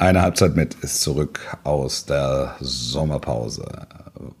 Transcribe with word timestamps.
Eine 0.00 0.22
Halbzeit 0.22 0.56
mit 0.56 0.72
ist 0.76 1.02
zurück 1.02 1.40
aus 1.62 2.06
der 2.06 2.56
Sommerpause. 2.60 3.66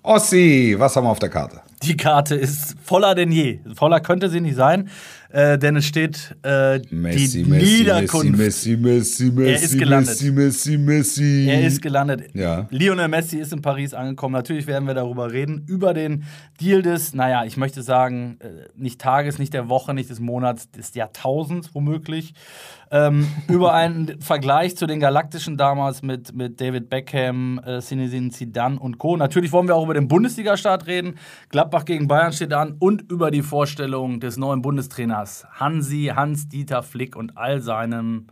Ossi, 0.02 0.74
was 0.78 0.96
haben 0.96 1.04
wir 1.04 1.10
auf 1.10 1.18
der 1.18 1.28
Karte? 1.28 1.60
Die 1.82 1.98
Karte 1.98 2.34
ist 2.34 2.76
voller 2.82 3.14
denn 3.14 3.30
je. 3.30 3.60
Voller 3.74 4.00
könnte 4.00 4.30
sie 4.30 4.40
nicht 4.40 4.56
sein, 4.56 4.88
äh, 5.32 5.58
denn 5.58 5.76
es 5.76 5.86
steht 5.86 6.34
äh, 6.42 6.80
Messi, 6.90 7.44
die 7.44 7.48
Messi, 7.48 7.64
Niederkunft. 7.64 8.36
Messi, 8.36 8.76
Messi, 8.76 9.30
Messi, 9.30 9.48
Er 9.48 9.62
ist 9.62 9.78
gelandet. 9.78 10.08
Messi, 10.08 10.30
Messi, 10.32 10.78
Messi. 10.78 11.46
Er 11.48 11.66
ist 11.66 11.82
gelandet. 11.82 12.34
Ja. 12.34 12.66
Lionel 12.70 13.06
Messi 13.06 13.38
ist 13.38 13.52
in 13.52 13.62
Paris 13.62 13.94
angekommen. 13.94 14.32
Natürlich 14.32 14.66
werden 14.66 14.88
wir 14.88 14.94
darüber 14.94 15.30
reden. 15.30 15.64
Über 15.68 15.94
den 15.94 16.24
Deal 16.60 16.82
des, 16.82 17.14
naja, 17.14 17.44
ich 17.44 17.56
möchte 17.56 17.82
sagen, 17.82 18.38
äh, 18.40 18.68
nicht 18.76 19.00
Tages, 19.00 19.38
nicht 19.38 19.54
der 19.54 19.68
Woche, 19.68 19.94
nicht 19.94 20.10
des 20.10 20.18
Monats, 20.18 20.68
des 20.72 20.94
Jahrtausends 20.94 21.74
womöglich. 21.74 22.34
Ähm, 22.90 23.28
über 23.48 23.72
einen 23.72 24.20
Vergleich 24.20 24.76
zu 24.76 24.88
den 24.88 24.98
Galaktischen 24.98 25.56
damals 25.56 26.02
mit, 26.02 26.34
mit 26.34 26.60
David 26.60 26.90
Beckham, 26.90 27.60
äh, 27.64 27.80
Zinedine 27.80 28.30
Zidane 28.30 28.80
und 28.80 28.98
Co. 28.98 29.16
Natürlich 29.16 29.52
wollen 29.52 29.68
wir 29.68 29.76
auch 29.76 29.84
über 29.84 29.94
den 29.94 30.08
Bundesliga-Start 30.08 30.88
reden. 30.88 31.14
Gladbach 31.50 31.84
gegen 31.84 32.08
Bayern 32.08 32.32
steht 32.32 32.52
an 32.52 32.74
und 32.80 33.08
über 33.12 33.30
die 33.30 33.42
Vorstellung 33.42 34.18
des 34.18 34.36
neuen 34.36 34.60
Bundestrainers 34.60 35.19
Hansi, 35.26 36.12
Hans-Dieter 36.14 36.82
Flick 36.82 37.16
und 37.16 37.36
all 37.36 37.60
seinem 37.60 38.26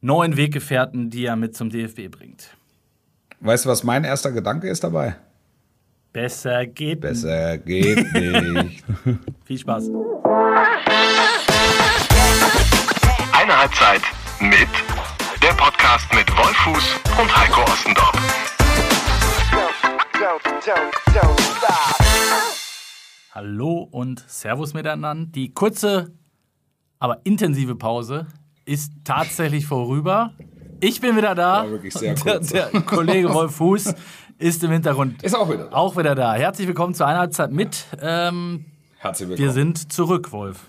neuen 0.00 0.36
Weggefährten, 0.36 1.10
die 1.10 1.26
er 1.26 1.36
mit 1.36 1.56
zum 1.56 1.70
DFB 1.70 2.10
bringt. 2.10 2.56
Weißt 3.40 3.64
du, 3.64 3.68
was 3.68 3.84
mein 3.84 4.04
erster 4.04 4.32
Gedanke 4.32 4.68
ist 4.68 4.84
dabei? 4.84 5.16
Besser 6.12 6.66
geht 6.66 7.00
Besser 7.00 7.58
geht 7.58 8.12
nicht. 8.14 8.84
Viel 9.44 9.58
Spaß. 9.58 9.88
Eine 13.32 13.58
Halbzeit 13.58 14.02
mit 14.40 14.68
der 15.42 15.52
Podcast 15.56 16.06
mit 16.14 16.30
Wolfuß 16.30 17.00
und 17.20 17.36
Heiko 17.36 17.62
Ostendorf. 17.62 18.12
Hallo 23.32 23.88
und 23.90 24.24
Servus 24.28 24.74
miteinander. 24.74 25.26
Die 25.32 25.52
kurze, 25.52 26.12
aber 27.04 27.20
intensive 27.24 27.74
Pause 27.74 28.26
ist 28.64 28.90
tatsächlich 29.04 29.66
vorüber. 29.66 30.32
Ich 30.80 31.02
bin 31.02 31.18
wieder 31.18 31.34
da. 31.34 31.66
Der, 32.00 32.40
der 32.40 32.80
Kollege 32.80 33.28
Wolf 33.34 33.56
Fuß 33.56 33.94
ist 34.38 34.64
im 34.64 34.70
Hintergrund. 34.70 35.22
Ist 35.22 35.34
auch 35.34 35.50
wieder 35.50 35.64
da. 35.66 35.76
Auch 35.76 35.98
wieder 35.98 36.14
da. 36.14 36.32
Herzlich 36.32 36.66
willkommen 36.66 36.94
zur 36.94 37.06
Einhalbzeit 37.06 37.52
mit. 37.52 37.84
Ähm, 38.00 38.64
Herzlich 38.96 39.28
willkommen. 39.28 39.48
wir 39.48 39.52
sind 39.52 39.92
zurück, 39.92 40.32
Wolf. 40.32 40.60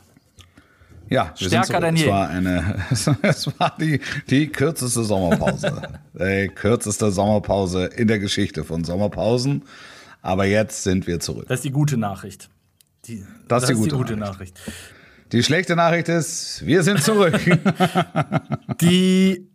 ja, 1.09 1.31
stärker 1.35 1.79
denn 1.79 1.95
je. 1.95 2.03
Es 2.03 2.11
war, 2.11 2.27
eine, 2.27 2.83
es 3.21 3.47
war 3.57 3.73
die, 3.79 4.01
die 4.29 4.49
kürzeste 4.49 5.05
Sommerpause. 5.05 5.83
die 6.15 6.49
kürzeste 6.53 7.11
Sommerpause 7.11 7.85
in 7.85 8.09
der 8.09 8.19
Geschichte 8.19 8.65
von 8.65 8.83
Sommerpausen. 8.83 9.63
Aber 10.21 10.43
jetzt 10.43 10.83
sind 10.83 11.07
wir 11.07 11.21
zurück. 11.21 11.45
Das 11.47 11.59
ist 11.59 11.63
die 11.63 11.71
gute 11.71 11.95
Nachricht. 11.95 12.49
Die, 13.05 13.23
Das 13.47 13.63
ist 13.63 13.69
die 13.69 13.75
gute 13.75 13.95
gute 13.95 14.17
Nachricht. 14.17 14.57
Nachricht. 14.57 14.94
Die 15.35 15.43
schlechte 15.43 15.75
Nachricht 15.75 16.07
ist, 16.07 16.65
wir 16.65 16.81
sind 16.81 17.03
zurück. 17.03 17.37
Die, 18.79 19.45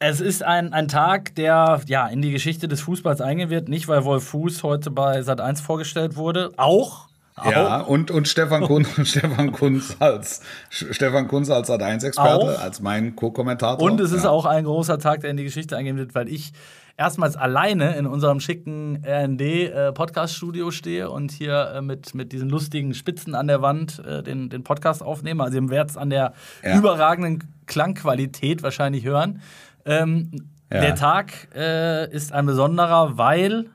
es 0.00 0.20
ist 0.20 0.42
ein, 0.42 0.72
ein 0.72 0.88
Tag, 0.88 1.36
der 1.36 1.80
ja, 1.86 2.08
in 2.08 2.22
die 2.22 2.32
Geschichte 2.32 2.66
des 2.66 2.80
Fußballs 2.80 3.20
eingehen 3.20 3.48
wird. 3.48 3.68
Nicht, 3.68 3.86
weil 3.86 4.02
Wolf 4.02 4.24
Fuß 4.24 4.64
heute 4.64 4.90
bei 4.90 5.20
Sat1 5.20 5.62
vorgestellt 5.62 6.16
wurde. 6.16 6.50
Auch. 6.56 7.06
Ja, 7.50 7.82
auch 7.82 7.88
und, 7.88 8.10
und 8.10 8.28
Stefan 8.28 8.62
Kunz, 8.62 8.88
Stefan 9.08 9.52
Kunz 9.52 9.96
als 9.98 10.42
Stefan 10.70 11.28
Kunz 11.28 11.48
als 11.50 11.70
Sat1-Experte, 11.70 12.56
Auch. 12.56 12.60
als 12.60 12.80
mein 12.80 13.16
Co-Kommentator. 13.16 13.82
Und 13.84 14.00
es 14.00 14.12
ist 14.12 14.24
ja. 14.24 14.30
auch 14.30 14.44
ein 14.46 14.64
großer 14.64 14.98
Tag, 14.98 15.20
der 15.20 15.30
in 15.30 15.36
die 15.36 15.44
Geschichte 15.44 15.76
eingehen 15.76 15.96
wird, 15.96 16.14
weil 16.14 16.28
ich 16.28 16.52
erstmals 16.98 17.36
alleine 17.36 17.96
in 17.96 18.06
unserem 18.06 18.38
schicken 18.38 19.02
RND-Podcast-Studio 19.06 20.70
stehe 20.70 21.10
und 21.10 21.30
hier 21.32 21.72
äh, 21.76 21.80
mit, 21.82 22.14
mit 22.14 22.32
diesen 22.32 22.48
lustigen 22.50 22.94
Spitzen 22.94 23.34
an 23.34 23.46
der 23.48 23.62
Wand 23.62 24.02
äh, 24.06 24.22
den, 24.22 24.50
den 24.50 24.62
Podcast 24.64 25.02
aufnehme. 25.02 25.42
Also 25.42 25.58
ihr 25.58 25.68
werdet 25.70 25.90
es 25.90 25.96
an 25.96 26.10
der 26.10 26.34
Ja. 26.62 26.76
überragenden 26.76 27.44
Klangqualität 27.66 28.62
wahrscheinlich 28.62 29.04
hören. 29.04 29.40
Ähm, 29.84 30.30
Ja. 30.72 30.80
Der 30.80 30.94
Tag 30.94 31.48
äh, 31.54 32.10
ist 32.10 32.32
ein 32.32 32.46
besonderer, 32.46 33.18
weil 33.18 33.66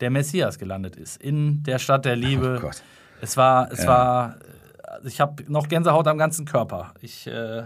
der 0.00 0.10
Messias 0.10 0.58
gelandet 0.58 0.96
ist 0.96 1.22
in 1.22 1.62
der 1.62 1.78
Stadt 1.78 2.04
der 2.04 2.16
Liebe. 2.16 2.56
Oh 2.58 2.60
Gott. 2.60 2.82
Es 3.24 3.36
war, 3.36 3.72
es 3.72 3.80
Ja. 3.82 3.88
war, 3.88 4.36
also 4.82 5.08
ich 5.08 5.20
habe 5.20 5.42
noch 5.50 5.68
Gänsehaut 5.68 6.06
am 6.06 6.18
ganzen 6.18 6.44
Körper. 6.44 6.92
Ich, 7.00 7.26
äh, 7.26 7.62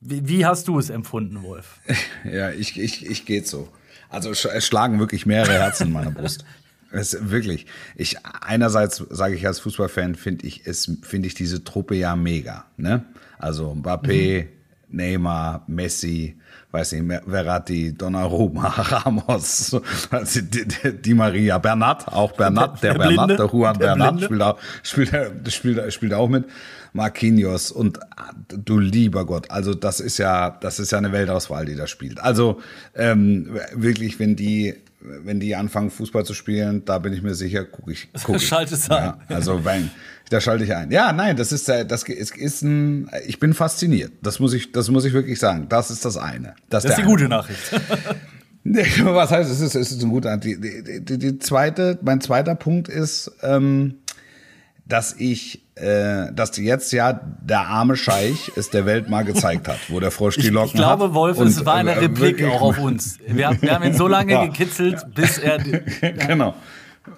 wie, 0.00 0.28
wie 0.28 0.46
hast 0.46 0.68
du 0.68 0.78
es 0.78 0.90
empfunden, 0.90 1.42
Wolf? 1.42 1.80
Ja, 2.24 2.50
ich, 2.50 2.78
ich, 2.80 3.04
ich 3.04 3.26
geht 3.26 3.46
so. 3.48 3.68
Also 4.08 4.30
es 4.30 4.64
schlagen 4.66 4.98
wirklich 5.00 5.26
mehrere 5.26 5.54
Herzen 5.54 5.88
in 5.88 5.92
meiner 5.92 6.10
Brust. 6.12 6.44
Es, 6.92 7.16
wirklich. 7.30 7.66
Ich, 7.96 8.16
einerseits 8.24 9.04
sage 9.10 9.34
ich 9.34 9.44
als 9.46 9.58
Fußballfan, 9.58 10.14
finde 10.14 10.46
ich, 10.46 10.66
es, 10.66 10.90
finde 11.02 11.26
ich 11.26 11.34
diese 11.34 11.64
Truppe 11.64 11.96
ja 11.96 12.14
mega. 12.14 12.64
Ne? 12.76 13.04
Also 13.38 13.72
Mbappé, 13.72 14.46
Neymar, 14.88 15.64
Messi, 15.66 16.38
weiß 16.72 16.92
nicht, 16.92 17.22
Verratti, 17.28 17.94
Donnarumma, 17.96 18.68
Ramos, 18.76 19.76
also 20.10 20.40
die, 20.40 20.66
die, 20.66 20.92
die 20.92 21.14
Maria, 21.14 21.58
Bernat, 21.58 22.08
auch 22.08 22.32
Bernat, 22.32 22.82
der, 22.82 22.92
Der 22.92 22.98
Bernat, 22.98 23.26
Blinde, 23.26 23.36
der 23.36 23.52
Juan 23.52 23.78
der 23.78 23.86
Bernat 23.86 24.20
spielt 24.22 24.42
auch, 24.42 24.58
spielt, 24.82 25.52
spielt, 25.52 25.92
spielt 25.92 26.14
auch 26.14 26.28
mit. 26.28 26.44
Marquinhos 26.92 27.70
und 27.70 28.00
du 28.48 28.78
lieber 28.78 29.26
Gott, 29.26 29.50
also 29.50 29.74
das 29.74 30.00
ist 30.00 30.16
ja, 30.18 30.50
das 30.50 30.78
ist 30.78 30.92
ja 30.92 30.98
eine 30.98 31.12
Weltauswahl, 31.12 31.66
die 31.66 31.76
da 31.76 31.86
spielt. 31.86 32.20
Also 32.20 32.60
ähm, 32.94 33.60
wirklich, 33.74 34.18
wenn 34.18 34.34
die, 34.34 34.74
wenn 35.24 35.40
die 35.40 35.54
anfangen 35.56 35.90
Fußball 35.90 36.24
zu 36.24 36.34
spielen, 36.34 36.84
da 36.84 36.98
bin 36.98 37.12
ich 37.12 37.22
mir 37.22 37.34
sicher, 37.34 37.64
gucke 37.64 37.92
ich. 37.92 38.08
Guck 38.24 38.36
ich. 38.42 38.46
Schalte 38.46 38.74
es 38.74 38.90
ein. 38.90 39.14
Also 39.28 39.64
wenn, 39.64 39.90
da 40.30 40.40
schalte 40.40 40.64
ich 40.64 40.74
ein. 40.74 40.90
Ja, 40.90 41.12
nein, 41.12 41.36
das 41.36 41.52
ist, 41.52 41.68
äh, 41.68 41.86
das 41.86 42.02
ist, 42.04 42.36
ist 42.36 42.62
ein, 42.62 43.10
ich 43.26 43.38
bin 43.38 43.54
fasziniert. 43.54 44.12
Das 44.22 44.40
muss 44.40 44.52
ich, 44.52 44.72
das 44.72 44.90
muss 44.90 45.04
ich 45.04 45.12
wirklich 45.12 45.38
sagen. 45.38 45.66
Das 45.68 45.90
ist 45.90 46.04
das 46.04 46.16
eine. 46.16 46.54
Das 46.68 46.84
ist 46.84 46.90
der 46.90 46.96
die 46.96 47.02
eine 47.02 47.10
gute 47.10 47.28
Nachricht. 47.28 47.60
Was 49.04 49.30
heißt, 49.30 49.50
es 49.50 49.60
ist, 49.60 49.76
es 49.76 49.92
ist 49.92 50.02
ein 50.02 50.10
guter. 50.10 50.36
Die, 50.36 50.60
die, 50.60 51.04
die, 51.04 51.18
die 51.18 51.38
zweite, 51.38 51.98
mein 52.02 52.20
zweiter 52.20 52.56
Punkt 52.56 52.88
ist, 52.88 53.30
ähm, 53.42 53.98
dass 54.88 55.14
ich, 55.18 55.62
äh, 55.74 56.32
dass 56.32 56.56
jetzt 56.56 56.92
ja 56.92 57.20
der 57.42 57.60
arme 57.66 57.96
Scheich 57.96 58.52
es 58.56 58.70
der 58.70 58.86
Welt 58.86 59.08
mal 59.08 59.24
gezeigt 59.24 59.66
hat, 59.68 59.78
wo 59.88 59.98
der 60.00 60.10
Frosch 60.10 60.36
die 60.36 60.48
Locken 60.48 60.68
ich 60.68 60.74
glaube, 60.74 61.04
hat. 61.06 61.14
Wolf, 61.14 61.38
Und, 61.38 61.48
es 61.48 61.64
war 61.66 61.74
eine 61.74 61.92
äh, 61.92 61.98
Replik 61.98 62.44
auch 62.44 62.62
auf 62.62 62.78
uns. 62.78 63.18
Wir, 63.26 63.48
haben- 63.48 63.60
wir 63.62 63.72
haben 63.74 63.84
ihn 63.84 63.94
so 63.94 64.06
lange 64.08 64.32
Ja. 64.32 64.44
gekitzelt, 64.46 65.04
bis 65.14 65.38
er. 65.38 65.58
genau. 66.28 66.54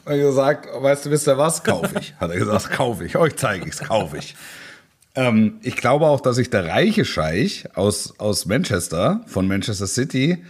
Und 0.04 0.16
gesagt, 0.16 0.66
weißt 0.80 1.06
du, 1.06 1.10
wisst 1.10 1.28
ihr 1.28 1.36
was? 1.38 1.62
Kauf 1.62 1.88
ich. 1.98 2.14
Hat 2.20 2.30
er 2.30 2.38
gesagt, 2.38 2.70
kauf 2.70 3.00
ich. 3.00 3.16
Euch 3.16 3.36
zeige 3.36 3.66
ich's, 3.66 3.78
kauf 3.80 4.14
ich. 4.14 4.34
Ähm, 5.14 5.58
ich 5.62 5.76
glaube 5.76 6.06
auch, 6.06 6.20
dass 6.20 6.36
sich 6.36 6.50
der 6.50 6.66
reiche 6.66 7.04
Scheich 7.04 7.64
aus, 7.74 8.14
aus 8.18 8.46
Manchester, 8.46 9.20
von 9.26 9.46
Manchester 9.48 9.86
City, 9.86 10.44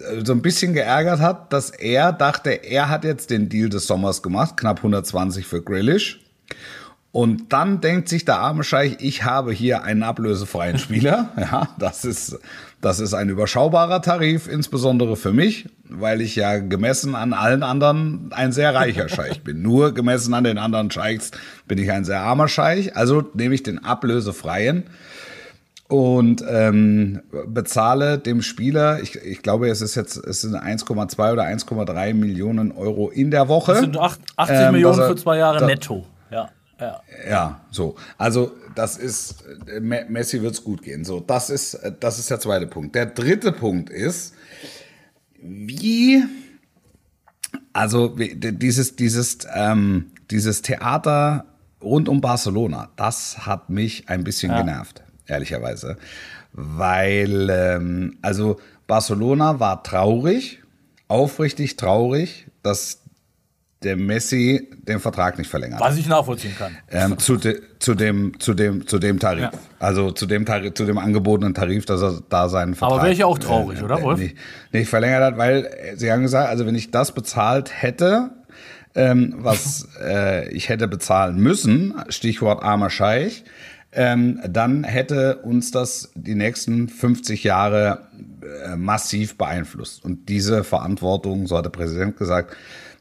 äh, 0.00 0.24
so 0.24 0.32
ein 0.32 0.42
bisschen 0.42 0.72
geärgert 0.74 1.20
hat, 1.20 1.52
dass 1.52 1.70
er 1.70 2.12
dachte, 2.12 2.50
er 2.50 2.88
hat 2.88 3.04
jetzt 3.04 3.30
den 3.30 3.48
Deal 3.48 3.68
des 3.68 3.86
Sommers 3.86 4.22
gemacht, 4.22 4.56
knapp 4.56 4.78
120 4.78 5.46
für 5.46 5.62
Grealish. 5.62 6.20
Und 7.10 7.52
dann 7.54 7.80
denkt 7.80 8.08
sich 8.10 8.26
der 8.26 8.38
arme 8.38 8.62
Scheich, 8.64 8.98
ich 9.00 9.24
habe 9.24 9.50
hier 9.50 9.82
einen 9.82 10.02
ablösefreien 10.02 10.78
Spieler. 10.78 11.30
Ja, 11.38 11.68
das 11.78 12.04
ist, 12.04 12.38
das 12.82 13.00
ist 13.00 13.14
ein 13.14 13.30
überschaubarer 13.30 14.02
Tarif, 14.02 14.46
insbesondere 14.46 15.16
für 15.16 15.32
mich, 15.32 15.68
weil 15.88 16.20
ich 16.20 16.36
ja 16.36 16.58
gemessen 16.58 17.14
an 17.14 17.32
allen 17.32 17.62
anderen 17.62 18.30
ein 18.32 18.52
sehr 18.52 18.74
reicher 18.74 19.08
Scheich 19.08 19.42
bin. 19.42 19.62
Nur 19.62 19.94
gemessen 19.94 20.34
an 20.34 20.44
den 20.44 20.58
anderen 20.58 20.90
Scheichs 20.90 21.30
bin 21.66 21.78
ich 21.78 21.90
ein 21.90 22.04
sehr 22.04 22.20
armer 22.20 22.46
Scheich. 22.46 22.94
Also 22.94 23.24
nehme 23.32 23.54
ich 23.54 23.62
den 23.62 23.82
ablösefreien 23.84 24.84
und 25.88 26.44
ähm, 26.46 27.20
bezahle 27.46 28.18
dem 28.18 28.42
Spieler, 28.42 29.00
ich, 29.02 29.16
ich 29.16 29.40
glaube, 29.42 29.70
es 29.70 29.80
ist 29.80 29.94
jetzt 29.94 30.18
es 30.18 30.42
sind 30.42 30.54
1,2 30.54 31.32
oder 31.32 31.44
1,3 31.44 32.12
Millionen 32.12 32.70
Euro 32.72 33.08
in 33.08 33.30
der 33.30 33.48
Woche. 33.48 33.72
Das 33.72 33.80
sind 33.80 33.96
acht- 33.96 34.20
80 34.36 34.56
Ähm, 34.56 34.72
Millionen 34.72 34.98
er- 35.00 35.08
für 35.08 35.16
zwei 35.16 35.38
Jahre 35.38 35.60
da- 35.60 35.66
netto. 35.66 36.04
Ja, 36.30 36.50
ja. 36.80 37.02
ja, 37.28 37.60
so. 37.70 37.96
Also 38.18 38.52
das 38.74 38.96
ist 38.96 39.44
äh, 39.66 39.80
Me- 39.80 40.06
Messi 40.08 40.42
wird's 40.42 40.62
gut 40.62 40.82
gehen. 40.82 41.04
So, 41.04 41.20
das 41.20 41.50
ist 41.50 41.74
äh, 41.74 41.92
das 41.98 42.18
ist 42.18 42.30
der 42.30 42.40
zweite 42.40 42.66
Punkt. 42.66 42.94
Der 42.94 43.06
dritte 43.06 43.52
Punkt 43.52 43.90
ist, 43.90 44.34
wie 45.40 46.22
also 47.72 48.08
dieses 48.16 48.96
dieses 48.96 49.38
ähm, 49.54 50.10
dieses 50.30 50.62
Theater 50.62 51.46
rund 51.82 52.08
um 52.08 52.20
Barcelona, 52.20 52.90
das 52.96 53.46
hat 53.46 53.70
mich 53.70 54.08
ein 54.08 54.24
bisschen 54.24 54.52
genervt, 54.54 55.02
ehrlicherweise, 55.26 55.96
weil 56.52 57.48
ähm, 57.50 58.18
also 58.20 58.58
Barcelona 58.86 59.60
war 59.60 59.82
traurig, 59.84 60.60
aufrichtig 61.06 61.76
traurig, 61.76 62.48
dass 62.62 63.02
der 63.82 63.96
Messi 63.96 64.68
den 64.88 64.98
Vertrag 64.98 65.38
nicht 65.38 65.48
verlängert. 65.48 65.80
Was 65.80 65.96
ich 65.96 66.08
nachvollziehen 66.08 66.54
kann. 66.58 66.76
Ähm, 66.90 67.18
zu, 67.18 67.36
de, 67.36 67.60
zu, 67.78 67.94
dem, 67.94 68.38
zu, 68.40 68.54
dem, 68.54 68.86
zu 68.86 68.98
dem 68.98 69.20
Tarif. 69.20 69.42
Ja. 69.42 69.52
Also 69.78 70.10
zu 70.10 70.26
dem, 70.26 70.44
Tarif, 70.44 70.74
zu 70.74 70.84
dem 70.84 70.98
angebotenen 70.98 71.54
Tarif, 71.54 71.86
dass 71.86 72.02
er 72.02 72.20
da 72.28 72.48
seinen 72.48 72.74
Vertrag. 72.74 72.94
Aber 72.94 73.02
wäre 73.04 73.12
ich 73.12 73.22
auch 73.22 73.38
traurig, 73.38 73.82
oder, 73.82 74.02
Wolf? 74.02 74.18
Nicht, 74.18 74.36
nicht 74.72 74.88
verlängert 74.88 75.22
hat, 75.22 75.38
weil 75.38 75.66
äh, 75.66 75.96
sie 75.96 76.10
haben 76.10 76.22
gesagt, 76.22 76.48
also 76.48 76.66
wenn 76.66 76.74
ich 76.74 76.90
das 76.90 77.12
bezahlt 77.12 77.70
hätte, 77.82 78.30
ähm, 78.96 79.34
was 79.38 79.86
äh, 80.02 80.48
ich 80.50 80.68
hätte 80.68 80.88
bezahlen 80.88 81.38
müssen, 81.38 81.94
Stichwort 82.08 82.62
armer 82.62 82.90
Scheich, 82.90 83.44
ähm, 83.92 84.40
dann 84.46 84.84
hätte 84.84 85.36
uns 85.38 85.70
das 85.70 86.10
die 86.14 86.34
nächsten 86.34 86.88
50 86.88 87.44
Jahre 87.44 88.08
äh, 88.64 88.76
massiv 88.76 89.38
beeinflusst. 89.38 90.04
Und 90.04 90.28
diese 90.28 90.64
Verantwortung, 90.64 91.46
so 91.46 91.56
hat 91.56 91.64
der 91.64 91.70
Präsident 91.70 92.16
gesagt, 92.16 92.56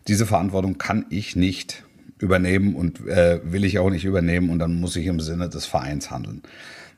diese 0.08 0.26
Verantwortung 0.26 0.78
kann 0.78 1.06
ich 1.10 1.36
nicht 1.36 1.84
übernehmen 2.20 2.76
und 2.76 3.06
äh, 3.08 3.40
will 3.44 3.66
ich 3.66 3.80
auch 3.80 3.90
nicht 3.90 4.06
übernehmen 4.06 4.50
und 4.50 4.60
dann 4.60 4.80
muss 4.80 4.96
ich 4.96 5.06
im 5.06 5.20
Sinne 5.20 5.50
des 5.50 5.66
Vereins 5.66 6.10
handeln. 6.10 6.42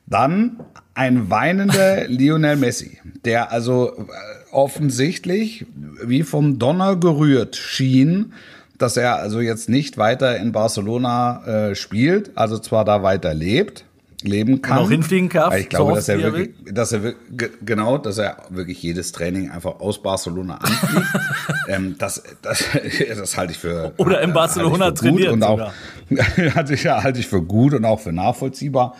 Dann 0.06 0.60
ein 0.94 1.30
weinender 1.30 2.04
Lionel 2.08 2.56
Messi, 2.56 2.98
der 3.24 3.52
also 3.52 3.92
äh, 3.98 4.04
offensichtlich 4.52 5.66
wie 6.04 6.22
vom 6.22 6.58
Donner 6.58 6.96
gerührt 6.96 7.56
schien, 7.56 8.32
dass 8.78 8.96
er 8.96 9.16
also 9.16 9.40
jetzt 9.40 9.68
nicht 9.68 9.98
weiter 9.98 10.38
in 10.38 10.52
Barcelona 10.52 11.44
äh, 11.70 11.74
spielt, 11.74 12.36
also 12.36 12.58
zwar 12.58 12.84
da 12.84 13.02
weiter 13.02 13.34
lebt, 13.34 13.84
leben 14.24 14.62
kann. 14.62 14.78
auch 14.78 14.90
hinfliegen 14.90 15.32
Weil 15.50 15.60
ich 15.62 15.68
glaube, 15.68 15.90
so 15.92 15.96
dass 15.96 16.08
er 16.08 16.18
er 16.18 16.32
wirklich, 16.32 16.50
dass 16.72 16.92
er 16.92 17.02
wirklich- 17.02 17.36
ge- 17.38 17.50
genau, 17.64 17.98
dass 17.98 18.18
er 18.18 18.36
wirklich 18.50 18.82
jedes 18.82 19.12
Training 19.12 19.50
einfach 19.50 19.80
aus 19.80 20.02
Barcelona 20.02 20.56
anfliegt. 20.56 21.06
ähm, 21.68 21.96
das, 21.98 22.22
das, 22.42 22.64
das 23.16 23.36
halte 23.36 23.52
ich 23.52 23.58
für 23.58 23.92
Oder 23.96 24.20
in 24.22 24.30
äh, 24.30 24.32
Barcelona 24.32 24.90
gut 24.90 24.98
trainiert 24.98 25.32
und 25.32 25.42
auch 25.42 25.72
halte 26.54 26.74
ich, 26.74 26.86
halte 26.86 27.20
ich 27.20 27.26
für 27.28 27.42
gut 27.42 27.74
und 27.74 27.84
auch 27.84 28.00
für 28.00 28.12
nachvollziehbar. 28.12 28.94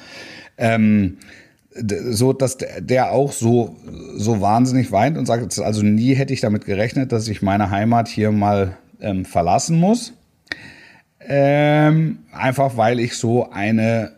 Ähm, 0.58 1.18
so 1.72 2.32
dass 2.32 2.56
der, 2.58 2.80
der 2.80 3.12
auch 3.12 3.32
so 3.32 3.76
so 4.16 4.40
wahnsinnig 4.40 4.90
weint 4.90 5.16
und 5.16 5.26
sagt, 5.26 5.56
also 5.60 5.82
nie 5.82 6.14
hätte 6.14 6.32
ich 6.32 6.40
damit 6.40 6.64
gerechnet, 6.64 7.12
dass 7.12 7.28
ich 7.28 7.42
meine 7.42 7.70
Heimat 7.70 8.08
hier 8.08 8.32
mal 8.32 8.76
ähm, 9.00 9.24
verlassen 9.24 9.78
muss. 9.78 10.12
Ähm, 11.20 12.20
einfach 12.32 12.76
weil 12.76 12.98
ich 12.98 13.14
so 13.16 13.50
eine 13.50 14.12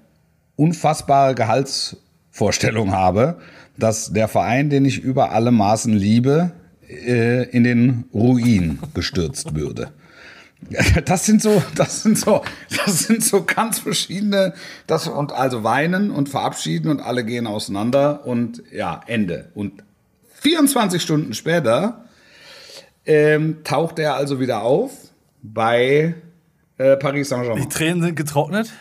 unfassbare 0.63 1.35
Gehaltsvorstellung 1.35 2.93
habe, 2.93 3.39
dass 3.77 4.13
der 4.13 4.29
Verein, 4.29 4.71
den 4.71 4.85
ich 4.85 5.01
über 5.01 5.33
alle 5.33 5.51
Maßen 5.51 5.93
liebe, 5.93 6.53
äh, 6.89 7.49
in 7.51 7.65
den 7.65 8.05
Ruin 8.15 8.79
gestürzt 8.95 9.55
würde. 9.55 9.91
Das 11.05 11.27
sind 11.27 11.43
so, 11.43 11.61
das 11.75 12.05
sind 12.05 12.17
so, 12.17 12.43
das 12.85 13.01
sind 13.01 13.25
so 13.25 13.43
ganz 13.43 13.81
verschiedene, 13.81 14.55
das 14.87 15.09
und 15.09 15.33
also 15.33 15.65
weinen 15.65 16.13
und 16.13 16.29
verabschieden 16.29 16.89
und 16.89 17.01
alle 17.01 17.25
gehen 17.25 17.49
auseinander 17.49 18.25
und 18.27 18.63
ja, 18.71 19.01
Ende. 19.09 19.51
Und 19.57 19.83
24 20.41 21.03
Stunden 21.03 21.35
später 21.35 22.05
ähm, 23.05 23.65
taucht 23.65 23.99
er 23.99 24.15
also 24.15 24.39
wieder 24.39 24.63
auf 24.63 24.93
bei 25.43 26.15
äh, 26.79 26.97
Paris 26.97 27.31
Saint-Germain. 27.31 27.63
Die 27.63 27.69
Tränen 27.69 28.01
sind 28.01 28.15
getrocknet. 28.15 28.73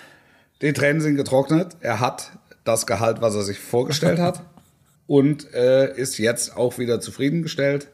Die 0.61 0.73
Tränen 0.73 1.01
sind 1.01 1.15
getrocknet. 1.15 1.75
Er 1.81 1.99
hat 1.99 2.31
das 2.63 2.85
Gehalt, 2.85 3.21
was 3.21 3.35
er 3.35 3.41
sich 3.41 3.59
vorgestellt 3.59 4.19
hat 4.19 4.41
und 5.07 5.53
äh, 5.53 5.95
ist 5.95 6.17
jetzt 6.17 6.55
auch 6.55 6.77
wieder 6.77 6.99
zufriedengestellt 7.01 7.87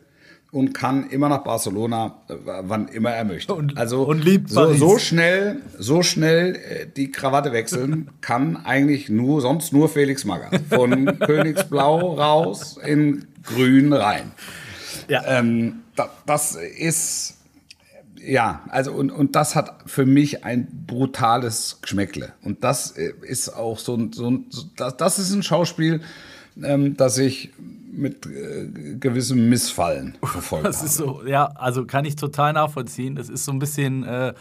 und 0.52 0.74
kann 0.74 1.10
immer 1.10 1.30
nach 1.30 1.44
Barcelona, 1.44 2.22
äh, 2.30 2.34
wann 2.44 2.88
immer 2.90 3.12
er 3.12 3.24
möchte. 3.26 3.54
Und- 3.54 3.78
also 3.78 4.04
und 4.04 4.24
liebt 4.24 4.50
so, 4.50 4.74
so 4.74 4.98
schnell, 4.98 5.62
so 5.78 6.04
schnell 6.04 6.56
äh, 6.56 6.88
die 6.96 7.12
Krawatte 7.12 7.52
wechseln 7.54 8.10
kann 8.22 8.58
eigentlich 8.66 9.10
nur 9.10 9.42
sonst 9.42 9.72
nur 9.72 9.88
Felix 9.90 10.26
Magath 10.26 10.60
von 10.70 11.20
Königsblau 11.20 12.16
raus 12.16 12.78
in 12.84 13.26
Grün 13.44 13.94
rein. 13.94 14.32
Ja. 15.08 15.24
Ähm, 15.26 15.80
da, 15.96 16.10
das 16.26 16.56
ist 16.56 17.37
ja, 18.28 18.62
also 18.70 18.92
und, 18.92 19.12
und 19.12 19.36
das 19.36 19.56
hat 19.56 19.84
für 19.86 20.06
mich 20.06 20.44
ein 20.44 20.68
brutales 20.86 21.80
Geschmäckle. 21.82 22.34
Und 22.44 22.64
das 22.64 22.92
äh, 22.92 23.14
ist 23.22 23.50
auch 23.50 23.80
so 23.80 23.96
ein, 23.96 24.14
so 24.14 24.30
ein 24.30 24.46
das, 24.76 24.98
das 24.98 25.20
ist 25.20 25.32
ein 25.34 25.44
Schauspiel, 25.44 26.02
ähm, 26.62 26.98
das 26.98 27.18
ich 27.18 27.52
mit 27.92 28.26
äh, 28.26 28.68
gewissem 29.00 29.50
Missfallen 29.50 30.18
verfolgt 30.24 30.66
Das 30.66 30.84
ist 30.84 31.00
habe. 31.00 31.20
so, 31.22 31.28
ja, 31.28 31.46
also 31.56 31.86
kann 31.86 32.06
ich 32.06 32.16
total 32.16 32.54
nachvollziehen. 32.54 33.16
Das 33.16 33.30
ist 33.30 33.46
so 33.46 33.52
ein 33.52 33.60
bisschen 33.60 34.04
äh, 34.04 34.34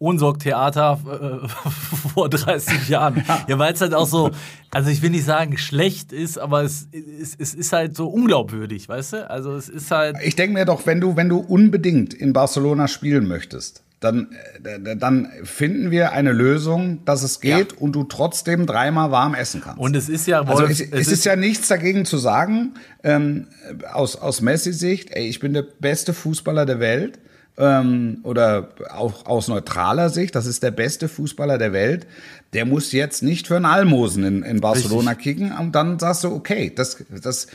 Unsorgtheater 0.00 0.98
äh, 1.44 1.48
vor 2.14 2.30
30 2.30 2.88
Jahren. 2.88 3.22
Ja, 3.46 3.58
weil 3.58 3.74
es 3.74 3.82
halt 3.82 3.92
auch 3.92 4.06
so, 4.06 4.30
also 4.70 4.88
ich 4.88 5.02
will 5.02 5.10
nicht 5.10 5.26
sagen 5.26 5.58
schlecht 5.58 6.10
ist, 6.10 6.38
aber 6.38 6.62
es, 6.62 6.88
es, 6.92 7.36
es 7.38 7.54
ist 7.54 7.72
halt 7.74 7.94
so 7.94 8.08
unglaubwürdig, 8.08 8.88
weißt 8.88 9.12
du? 9.12 9.30
Also 9.30 9.54
es 9.54 9.68
ist 9.68 9.90
halt. 9.90 10.16
Ich 10.24 10.36
denke 10.36 10.54
mir 10.54 10.64
doch, 10.64 10.86
wenn 10.86 11.02
du, 11.02 11.16
wenn 11.16 11.28
du 11.28 11.36
unbedingt 11.36 12.14
in 12.14 12.32
Barcelona 12.32 12.88
spielen 12.88 13.28
möchtest, 13.28 13.82
dann, 14.00 14.28
äh, 14.64 14.96
dann 14.96 15.28
finden 15.44 15.90
wir 15.90 16.12
eine 16.12 16.32
Lösung, 16.32 17.04
dass 17.04 17.22
es 17.22 17.40
geht 17.40 17.74
und 17.74 17.92
du 17.92 18.04
trotzdem 18.04 18.64
dreimal 18.64 19.10
warm 19.10 19.34
essen 19.34 19.60
kannst. 19.60 19.78
Und 19.78 19.94
es 19.94 20.08
ist 20.08 20.26
ja, 20.26 20.40
Also 20.40 20.62
Wolf, 20.62 20.70
es, 20.70 20.80
es 20.80 21.08
ist, 21.08 21.26
ja 21.26 21.36
nichts 21.36 21.68
dagegen 21.68 22.06
zu 22.06 22.16
sagen, 22.16 22.72
ähm, 23.04 23.48
aus, 23.92 24.16
aus 24.16 24.40
Messi-Sicht, 24.40 25.10
ey, 25.10 25.28
ich 25.28 25.40
bin 25.40 25.52
der 25.52 25.66
beste 25.78 26.14
Fußballer 26.14 26.64
der 26.64 26.80
Welt. 26.80 27.18
Ähm, 27.58 28.20
oder 28.22 28.70
auch 28.90 29.26
aus 29.26 29.48
neutraler 29.48 30.08
Sicht, 30.08 30.34
das 30.34 30.46
ist 30.46 30.62
der 30.62 30.70
beste 30.70 31.08
Fußballer 31.08 31.58
der 31.58 31.72
Welt. 31.72 32.06
Der 32.52 32.64
muss 32.64 32.92
jetzt 32.92 33.22
nicht 33.22 33.46
für 33.46 33.56
einen 33.56 33.66
Almosen 33.66 34.24
in, 34.24 34.42
in 34.42 34.60
Barcelona 34.60 35.14
kicken. 35.14 35.52
Und 35.52 35.72
dann 35.74 35.98
sagst 35.98 36.24
du, 36.24 36.32
okay, 36.32 36.72
das, 36.74 37.04
das, 37.22 37.48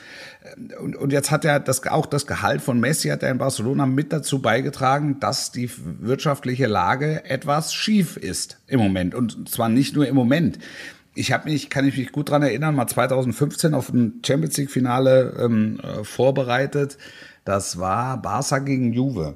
und, 0.79 0.95
und 0.95 1.11
jetzt 1.11 1.31
hat 1.31 1.45
er 1.45 1.59
das, 1.59 1.85
auch 1.87 2.05
das 2.05 2.27
Gehalt 2.27 2.61
von 2.61 2.79
Messi 2.79 3.09
hat 3.09 3.23
er 3.23 3.31
in 3.31 3.37
Barcelona 3.37 3.85
mit 3.85 4.13
dazu 4.13 4.41
beigetragen, 4.41 5.19
dass 5.19 5.51
die 5.51 5.69
wirtschaftliche 5.99 6.67
Lage 6.67 7.25
etwas 7.25 7.73
schief 7.73 8.17
ist 8.17 8.59
im 8.67 8.79
Moment. 8.79 9.15
Und 9.15 9.49
zwar 9.49 9.69
nicht 9.69 9.95
nur 9.95 10.07
im 10.07 10.15
Moment. 10.15 10.59
Ich 11.15 11.31
habe 11.31 11.49
mich, 11.49 11.69
kann 11.69 11.87
ich 11.87 11.97
mich 11.97 12.11
gut 12.11 12.29
dran 12.29 12.43
erinnern, 12.43 12.75
mal 12.75 12.87
2015 12.87 13.73
auf 13.73 13.89
ein 13.89 14.19
Champions 14.25 14.57
League 14.57 14.71
Finale 14.71 15.35
ähm, 15.39 15.79
äh, 15.79 16.03
vorbereitet. 16.03 16.97
Das 17.45 17.79
war 17.79 18.21
Barca 18.21 18.59
gegen 18.59 18.91
Juve. 18.91 19.35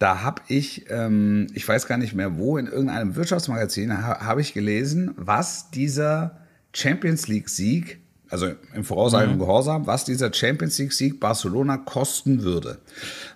Da 0.00 0.22
habe 0.22 0.40
ich, 0.48 0.86
ähm, 0.88 1.46
ich 1.52 1.68
weiß 1.68 1.86
gar 1.86 1.98
nicht 1.98 2.14
mehr 2.14 2.38
wo, 2.38 2.56
in 2.56 2.66
irgendeinem 2.66 3.16
Wirtschaftsmagazin 3.16 3.92
ha, 3.98 4.20
habe 4.20 4.40
ich 4.40 4.54
gelesen, 4.54 5.12
was 5.16 5.70
dieser 5.70 6.38
Champions 6.72 7.28
League 7.28 7.50
Sieg, 7.50 8.00
also 8.30 8.48
im 8.74 8.82
vorauseilenden 8.82 9.38
Gehorsam, 9.38 9.86
was 9.86 10.06
dieser 10.06 10.32
Champions 10.32 10.78
League 10.78 10.94
Sieg 10.94 11.20
Barcelona 11.20 11.76
kosten 11.76 12.44
würde. 12.44 12.78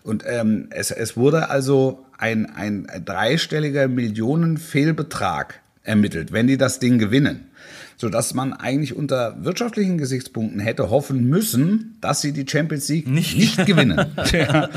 Und 0.04 0.24
ähm, 0.26 0.68
es, 0.70 0.90
es 0.90 1.18
wurde 1.18 1.50
also 1.50 2.06
ein, 2.16 2.46
ein 2.46 2.88
dreistelliger 3.04 3.86
Millionenfehlbetrag 3.86 5.60
ermittelt, 5.82 6.32
wenn 6.32 6.46
die 6.46 6.56
das 6.56 6.78
Ding 6.78 6.98
gewinnen. 6.98 7.50
Sodass 7.96 8.34
man 8.34 8.52
eigentlich 8.52 8.96
unter 8.96 9.44
wirtschaftlichen 9.44 9.98
Gesichtspunkten 9.98 10.60
hätte 10.60 10.90
hoffen 10.90 11.28
müssen, 11.28 11.96
dass 12.00 12.20
sie 12.20 12.32
die 12.32 12.44
Champions 12.48 12.88
League 12.88 13.06
Nicht. 13.08 13.36
nicht, 13.36 13.66
gewinnen. 13.66 14.04
ja, 14.32 14.68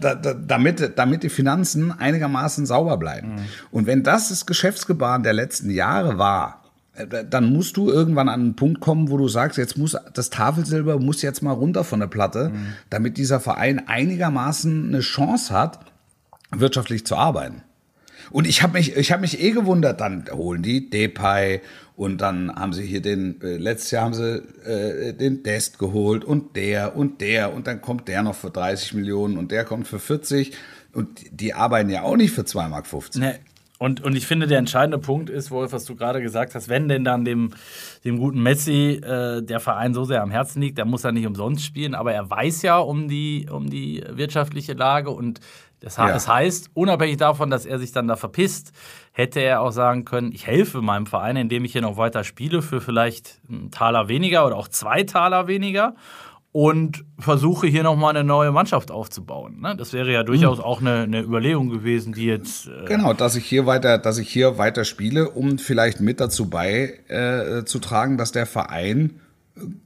da, 0.00 0.14
da, 0.14 0.34
damit, 0.34 0.92
damit 0.96 1.22
die 1.24 1.28
Finanzen 1.28 1.90
einigermaßen 1.92 2.64
sauber 2.66 2.96
bleiben. 2.98 3.36
Und 3.70 3.86
wenn 3.86 4.02
das 4.02 4.28
das 4.28 4.46
Geschäftsgebaren 4.46 5.22
der 5.22 5.32
letzten 5.32 5.70
Jahre 5.70 6.18
war, 6.18 6.62
äh, 6.94 7.06
da- 7.06 7.22
dann 7.24 7.52
musst 7.52 7.76
du 7.76 7.90
irgendwann 7.90 8.28
an 8.28 8.40
einen 8.40 8.56
Punkt 8.56 8.80
kommen, 8.80 9.10
wo 9.10 9.16
du 9.16 9.26
sagst, 9.28 9.58
jetzt 9.58 9.76
muss 9.76 9.96
das 10.14 10.30
Tafelsilber 10.30 10.98
muss 11.00 11.20
jetzt 11.22 11.42
mal 11.42 11.52
runter 11.52 11.82
von 11.84 11.98
der 12.00 12.06
Platte, 12.06 12.52
damit 12.90 13.16
dieser 13.18 13.40
Verein 13.40 13.88
einigermaßen 13.88 14.88
eine 14.88 15.00
Chance 15.00 15.52
hat, 15.52 15.80
wirtschaftlich 16.54 17.04
zu 17.06 17.16
arbeiten. 17.16 17.62
Und 18.30 18.46
ich 18.46 18.62
habe 18.62 18.74
mich, 18.74 18.96
ich 18.96 19.12
habe 19.12 19.22
mich 19.22 19.40
eh 19.40 19.50
gewundert, 19.50 20.00
dann 20.00 20.24
holen 20.32 20.62
die 20.62 20.88
Depay 20.88 21.60
und 21.96 22.20
dann 22.20 22.54
haben 22.54 22.72
sie 22.72 22.84
hier 22.84 23.02
den, 23.02 23.40
äh, 23.42 23.56
letztes 23.56 23.90
Jahr 23.90 24.04
haben 24.04 24.14
sie 24.14 24.42
äh, 24.64 25.12
den 25.12 25.42
Dest 25.42 25.78
geholt 25.78 26.24
und 26.24 26.56
der 26.56 26.96
und 26.96 27.20
der 27.20 27.52
und 27.52 27.66
dann 27.66 27.80
kommt 27.80 28.08
der 28.08 28.22
noch 28.22 28.34
für 28.34 28.50
30 28.50 28.94
Millionen 28.94 29.36
und 29.36 29.52
der 29.52 29.64
kommt 29.64 29.86
für 29.86 29.98
40 29.98 30.52
und 30.94 31.20
die 31.30 31.54
arbeiten 31.54 31.90
ja 31.90 32.02
auch 32.02 32.16
nicht 32.16 32.32
für 32.32 32.42
2,50 32.42 32.68
Mark. 32.68 33.16
Ne. 33.16 33.38
Und, 33.82 34.00
und 34.00 34.14
ich 34.14 34.28
finde, 34.28 34.46
der 34.46 34.58
entscheidende 34.58 34.98
Punkt 34.98 35.28
ist, 35.28 35.50
Wolf, 35.50 35.72
was 35.72 35.84
du 35.84 35.96
gerade 35.96 36.22
gesagt 36.22 36.54
hast, 36.54 36.68
wenn 36.68 36.86
denn 36.86 37.02
dann 37.02 37.24
dem, 37.24 37.50
dem 38.04 38.16
guten 38.16 38.40
Messi 38.40 39.00
äh, 39.02 39.42
der 39.42 39.58
Verein 39.58 39.92
so 39.92 40.04
sehr 40.04 40.22
am 40.22 40.30
Herzen 40.30 40.62
liegt, 40.62 40.78
dann 40.78 40.88
muss 40.88 41.02
er 41.02 41.10
nicht 41.10 41.26
umsonst 41.26 41.64
spielen, 41.64 41.96
aber 41.96 42.12
er 42.12 42.30
weiß 42.30 42.62
ja 42.62 42.78
um 42.78 43.08
die, 43.08 43.48
um 43.50 43.68
die 43.68 44.04
wirtschaftliche 44.08 44.74
Lage 44.74 45.10
und 45.10 45.40
das, 45.82 45.96
Ja. 45.96 46.08
das 46.08 46.28
heißt, 46.28 46.70
unabhängig 46.74 47.16
davon, 47.16 47.50
dass 47.50 47.66
er 47.66 47.78
sich 47.78 47.92
dann 47.92 48.08
da 48.08 48.16
verpisst, 48.16 48.72
hätte 49.12 49.40
er 49.40 49.60
auch 49.60 49.72
sagen 49.72 50.04
können, 50.04 50.32
ich 50.32 50.46
helfe 50.46 50.80
meinem 50.80 51.06
Verein, 51.06 51.36
indem 51.36 51.64
ich 51.64 51.72
hier 51.72 51.82
noch 51.82 51.96
weiter 51.96 52.24
spiele 52.24 52.62
für 52.62 52.80
vielleicht 52.80 53.40
einen 53.48 53.70
Taler 53.70 54.08
weniger 54.08 54.46
oder 54.46 54.56
auch 54.56 54.68
zwei 54.68 55.02
Taler 55.02 55.46
weniger. 55.48 55.94
und 56.52 57.06
versuche 57.18 57.66
hier 57.66 57.82
nochmal 57.82 58.14
eine 58.14 58.24
neue 58.24 58.52
Mannschaft 58.52 58.90
aufzubauen. 58.90 59.60
Ne? 59.60 59.74
Das 59.74 59.94
wäre 59.94 60.12
ja 60.12 60.22
durchaus 60.22 60.60
auch 60.60 60.82
eine, 60.82 61.04
eine 61.04 61.22
Überlegung 61.22 61.70
gewesen, 61.70 62.12
die 62.12 62.26
jetzt. 62.26 62.68
Äh 62.68 62.84
genau, 62.84 63.14
dass 63.14 63.36
ich 63.36 63.46
hier 63.46 63.64
weiter, 63.64 63.96
dass 63.96 64.18
ich 64.18 64.28
hier 64.28 64.58
weiter 64.58 64.84
spiele, 64.84 65.30
um 65.30 65.56
vielleicht 65.58 66.00
mit 66.00 66.20
dazu 66.20 66.50
beizutragen, 66.50 68.14
äh, 68.14 68.18
dass 68.18 68.32
der 68.32 68.44
Verein 68.44 69.18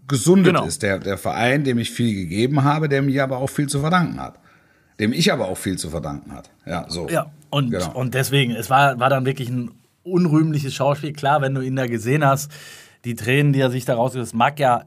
gesundet 0.09 0.55
genau. 0.55 0.67
ist. 0.67 0.83
Der, 0.83 0.99
der 0.99 1.19
Verein, 1.19 1.63
dem 1.63 1.79
ich 1.79 1.93
viel 1.93 2.17
gegeben 2.17 2.65
habe, 2.65 2.89
der 2.89 3.01
mir 3.03 3.23
aber 3.23 3.39
auch 3.39 3.51
viel 3.51 3.69
zu 3.69 3.79
verdanken 3.79 4.21
hat. 4.21 4.41
Dem 4.99 5.13
ich 5.13 5.33
aber 5.33 5.49
auch 5.49 5.59
viel 5.59 5.77
zu 5.77 5.91
verdanken 5.91 6.33
hat. 6.33 6.51
Ja, 6.65 6.87
so. 6.89 7.09
Ja, 7.09 7.31
und, 7.51 7.71
genau. 7.71 7.93
und 7.93 8.15
deswegen, 8.15 8.53
es 8.53 8.71
war, 8.71 8.99
war 8.99 9.11
dann 9.11 9.27
wirklich 9.27 9.49
ein 9.49 9.71
unrühmliches 10.03 10.75
Schauspiel. 10.75 11.13
Klar, 11.13 11.43
wenn 11.43 11.55
du 11.55 11.61
ihn 11.61 11.77
da 11.77 11.87
gesehen 11.87 12.25
hast, 12.25 12.51
die 13.05 13.15
Tränen, 13.15 13.53
die 13.53 13.61
er 13.61 13.71
sich 13.71 13.85
daraus, 13.85 14.13
das 14.13 14.33
mag 14.33 14.59
ja 14.59 14.85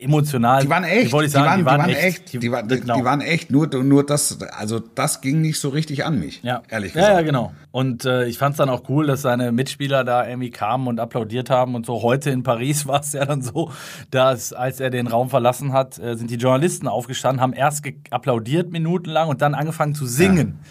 emotional. 0.00 0.62
Die 0.62 0.70
waren 0.70 0.84
echt. 0.84 1.12
Die, 1.12 1.28
sagen, 1.28 1.28
die, 1.28 1.34
waren, 1.34 1.58
die, 1.58 1.64
waren, 1.64 1.88
die 1.88 1.94
waren, 1.94 2.04
echt. 2.04 2.32
Die, 2.32 2.52
waren, 2.52 2.68
genau. 2.68 2.96
die 2.96 3.04
waren 3.04 3.20
echt. 3.20 3.50
Nur, 3.50 3.68
nur 3.68 4.04
das, 4.04 4.38
also 4.52 4.80
das 4.80 5.20
ging 5.20 5.40
nicht 5.40 5.58
so 5.58 5.68
richtig 5.68 6.04
an 6.04 6.18
mich. 6.18 6.42
Ja. 6.42 6.62
Ehrlich 6.68 6.92
gesagt. 6.92 7.12
Ja, 7.12 7.18
ja 7.18 7.22
genau. 7.22 7.52
Und 7.72 8.04
äh, 8.04 8.26
ich 8.26 8.38
fand 8.38 8.54
es 8.54 8.58
dann 8.58 8.68
auch 8.68 8.88
cool, 8.88 9.06
dass 9.06 9.22
seine 9.22 9.52
Mitspieler 9.52 10.04
da 10.04 10.26
irgendwie 10.26 10.50
kamen 10.50 10.88
und 10.88 10.98
applaudiert 10.98 11.50
haben 11.50 11.74
und 11.74 11.86
so. 11.86 12.02
Heute 12.02 12.30
in 12.30 12.42
Paris 12.42 12.86
war 12.86 13.00
es 13.00 13.12
ja 13.12 13.24
dann 13.24 13.42
so, 13.42 13.70
dass 14.10 14.52
als 14.52 14.80
er 14.80 14.90
den 14.90 15.06
Raum 15.06 15.30
verlassen 15.30 15.72
hat, 15.72 15.98
äh, 15.98 16.16
sind 16.16 16.30
die 16.30 16.36
Journalisten 16.36 16.88
aufgestanden, 16.88 17.40
haben 17.40 17.52
erst 17.52 17.84
applaudiert 18.10 18.70
minutenlang 18.70 19.28
und 19.28 19.42
dann 19.42 19.54
angefangen 19.54 19.94
zu 19.94 20.06
singen. 20.06 20.58
Ja. 20.62 20.70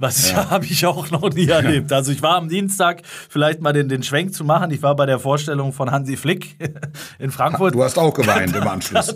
Was 0.00 0.32
ja. 0.32 0.50
habe 0.50 0.64
ich 0.64 0.84
auch 0.86 1.10
noch 1.10 1.30
nie 1.30 1.46
erlebt. 1.46 1.92
Also 1.92 2.10
ich 2.10 2.22
war 2.22 2.36
am 2.36 2.48
Dienstag, 2.48 3.02
vielleicht 3.28 3.60
mal 3.60 3.74
den, 3.74 3.88
den 3.88 4.02
Schwenk 4.02 4.34
zu 4.34 4.44
machen. 4.44 4.70
Ich 4.70 4.82
war 4.82 4.96
bei 4.96 5.04
der 5.04 5.18
Vorstellung 5.18 5.74
von 5.74 5.90
Hansi 5.90 6.16
Flick 6.16 6.56
in 7.18 7.30
Frankfurt. 7.30 7.74
Du 7.74 7.84
hast 7.84 7.98
auch 7.98 8.14
geweint 8.14 8.56
im 8.56 8.62
Anschluss. 8.66 9.14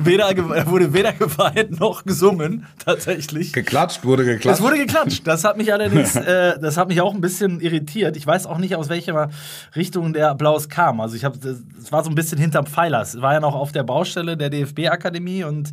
weder, 0.00 0.36
wurde 0.66 0.92
weder 0.92 1.12
geweint 1.12 1.78
noch 1.78 2.04
gesungen, 2.04 2.66
tatsächlich. 2.84 3.52
Geklatscht, 3.52 4.04
wurde 4.04 4.24
geklatscht. 4.24 4.58
Es 4.58 4.64
wurde 4.64 4.76
geklatscht. 4.76 5.24
Das 5.24 5.44
hat 5.44 5.56
mich 5.56 5.72
allerdings, 5.72 6.16
äh, 6.16 6.58
das 6.60 6.76
hat 6.76 6.88
mich 6.88 7.00
auch 7.00 7.14
ein 7.14 7.20
bisschen 7.20 7.60
irritiert. 7.60 8.16
Ich 8.16 8.26
weiß 8.26 8.46
auch 8.46 8.58
nicht, 8.58 8.74
aus 8.74 8.88
welcher 8.88 9.30
Richtung 9.76 10.12
der 10.12 10.30
Applaus 10.30 10.68
kam. 10.68 11.00
Also 11.00 11.14
ich 11.14 11.24
habe, 11.24 11.38
es 11.38 11.92
war 11.92 12.02
so 12.02 12.10
ein 12.10 12.16
bisschen 12.16 12.38
hinterm 12.38 12.66
Pfeiler. 12.66 13.02
Es 13.02 13.20
war 13.20 13.34
ja 13.34 13.40
noch 13.40 13.54
auf 13.54 13.70
der 13.70 13.84
Baustelle 13.84 14.36
der 14.36 14.50
DFB-Akademie 14.50 15.44
und 15.44 15.70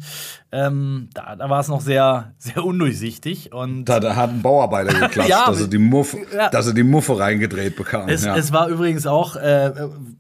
ähm, 0.52 1.10
da, 1.14 1.36
da 1.36 1.50
war 1.50 1.62
es 1.62 1.68
noch 1.68 1.82
sehr, 1.82 2.34
sehr 2.38 2.64
undurchsichtig. 2.64 3.54
Und 3.54 3.86
da, 3.86 4.00
da 4.00 4.16
hat 4.16 4.30
ein 4.30 4.42
Bauarbeiter 4.52 4.94
geklatscht, 4.94 5.30
ja, 5.30 5.46
dass, 5.46 5.62
er 5.62 5.68
die 5.68 5.78
Muffe, 5.78 6.18
ja. 6.36 6.50
dass 6.50 6.68
er 6.68 6.74
die 6.74 6.84
Muffe 6.84 7.18
reingedreht 7.18 7.76
bekam. 7.76 8.10
Es, 8.10 8.26
ja. 8.26 8.36
es 8.36 8.52
war 8.52 8.68
übrigens 8.68 9.08
auch, 9.08 9.36
äh, 9.36 9.72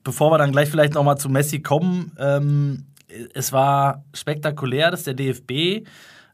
bevor 0.03 0.31
wir 0.31 0.37
dann 0.37 0.51
gleich 0.51 0.69
vielleicht 0.69 0.93
nochmal 0.93 1.17
zu 1.17 1.29
Messi 1.29 1.59
kommen, 1.59 2.11
ähm, 2.17 2.85
es 3.33 3.51
war 3.51 4.05
spektakulär, 4.13 4.89
dass 4.89 5.03
der 5.03 5.15
DFB 5.15 5.85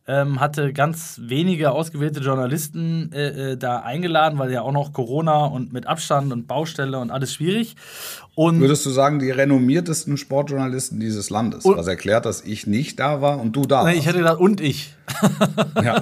ähm, 0.07 0.39
hatte 0.39 0.71
ganz 0.71 1.19
wenige 1.21 1.71
ausgewählte 1.71 2.21
Journalisten 2.21 3.11
äh, 3.11 3.51
äh, 3.51 3.57
da 3.57 3.79
eingeladen, 3.79 4.39
weil 4.39 4.51
ja 4.51 4.61
auch 4.61 4.71
noch 4.71 4.93
Corona 4.93 5.45
und 5.45 5.73
mit 5.73 5.85
Abstand 5.85 6.31
und 6.31 6.47
Baustelle 6.47 6.97
und 6.99 7.11
alles 7.11 7.33
schwierig. 7.33 7.75
Und 8.33 8.61
Würdest 8.61 8.85
du 8.85 8.89
sagen, 8.91 9.19
die 9.19 9.31
renommiertesten 9.31 10.15
Sportjournalisten 10.15 10.99
dieses 10.99 11.29
Landes? 11.29 11.65
Was 11.65 11.87
erklärt, 11.87 12.25
dass 12.25 12.41
ich 12.41 12.67
nicht 12.67 12.99
da 12.99 13.21
war 13.21 13.39
und 13.39 13.55
du 13.55 13.63
da 13.63 13.83
warst? 13.83 13.97
Ich 13.97 14.05
hätte 14.05 14.19
gedacht, 14.19 14.39
und 14.39 14.61
ich. 14.61 14.93
Ja. 15.83 15.99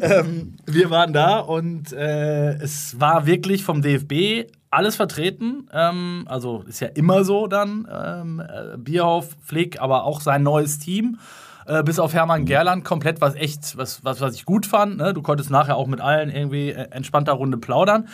ähm, 0.00 0.54
wir 0.66 0.90
waren 0.90 1.12
da 1.12 1.38
und 1.38 1.92
äh, 1.92 2.54
es 2.54 2.98
war 2.98 3.26
wirklich 3.26 3.62
vom 3.62 3.82
DFB 3.82 4.50
alles 4.70 4.96
vertreten. 4.96 5.68
Ähm, 5.72 6.24
also 6.26 6.64
ist 6.68 6.80
ja 6.80 6.88
immer 6.88 7.24
so 7.24 7.46
dann. 7.46 7.88
Ähm, 7.90 8.40
äh, 8.40 8.76
Bierhoff, 8.76 9.30
Flick, 9.44 9.80
aber 9.80 10.04
auch 10.04 10.20
sein 10.20 10.42
neues 10.42 10.78
Team. 10.78 11.18
Äh, 11.66 11.82
bis 11.82 11.98
auf 11.98 12.14
Hermann 12.14 12.42
mhm. 12.42 12.46
Gerland 12.46 12.84
komplett, 12.84 13.20
was 13.20 13.34
echt, 13.34 13.76
was, 13.76 14.04
was, 14.04 14.20
was 14.20 14.34
ich 14.34 14.44
gut 14.44 14.66
fand. 14.66 14.98
Ne? 14.98 15.14
Du 15.14 15.22
konntest 15.22 15.50
nachher 15.50 15.76
auch 15.76 15.86
mit 15.86 16.00
allen 16.00 16.30
irgendwie 16.30 16.70
äh, 16.70 16.88
entspannter 16.90 17.32
Runde 17.32 17.58
plaudern. 17.58 18.08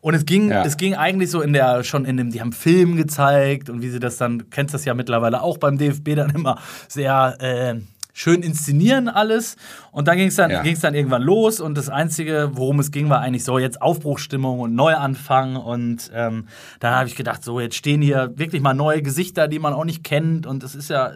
Und 0.00 0.14
es 0.14 0.24
ging, 0.24 0.50
ja. 0.50 0.64
es 0.64 0.76
ging 0.76 0.94
eigentlich 0.94 1.30
so 1.30 1.40
in 1.40 1.52
der, 1.52 1.82
schon 1.82 2.04
in 2.04 2.16
dem, 2.16 2.30
die 2.30 2.40
haben 2.40 2.52
Film 2.52 2.96
gezeigt 2.96 3.70
und 3.70 3.82
wie 3.82 3.88
sie 3.88 3.98
das 3.98 4.16
dann, 4.18 4.50
kennst 4.50 4.72
das 4.72 4.84
ja 4.84 4.94
mittlerweile 4.94 5.42
auch 5.42 5.58
beim 5.58 5.78
DFB 5.78 6.14
dann 6.14 6.30
immer 6.30 6.58
sehr 6.88 7.36
äh, 7.40 7.80
schön 8.16 8.42
inszenieren 8.42 9.08
alles. 9.08 9.56
Und 9.92 10.08
dann 10.08 10.16
ging 10.16 10.28
es 10.28 10.36
dann, 10.36 10.50
ja. 10.50 10.62
dann 10.62 10.94
irgendwann 10.94 11.22
los 11.22 11.60
und 11.60 11.76
das 11.76 11.90
Einzige, 11.90 12.50
worum 12.54 12.80
es 12.80 12.90
ging, 12.90 13.10
war 13.10 13.20
eigentlich 13.20 13.44
so 13.44 13.58
jetzt 13.58 13.82
Aufbruchstimmung 13.82 14.60
und 14.60 14.74
Neuanfang. 14.74 15.56
Und 15.56 16.10
ähm, 16.14 16.46
dann 16.80 16.94
habe 16.94 17.08
ich 17.08 17.14
gedacht, 17.14 17.44
so 17.44 17.60
jetzt 17.60 17.76
stehen 17.76 18.00
hier 18.00 18.32
wirklich 18.36 18.62
mal 18.62 18.74
neue 18.74 19.02
Gesichter, 19.02 19.48
die 19.48 19.58
man 19.58 19.74
auch 19.74 19.84
nicht 19.84 20.02
kennt. 20.02 20.46
Und 20.46 20.62
das 20.62 20.74
ist 20.74 20.88
ja 20.88 21.12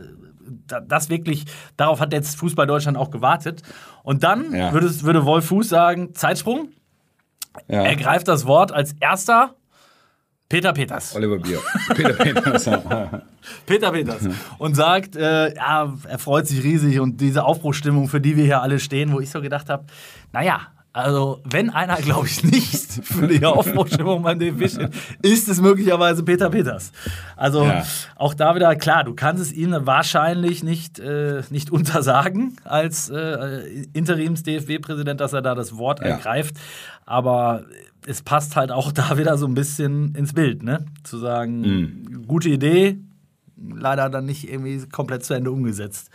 das 0.66 1.08
wirklich, 1.08 1.44
darauf 1.76 2.00
hat 2.00 2.12
jetzt 2.12 2.36
Fußball 2.36 2.66
Deutschland 2.66 2.96
auch 2.96 3.10
gewartet. 3.10 3.62
Und 4.02 4.22
dann 4.24 4.54
ja. 4.54 4.72
würde, 4.72 5.02
würde 5.02 5.24
Wolf 5.24 5.46
Fuß 5.46 5.68
sagen, 5.68 6.14
Zeitsprung. 6.14 6.68
Ja. 7.68 7.82
Er 7.82 7.96
greift 7.96 8.28
das 8.28 8.46
Wort 8.46 8.72
als 8.72 8.94
erster 9.00 9.54
Peter 10.50 10.72
Peters. 10.72 11.14
Oliver 11.14 11.38
Bier. 11.38 11.60
Peter 11.94 12.12
Peters. 12.12 12.64
Peter 13.66 13.92
Peters. 13.92 14.28
Und 14.58 14.74
sagt, 14.74 15.14
äh, 15.14 15.54
ja, 15.54 15.94
er 16.08 16.18
freut 16.18 16.48
sich 16.48 16.64
riesig 16.64 16.98
und 16.98 17.20
diese 17.20 17.44
Aufbruchstimmung, 17.44 18.08
für 18.08 18.20
die 18.20 18.36
wir 18.36 18.44
hier 18.44 18.60
alle 18.60 18.80
stehen, 18.80 19.12
wo 19.12 19.20
ich 19.20 19.30
so 19.30 19.40
gedacht 19.40 19.70
habe, 19.70 19.84
naja, 20.32 20.62
also, 20.92 21.40
wenn 21.44 21.70
einer, 21.70 21.96
glaube 21.96 22.26
ich, 22.26 22.42
nicht 22.42 23.04
für 23.04 23.28
die 23.28 23.44
Aufbruchstimmung 23.44 24.22
beim 24.22 24.40
DFB 24.40 24.68
steht, 24.68 24.90
ist 25.22 25.48
es 25.48 25.60
möglicherweise 25.60 26.24
Peter 26.24 26.50
Peters. 26.50 26.90
Also, 27.36 27.64
ja. 27.64 27.84
auch 28.16 28.34
da 28.34 28.56
wieder, 28.56 28.74
klar, 28.74 29.04
du 29.04 29.14
kannst 29.14 29.40
es 29.40 29.52
ihm 29.52 29.74
wahrscheinlich 29.86 30.64
nicht, 30.64 30.98
äh, 30.98 31.42
nicht 31.50 31.70
untersagen 31.72 32.56
als 32.64 33.08
äh, 33.08 33.84
Interims-DFB-Präsident, 33.92 35.20
dass 35.20 35.32
er 35.32 35.42
da 35.42 35.54
das 35.54 35.76
Wort 35.76 36.00
ja. 36.00 36.06
ergreift. 36.06 36.56
Aber 37.06 37.64
es 38.06 38.22
passt 38.22 38.56
halt 38.56 38.72
auch 38.72 38.90
da 38.90 39.16
wieder 39.16 39.38
so 39.38 39.46
ein 39.46 39.54
bisschen 39.54 40.14
ins 40.16 40.32
Bild, 40.32 40.64
ne? 40.64 40.86
Zu 41.04 41.18
sagen, 41.18 41.60
mhm. 41.60 42.26
gute 42.26 42.48
Idee, 42.48 42.98
leider 43.56 44.08
dann 44.08 44.24
nicht 44.24 44.50
irgendwie 44.50 44.86
komplett 44.88 45.24
zu 45.24 45.34
Ende 45.34 45.50
umgesetzt. 45.50 46.10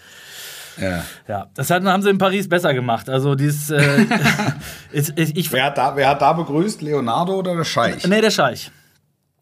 Ja. 0.78 1.04
ja. 1.28 1.48
Das 1.54 1.70
haben 1.70 2.02
sie 2.02 2.10
in 2.10 2.18
Paris 2.18 2.48
besser 2.50 2.74
gemacht. 2.74 3.10
Also 3.10 3.36
dieses. 3.36 3.70
Äh, 3.70 4.06
ich, 4.92 5.12
ich, 5.18 5.52
wer, 5.52 5.66
hat 5.66 5.78
da, 5.78 5.96
wer 5.96 6.10
hat 6.10 6.22
da 6.22 6.34
begrüßt? 6.34 6.82
Leonardo 6.82 7.34
oder 7.34 7.56
der 7.56 7.64
Scheich? 7.64 8.08
Nee, 8.08 8.22
der 8.22 8.32
Scheich. 8.32 8.72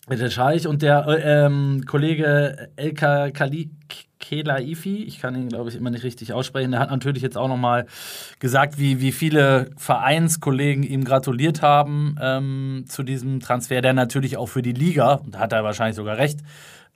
Der 0.10 0.30
Scheich 0.30 0.68
und 0.68 0.82
der 0.82 1.08
äh, 1.08 1.46
ähm, 1.46 1.84
Kollege 1.88 2.70
Elka 2.76 3.32
Kali 3.32 3.72
Kelaifi, 4.24 5.04
ich 5.04 5.20
kann 5.20 5.36
ihn, 5.36 5.50
glaube 5.50 5.70
ich, 5.70 5.76
immer 5.76 5.90
nicht 5.90 6.04
richtig 6.04 6.32
aussprechen, 6.32 6.72
der 6.72 6.80
hat 6.80 6.90
natürlich 6.90 7.22
jetzt 7.22 7.38
auch 7.38 7.50
nochmal 7.50 7.86
gesagt, 8.40 8.80
wie, 8.80 9.02
wie 9.02 9.12
viele 9.12 9.72
Vereinskollegen 9.76 10.84
ihm 10.84 11.04
gratuliert 11.04 11.62
haben 11.62 12.16
ähm, 12.22 12.86
zu 12.88 13.04
diesem 13.04 13.42
Transfer, 13.42 13.82
der 13.82 13.94
natürlich 13.94 14.38
auch 14.38 14.48
für 14.48 14.62
die 14.62 14.72
Liga, 14.72 15.16
und 15.16 15.36
da 15.36 15.40
hat 15.40 15.52
er 15.52 15.66
wahrscheinlich 15.66 15.98
sogar 15.98 16.18
recht, 16.18 16.40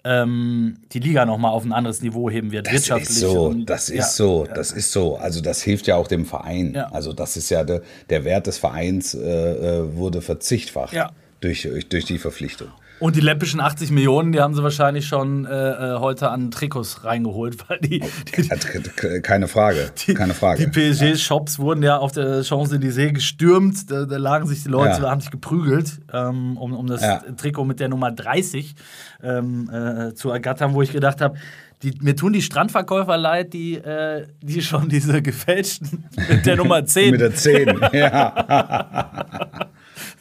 ähm, 0.08 0.78
die 0.94 1.00
Liga 1.00 1.26
nochmal 1.26 1.52
auf 1.52 1.66
ein 1.66 1.74
anderes 1.74 2.02
Niveau 2.02 2.30
heben 2.30 2.52
wird. 2.52 2.68
Das 2.68 2.74
wirtschaftlich 2.74 3.10
ist 3.10 3.20
so, 3.20 3.48
und, 3.48 3.66
das 3.66 3.90
ist 3.90 3.98
ja, 3.98 4.04
so, 4.06 4.48
das 4.54 4.72
ist 4.72 4.92
so. 4.92 5.18
Also 5.18 5.42
das 5.42 5.62
hilft 5.62 5.88
ja 5.88 5.96
auch 5.96 6.08
dem 6.08 6.26
Verein. 6.26 6.74
Ja. 6.74 6.90
Also 6.92 7.14
das 7.14 7.36
ist 7.36 7.50
ja 7.50 7.64
de, 7.64 7.82
der 8.10 8.24
Wert 8.24 8.48
des 8.48 8.58
Vereins 8.58 9.14
äh, 9.14 9.20
äh 9.20 9.96
wurde 9.96 10.22
verzichtfacht 10.22 10.94
ja. 10.94 11.12
durch, 11.42 11.68
durch 11.90 12.06
die 12.06 12.18
Verpflichtung. 12.18 12.70
Und 13.00 13.16
die 13.16 13.22
läppischen 13.22 13.60
80 13.60 13.92
Millionen, 13.92 14.32
die 14.32 14.40
haben 14.40 14.56
sie 14.56 14.64
wahrscheinlich 14.64 15.08
schon 15.08 15.46
äh, 15.46 15.50
äh 15.50 16.00
heute 16.00 16.30
an 16.30 16.52
Trikots 16.52 17.04
reingeholt, 17.04 17.58
weil 17.70 17.80
die, 17.80 18.00
die, 18.00 18.42
die 18.42 19.22
keine 19.22 19.48
Frage, 19.48 19.92
die, 20.06 20.14
keine 20.14 20.34
Frage. 20.34 20.66
Die 20.66 20.68
PSG-Shops 20.68 21.60
wurden 21.60 21.84
ja 21.84 21.98
auf 21.98 22.12
der 22.12 22.44
Champs-Élysées 22.44 23.14
gestürmt, 23.14 23.92
da, 23.92 24.06
da, 24.06 24.18
lagen 24.18 24.48
sich 24.48 24.64
die 24.64 24.70
Leute, 24.70 25.02
ja. 25.02 25.10
haben 25.10 25.22
sich 25.22 25.32
geprügelt, 25.32 26.00
ähm, 26.12 26.58
um, 26.58 26.74
um 26.74 26.88
das 26.88 27.02
ja. 27.02 27.22
Trikot 27.38 27.66
mit 27.66 27.80
der 27.80 27.90
Nummer 27.90 28.12
30 28.12 28.76
ähm, 29.24 29.70
äh, 29.70 30.14
zu 30.14 30.30
ergattern, 30.30 30.74
wo 30.74 30.82
ich 30.82 30.92
gedacht 30.92 31.22
habe, 31.22 31.38
die, 31.84 31.94
mir 32.02 32.16
tun 32.16 32.34
die 32.34 32.42
Strandverkäufer 32.42 33.18
leid, 33.18 33.54
die, 33.54 33.76
äh, 33.76 34.26
die 34.42 34.62
schon 34.62 34.90
diese 34.90 35.22
gefälschten 35.22 36.06
mit 36.30 36.46
der 36.46 36.56
Nummer 36.56 36.86
10. 36.86 37.12
mit 37.12 37.22
der 37.22 37.36
10, 37.36 37.80
ja. 37.94 39.70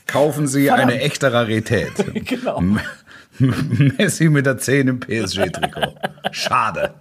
Kaufen 0.07 0.47
Sie 0.47 0.67
Verdammt. 0.67 0.93
eine 0.93 1.01
echte 1.01 1.33
Rarität. 1.33 1.93
genau. 2.27 2.63
Messi 3.39 4.29
mit 4.29 4.47
der 4.47 4.59
10 4.59 4.89
im 4.89 5.01
PSG-Trikot. 5.01 5.95
Schade. 6.33 6.95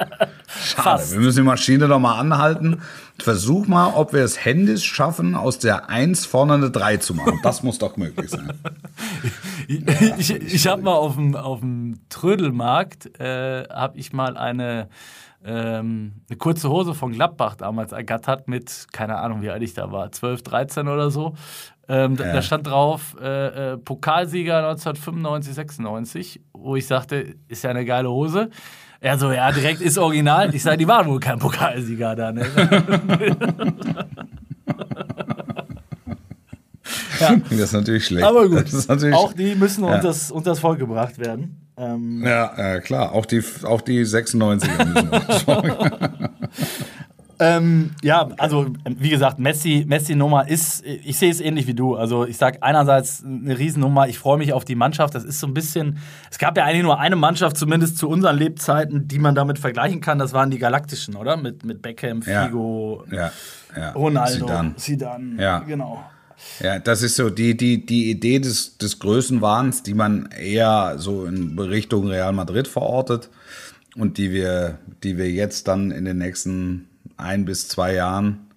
Schade. 0.47 0.83
Fast. 0.83 1.13
Wir 1.13 1.19
müssen 1.21 1.37
die 1.37 1.43
Maschine 1.43 1.87
doch 1.87 1.99
mal 1.99 2.19
anhalten. 2.19 2.81
Versuch 3.19 3.67
mal, 3.67 3.93
ob 3.95 4.11
wir 4.11 4.23
es 4.23 4.43
händisch 4.43 4.83
schaffen, 4.83 5.35
aus 5.35 5.59
der 5.59 5.89
1 5.89 6.25
vorne 6.25 6.55
eine 6.55 6.71
3 6.71 6.97
zu 6.97 7.13
machen. 7.13 7.39
Das 7.43 7.63
muss 7.63 7.77
doch 7.77 7.95
möglich 7.95 8.29
sein. 8.29 8.51
ich 9.67 10.29
ich, 10.29 10.53
ich 10.53 10.67
habe 10.67 10.81
mal 10.81 10.93
auf 10.93 11.15
dem, 11.15 11.35
auf 11.35 11.61
dem 11.61 11.99
Trödelmarkt, 12.09 13.19
äh, 13.19 13.63
habe 13.69 13.97
ich 13.97 14.11
mal 14.11 14.35
eine 14.35 14.89
ähm, 15.45 16.13
eine 16.27 16.37
kurze 16.37 16.69
Hose 16.69 16.95
von 16.95 17.11
Gladbach 17.11 17.55
damals 17.55 17.91
ergattert 17.91 18.47
mit, 18.47 18.87
keine 18.91 19.17
Ahnung, 19.17 19.43
wie 19.43 19.51
alt 19.51 19.61
ich 19.61 19.75
da 19.75 19.91
war, 19.91 20.11
12, 20.11 20.41
13 20.41 20.87
oder 20.87 21.11
so. 21.11 21.35
Ähm, 21.87 22.15
ja. 22.19 22.33
Da 22.33 22.41
stand 22.41 22.67
drauf 22.67 23.15
äh, 23.21 23.73
äh, 23.73 23.77
Pokalsieger 23.77 24.57
1995, 24.69 25.53
96, 25.53 26.41
wo 26.53 26.75
ich 26.75 26.87
sagte, 26.87 27.35
ist 27.47 27.63
ja 27.63 27.69
eine 27.69 27.85
geile 27.85 28.09
Hose. 28.09 28.49
Er 29.01 29.19
so, 29.19 29.31
ja, 29.31 29.51
direkt 29.51 29.81
ist 29.81 29.97
original. 29.99 30.55
Ich 30.55 30.63
sage, 30.63 30.77
die 30.77 30.87
waren 30.87 31.07
wohl 31.07 31.19
kein 31.19 31.37
Pokalsieger 31.37 32.15
da. 32.15 32.31
Ne? 32.31 32.45
Ja. 37.19 37.35
Das 37.49 37.59
ist 37.59 37.73
natürlich 37.73 38.05
schlecht. 38.05 38.25
Aber 38.25 38.47
gut, 38.49 38.65
auch 39.13 39.33
die 39.33 39.55
müssen 39.55 39.85
Ja. 39.85 39.95
unters, 39.95 40.31
unters 40.31 40.59
Volk 40.59 40.79
gebracht 40.79 41.17
werden. 41.17 41.61
Ähm, 41.77 42.23
Ja, 42.25 42.53
äh, 42.75 42.79
klar. 42.81 43.11
Auch 43.13 43.25
die, 43.25 43.41
auch 43.63 43.81
die 43.81 44.03
96er 44.05 44.85
müssen. 44.85 45.09
Ähm, 47.39 47.91
ja, 48.01 48.29
also 48.37 48.67
wie 48.85 49.09
gesagt, 49.09 49.39
Messi, 49.39 49.83
Messi-Nummer 49.87 50.47
ist, 50.47 50.83
ich 50.85 51.17
sehe 51.17 51.29
es 51.29 51.41
ähnlich 51.41 51.67
wie 51.67 51.73
du. 51.73 51.95
Also 51.95 52.25
ich 52.25 52.37
sage 52.37 52.63
einerseits 52.63 53.23
eine 53.23 53.57
Riesennummer, 53.57 54.07
ich 54.07 54.17
freue 54.17 54.37
mich 54.37 54.53
auf 54.53 54.65
die 54.65 54.75
Mannschaft. 54.75 55.15
Das 55.15 55.23
ist 55.23 55.39
so 55.39 55.47
ein 55.47 55.53
bisschen, 55.53 55.99
es 56.31 56.37
gab 56.37 56.57
ja 56.57 56.63
eigentlich 56.65 56.83
nur 56.83 56.99
eine 56.99 57.15
Mannschaft, 57.15 57.57
zumindest 57.57 57.97
zu 57.97 58.07
unseren 58.07 58.37
Lebzeiten, 58.37 59.07
die 59.07 59.19
man 59.19 59.35
damit 59.35 59.59
vergleichen 59.59 60.01
kann. 60.01 60.19
Das 60.19 60.33
waren 60.33 60.49
die 60.49 60.59
Galaktischen, 60.59 61.15
oder? 61.15 61.37
Mit, 61.37 61.65
mit 61.65 61.81
Beckham, 61.81 62.21
Ja. 62.25 62.45
Figo, 62.45 63.03
ja, 63.11 63.31
ja. 63.75 63.91
Ronaldo, 63.91 64.45
Zidane. 64.45 64.75
Zidane. 64.77 65.41
Ja. 65.41 65.59
Genau. 65.59 66.03
Ja, 66.59 66.79
das 66.79 67.01
ist 67.01 67.15
so 67.15 67.29
die, 67.29 67.55
die, 67.55 67.85
die 67.85 68.09
Idee 68.11 68.39
des, 68.39 68.77
des 68.77 68.99
Größenwahns, 68.99 69.83
die 69.83 69.93
man 69.93 70.29
eher 70.37 70.95
so 70.97 71.25
in 71.25 71.57
Richtung 71.57 72.07
Real 72.07 72.33
Madrid 72.33 72.67
verortet 72.67 73.29
und 73.95 74.17
die 74.17 74.31
wir, 74.31 74.77
die 75.03 75.17
wir 75.17 75.29
jetzt 75.31 75.67
dann 75.67 75.91
in 75.91 76.05
den 76.05 76.17
nächsten 76.17 76.87
ein 77.17 77.45
bis 77.45 77.67
zwei 77.67 77.93
Jahren, 77.93 78.47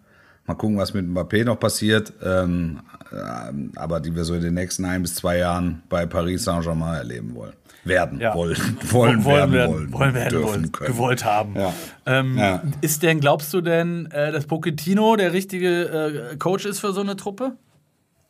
mal 0.47 0.55
gucken, 0.55 0.79
was 0.79 0.95
mit 0.95 1.07
Mbappé 1.07 1.45
noch 1.45 1.59
passiert, 1.59 2.12
ähm, 2.23 2.81
ähm, 3.12 3.73
aber 3.77 4.00
die 4.00 4.15
wir 4.15 4.25
so 4.25 4.35
in 4.35 4.43
den 4.43 4.55
nächsten 4.55 4.85
ein 4.85 5.03
bis 5.03 5.15
zwei 5.15 5.38
Jahren 5.38 5.83
bei 5.88 6.07
Paris 6.07 6.45
Saint-Germain 6.45 6.95
erleben 6.97 7.35
wollen. 7.35 7.55
Werden, 7.85 8.21
Ja. 8.21 8.35
wollen, 8.35 8.57
wollen, 8.91 9.25
werden, 9.25 9.53
werden, 9.53 9.73
wollen, 9.75 9.93
wollen 9.93 10.15
werden, 10.15 10.31
dürfen 10.31 10.49
wollen, 10.49 10.73
können. 10.73 10.93
gewollt 10.93 11.25
haben. 11.25 11.55
Ja. 11.57 11.73
Ähm, 12.07 12.37
Ja. 12.37 12.62
Ist 12.81 13.03
denn, 13.03 13.21
glaubst 13.21 13.53
du 13.55 13.61
denn, 13.61 14.11
äh, 14.11 14.33
dass 14.33 14.47
Pochettino 14.47 15.17
der 15.17 15.33
richtige 15.33 16.33
äh, 16.33 16.37
Coach 16.37 16.67
ist 16.67 16.81
für 16.81 16.93
so 16.93 17.00
eine 17.00 17.17
Truppe? 17.17 17.57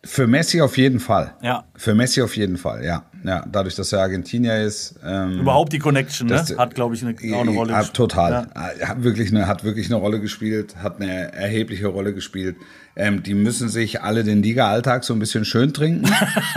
Für 0.05 0.28
Messi 0.28 0.61
auf 0.61 0.78
jeden 0.78 1.00
Fall. 1.00 1.35
Ja. 1.43 1.64
Für 1.75 1.93
Messi 1.93 2.23
auf 2.23 2.37
jeden 2.37 2.57
Fall, 2.57 2.85
ja. 2.85 3.02
ja 3.25 3.45
dadurch, 3.50 3.75
dass 3.75 3.93
er 3.93 4.00
Argentinier 4.00 4.62
ist. 4.62 4.95
Ähm, 5.05 5.40
Überhaupt 5.40 5.73
die 5.73 5.81
Connection, 5.81 6.28
ne? 6.28 6.35
Das- 6.35 6.57
Hat, 6.57 6.76
glaube 6.76 6.95
ich, 6.95 7.05
eine, 7.05 7.14
auch 7.35 7.40
eine 7.40 7.50
Rolle 7.50 7.73
gespielt. 7.75 7.95
Total. 7.95 8.49
Ja. 8.55 8.88
Hat, 8.88 9.02
wirklich 9.02 9.31
eine, 9.31 9.49
hat 9.49 9.64
wirklich 9.64 9.87
eine 9.87 9.97
Rolle 9.97 10.21
gespielt, 10.21 10.76
hat 10.76 11.00
eine 11.00 11.33
erhebliche 11.33 11.88
Rolle 11.88 12.14
gespielt. 12.14 12.57
Ähm, 12.95 13.25
die 13.25 13.35
müssen 13.35 13.69
sich 13.69 14.00
alle 14.00 14.23
den 14.23 14.40
Liga-Alltag 14.40 15.02
so 15.02 15.14
ein 15.14 15.19
bisschen 15.19 15.45
schön 15.45 15.75
trinken. 15.75 16.09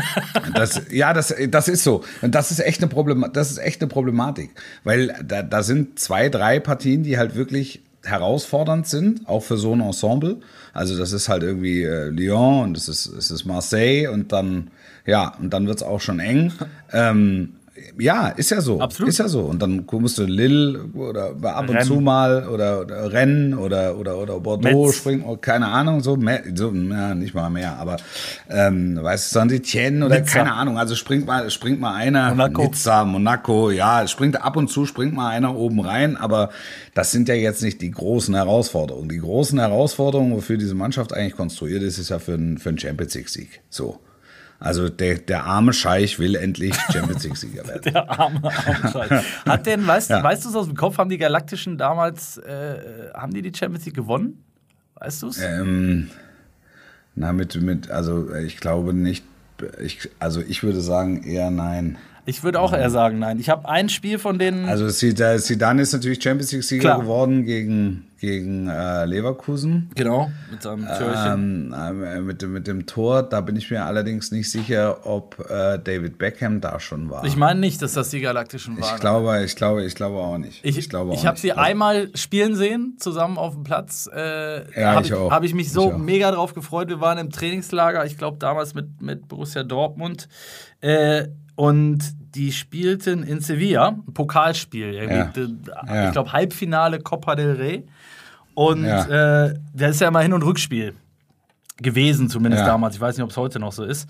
das, 0.53 0.79
ja, 0.91 1.11
das, 1.13 1.33
das 1.49 1.67
ist 1.67 1.83
so. 1.83 2.03
Und 2.21 2.35
das 2.35 2.51
ist 2.51 2.59
echt 2.59 2.79
eine, 2.81 2.89
Problem, 2.89 3.25
das 3.33 3.49
ist 3.49 3.57
echt 3.57 3.81
eine 3.81 3.89
Problematik. 3.89 4.51
Weil 4.83 5.15
da, 5.25 5.41
da 5.41 5.63
sind 5.63 5.97
zwei, 5.97 6.29
drei 6.29 6.59
Partien, 6.59 7.01
die 7.01 7.17
halt 7.17 7.33
wirklich 7.35 7.81
herausfordernd 8.03 8.87
sind, 8.87 9.27
auch 9.27 9.43
für 9.43 9.57
so 9.57 9.73
ein 9.73 9.81
Ensemble. 9.81 10.37
Also 10.73 10.97
das 10.97 11.11
ist 11.11 11.29
halt 11.29 11.43
irgendwie 11.43 11.83
äh, 11.83 12.09
Lyon 12.09 12.63
und 12.63 12.77
es 12.77 12.87
ist, 12.87 13.05
es 13.05 13.31
ist 13.31 13.45
Marseille 13.45 14.07
und 14.07 14.31
dann, 14.31 14.71
ja, 15.05 15.35
und 15.39 15.51
dann 15.51 15.67
wird's 15.67 15.83
auch 15.83 16.01
schon 16.01 16.19
eng. 16.19 16.51
Ähm, 16.93 17.53
ja, 17.99 18.29
ist 18.29 18.51
ja 18.51 18.61
so. 18.61 18.79
Absolut. 18.79 19.09
Ist 19.09 19.17
ja 19.19 19.27
so. 19.27 19.41
Und 19.41 19.61
dann 19.61 19.85
musst 19.91 20.17
du 20.17 20.23
Lille 20.23 20.85
oder 20.93 21.35
ab 21.43 21.69
und 21.69 21.75
Rennes. 21.75 21.87
zu 21.87 21.99
mal 21.99 22.47
oder, 22.47 22.81
oder 22.81 23.11
Rennes 23.11 23.57
oder, 23.57 23.97
oder, 23.97 24.17
oder 24.17 24.39
Bordeaux 24.39 24.87
Metz. 24.87 24.95
springen, 24.97 25.23
oh, 25.25 25.37
keine 25.37 25.67
Ahnung, 25.67 26.01
so, 26.01 26.15
mehr, 26.15 26.43
so 26.53 26.71
ja, 26.71 27.13
nicht 27.15 27.33
mal 27.33 27.49
mehr, 27.49 27.77
aber 27.77 27.97
ähm, 28.49 28.99
weißt 29.01 29.31
du, 29.31 29.39
Saint-Etienne 29.39 30.05
oder 30.05 30.19
Nizza. 30.19 30.39
keine 30.39 30.53
Ahnung, 30.53 30.77
also 30.77 30.95
springt 30.95 31.25
mal, 31.25 31.49
springt 31.49 31.79
mal 31.79 31.93
einer, 31.93 32.29
Monaco. 32.29 32.63
Nizza, 32.63 33.05
Monaco, 33.05 33.71
ja, 33.71 34.07
springt 34.07 34.41
ab 34.41 34.55
und 34.55 34.69
zu, 34.69 34.85
springt 34.85 35.13
mal 35.13 35.29
einer 35.29 35.55
oben 35.55 35.79
rein, 35.79 36.17
aber 36.17 36.49
das 36.93 37.11
sind 37.11 37.27
ja 37.29 37.35
jetzt 37.35 37.61
nicht 37.63 37.81
die 37.81 37.91
großen 37.91 38.35
Herausforderungen. 38.35 39.09
Die 39.09 39.19
großen 39.19 39.59
Herausforderungen, 39.59 40.33
wofür 40.33 40.57
diese 40.57 40.75
Mannschaft 40.75 41.13
eigentlich 41.13 41.35
konstruiert 41.35 41.83
ist, 41.83 41.97
ist 41.97 42.09
ja 42.09 42.19
für 42.19 42.33
einen, 42.33 42.57
für 42.57 42.69
einen 42.69 42.79
Champions 42.79 43.15
League-Sieg. 43.15 43.61
So. 43.69 43.99
Also 44.61 44.89
der, 44.89 45.17
der 45.17 45.43
arme 45.45 45.73
Scheich 45.73 46.19
will 46.19 46.35
endlich 46.35 46.75
Champions 46.93 47.23
League-Sieger 47.23 47.67
werden. 47.67 47.81
Der 47.93 48.07
arme, 48.09 48.41
arme 48.43 48.91
Scheiß. 48.91 49.23
Hat 49.45 49.65
denn, 49.65 49.85
weißt, 49.85 50.11
Ja. 50.11 50.23
weißt 50.23 50.45
du 50.45 50.49
es 50.49 50.55
aus 50.55 50.67
dem 50.67 50.75
Kopf, 50.77 50.97
haben 50.99 51.09
die 51.09 51.17
Galaktischen 51.17 51.77
damals, 51.79 52.37
äh, 52.37 53.09
haben 53.13 53.33
die 53.33 53.41
die 53.41 53.51
Champions 53.57 53.85
League 53.85 53.95
gewonnen? 53.95 54.43
Weißt 54.95 55.23
du 55.23 55.27
es? 55.29 55.41
Ähm, 55.41 56.09
na, 57.15 57.33
mit, 57.33 57.59
mit, 57.61 57.89
also 57.89 58.33
ich 58.35 58.57
glaube 58.57 58.93
nicht, 58.93 59.25
ich, 59.83 60.09
also 60.19 60.41
ich 60.41 60.61
würde 60.63 60.81
sagen 60.81 61.23
eher 61.23 61.49
nein. 61.49 61.97
Ich 62.25 62.43
würde 62.43 62.59
auch 62.59 62.71
eher 62.73 62.89
sagen, 62.91 63.17
nein. 63.19 63.39
Ich 63.39 63.49
habe 63.49 63.67
ein 63.67 63.89
Spiel 63.89 64.19
von 64.19 64.37
denen. 64.37 64.65
Also 64.69 64.87
Zidane 64.89 65.81
ist 65.81 65.91
natürlich 65.93 66.21
Champions 66.21 66.51
League-Sieger 66.51 66.81
Klar. 66.81 66.99
geworden 67.01 67.45
gegen, 67.45 68.05
gegen 68.19 68.67
äh, 68.67 69.05
Leverkusen. 69.05 69.89
genau, 69.95 70.29
mit 70.51 70.61
seinem 70.61 70.85
Türchen. 70.85 71.73
Ähm, 71.75 72.03
äh, 72.03 72.21
mit, 72.21 72.43
dem- 72.43 72.53
mit 72.53 72.67
dem 72.67 72.85
Tor, 72.85 73.23
da 73.23 73.41
bin 73.41 73.55
ich 73.55 73.71
mir 73.71 73.85
allerdings 73.85 74.31
nicht 74.31 74.51
sicher, 74.51 75.05
ob 75.07 75.39
äh, 75.49 75.79
David 75.83 76.19
Beckham 76.19 76.61
da 76.61 76.79
schon 76.79 77.09
war. 77.09 77.25
ich 77.25 77.35
meine 77.35 77.59
nicht, 77.59 77.81
dass 77.81 77.93
das 77.93 78.09
die 78.11 78.21
Galaktischen 78.21 78.79
waren. 78.79 78.93
ich 78.95 79.01
glaube, 79.01 79.43
ich 79.43 79.55
glaube, 79.55 79.83
ich 79.83 79.95
glaube 79.95 80.17
auch 80.17 80.37
nicht. 80.37 80.63
Ich, 80.63 80.89
glaube 80.89 81.13
ich 81.15 81.21
auch 81.21 81.25
habe 81.25 81.39
sie 81.39 81.51
Also, 81.53 81.63
einmal 81.63 82.09
spielen 82.15 82.55
sehen, 82.55 82.97
zusammen 82.99 83.39
auf 83.39 83.55
dem 83.55 83.63
Platz. 83.63 84.07
Äh, 84.13 84.79
Ja, 84.79 84.91
habe 84.93 85.01
ich 85.01 85.07
ich, 85.07 85.13
auch. 85.15 85.31
hab 85.31 85.43
ich 85.43 85.55
mich 85.55 85.71
so 85.71 85.91
Ich 85.91 85.97
mega 85.97 86.29
drauf 86.31 86.53
gefreut. 86.53 86.87
Wir 86.89 87.01
waren 87.01 87.17
im 87.17 87.31
Trainingslager, 87.31 88.05
ich 88.05 88.17
glaube 88.17 88.37
damals 88.37 88.75
mit, 88.75 89.01
mit 89.01 89.27
Borussia 89.27 89.63
Dortmund. 89.63 90.27
Äh, 90.81 91.27
und 91.55 91.99
die 92.35 92.51
spielten 92.51 93.23
in 93.23 93.39
Sevilla, 93.41 93.89
ein 93.89 94.13
Pokalspiel. 94.13 94.93
irgendwie. 94.93 95.55
Ja. 95.87 96.05
Ich 96.07 96.11
glaube 96.13 96.31
Halbfinale 96.33 96.99
Copa 96.99 97.35
del 97.35 97.51
Rey. 97.53 97.85
Und 98.53 98.83
Ja. 98.85 99.45
äh, 99.47 99.53
das 99.73 99.91
ist 99.91 100.01
ja 100.01 100.07
immer 100.09 100.21
Hin- 100.21 100.33
und 100.33 100.43
Rückspiel 100.43 100.93
gewesen, 101.81 102.29
zumindest 102.29 102.61
Ja. 102.61 102.67
damals. 102.67 102.95
Ich 102.95 103.01
weiß 103.01 103.17
nicht, 103.17 103.23
ob 103.23 103.31
es 103.31 103.37
heute 103.37 103.59
noch 103.59 103.71
so 103.71 103.83
ist. 103.83 104.09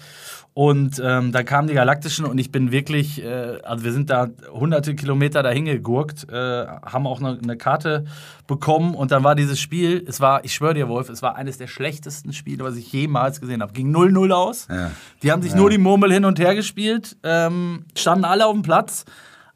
Und 0.54 1.02
ähm, 1.04 1.32
dann 1.32 1.46
kamen 1.46 1.70
die 1.70 1.74
Galaktischen 1.74 2.26
und 2.26 2.38
ich 2.38 2.52
bin 2.52 2.72
wirklich, 2.72 3.24
äh, 3.24 3.60
also 3.64 3.86
wir 3.86 3.94
sind 3.94 4.10
da 4.10 4.28
hunderte 4.52 4.96
Kilometer 4.96 5.44
dahin 5.44 5.64
gegurkt, 5.64 6.28
äh, 6.30 6.66
haben 6.68 7.08
auch 7.08 7.22
eine, 7.22 7.40
eine 7.42 7.56
Karte 7.56 8.04
bekommen 8.48 8.94
und 8.94 9.12
dann 9.12 9.24
war 9.24 9.36
dieses 9.36 9.60
Spiel, 9.62 10.04
es 10.06 10.20
war, 10.20 10.44
ich 10.44 10.54
schwöre 10.54 10.74
dir, 10.74 10.90
Wolf, 10.90 11.08
es 11.10 11.22
war 11.22 11.36
eines 11.36 11.58
der 11.58 11.68
schlechtesten 11.68 12.34
Spiele, 12.34 12.66
was 12.66 12.76
ich 12.76 12.92
jemals 12.92 13.40
gesehen 13.40 13.62
habe. 13.62 13.72
Ging 13.72 13.96
0-0 13.96 14.32
aus. 14.34 14.68
Ja. 14.70 14.92
Die 15.24 15.32
haben 15.32 15.42
sich 15.42 15.56
nur 15.56 15.70
die 15.70 15.78
Murmel 15.78 16.12
hin 16.12 16.26
und 16.26 16.38
her 16.38 16.54
gespielt, 16.54 17.16
ähm, 17.24 17.86
standen 17.96 18.26
alle 18.26 18.46
auf 18.46 18.54
dem 18.54 18.62
Platz, 18.62 19.06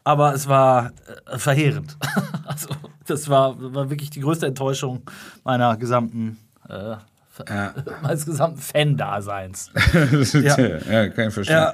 aber 0.05 0.33
es 0.33 0.47
war 0.47 0.91
äh, 1.29 1.37
verheerend. 1.37 1.97
also, 2.45 2.69
das 3.05 3.27
war, 3.27 3.55
war 3.73 3.89
wirklich 3.89 4.11
die 4.11 4.21
größte 4.21 4.45
Enttäuschung 4.47 5.01
meiner 5.43 5.75
gesamten 5.75 6.37
äh, 6.69 6.95
Ja. 7.47 7.73
meines 8.01 8.25
gesamten 8.25 8.59
Fan-Daseins. 8.59 9.71
ja. 10.33 10.57
Ja. 10.59 10.77
ja, 10.89 11.09
kann 11.09 11.27
ich 11.29 11.33
verstehen. 11.33 11.55
Ja. 11.55 11.73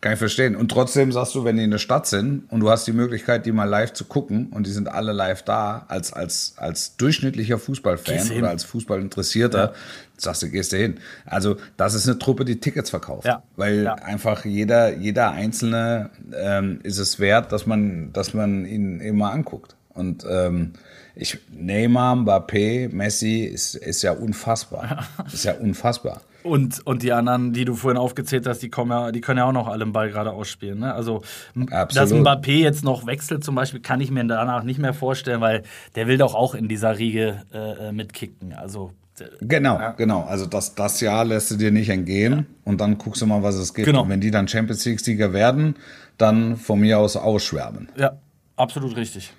Kann 0.00 0.12
ich 0.12 0.18
verstehen. 0.20 0.54
Und 0.54 0.70
trotzdem 0.70 1.10
sagst 1.10 1.34
du, 1.34 1.44
wenn 1.44 1.56
die 1.56 1.64
in 1.64 1.72
der 1.72 1.78
Stadt 1.78 2.06
sind 2.06 2.44
und 2.52 2.60
du 2.60 2.70
hast 2.70 2.86
die 2.86 2.92
Möglichkeit, 2.92 3.46
die 3.46 3.50
mal 3.50 3.64
live 3.64 3.92
zu 3.92 4.04
gucken 4.04 4.46
und 4.52 4.64
die 4.64 4.70
sind 4.70 4.88
alle 4.88 5.10
live 5.12 5.42
da, 5.42 5.86
als, 5.88 6.12
als, 6.12 6.54
als 6.56 6.96
durchschnittlicher 6.98 7.58
Fußballfan 7.58 8.30
oder 8.38 8.48
als 8.50 8.62
Fußballinteressierter, 8.62 9.72
sagst 10.16 10.42
du, 10.44 10.50
gehst 10.50 10.70
du 10.72 10.76
hin. 10.76 10.98
Also, 11.26 11.56
das 11.76 11.94
ist 11.94 12.08
eine 12.08 12.16
Truppe, 12.16 12.44
die 12.44 12.60
Tickets 12.60 12.90
verkauft. 12.90 13.26
Ja. 13.26 13.42
Weil 13.56 13.82
Ja. 13.82 13.94
einfach 13.94 14.44
jeder, 14.44 14.94
jeder 14.94 15.32
Einzelne 15.32 16.10
ähm, 16.32 16.78
ist 16.84 16.98
es 16.98 17.18
wert, 17.18 17.50
dass 17.50 17.66
man, 17.66 18.12
dass 18.12 18.34
man 18.34 18.66
ihn 18.66 19.00
immer 19.00 19.32
anguckt. 19.32 19.74
Und 19.94 20.24
ähm, 20.30 20.74
ich, 21.20 21.38
Neymar, 21.50 22.14
Mbappé, 22.16 22.88
Messi 22.94 23.40
ist, 23.40 23.74
ist 23.74 24.02
ja 24.02 24.12
unfassbar. 24.12 25.04
Ist 25.32 25.44
ja 25.44 25.54
unfassbar. 25.54 26.20
Und, 26.44 26.86
und 26.86 27.02
die 27.02 27.12
anderen, 27.12 27.52
die 27.52 27.64
du 27.64 27.74
vorhin 27.74 27.98
aufgezählt 27.98 28.46
hast, 28.46 28.60
die, 28.60 28.70
kommen 28.70 28.92
ja, 28.92 29.10
die 29.12 29.20
können 29.20 29.38
ja 29.38 29.44
auch 29.44 29.52
noch 29.52 29.66
alle 29.68 29.84
den 29.84 29.92
Ball 29.92 30.08
gerade 30.10 30.30
ausspielen. 30.30 30.78
Ne? 30.78 30.94
Also, 30.94 31.22
m- 31.56 31.66
dass 31.66 31.96
Absolut. 31.96 32.24
Mbappé 32.26 32.52
jetzt 32.62 32.84
noch 32.84 33.06
wechselt 33.06 33.42
zum 33.44 33.56
Beispiel, 33.56 33.80
kann 33.80 34.00
ich 34.00 34.10
mir 34.12 34.24
danach 34.24 34.62
nicht 34.62 34.78
mehr 34.78 34.94
vorstellen, 34.94 35.40
weil 35.40 35.64
der 35.96 36.06
will 36.06 36.16
doch 36.16 36.34
auch 36.34 36.54
in 36.54 36.68
dieser 36.68 36.96
Riege 36.98 37.42
äh, 37.52 37.88
äh, 37.88 37.92
mitkicken. 37.92 38.52
Also, 38.54 38.92
Genau, 39.40 39.80
genau. 39.96 40.22
Also 40.28 40.46
das, 40.46 40.76
das 40.76 41.00
Jahr 41.00 41.24
lässt 41.24 41.50
du 41.50 41.56
dir 41.56 41.72
nicht 41.72 41.88
entgehen 41.88 42.46
und 42.64 42.80
dann 42.80 42.98
guckst 42.98 43.20
du 43.20 43.26
mal, 43.26 43.42
was 43.42 43.56
es 43.56 43.74
gibt. 43.74 43.86
Genau. 43.86 44.02
Und 44.02 44.10
wenn 44.10 44.20
die 44.20 44.30
dann 44.30 44.46
Champions 44.46 44.84
League-Sieger 44.84 45.32
werden, 45.32 45.74
dann 46.18 46.56
von 46.56 46.78
mir 46.78 47.00
aus 47.00 47.16
ausschwärmen. 47.16 47.88
ja, 47.96 48.12
absolut 48.58 48.96
richtig. 48.96 49.30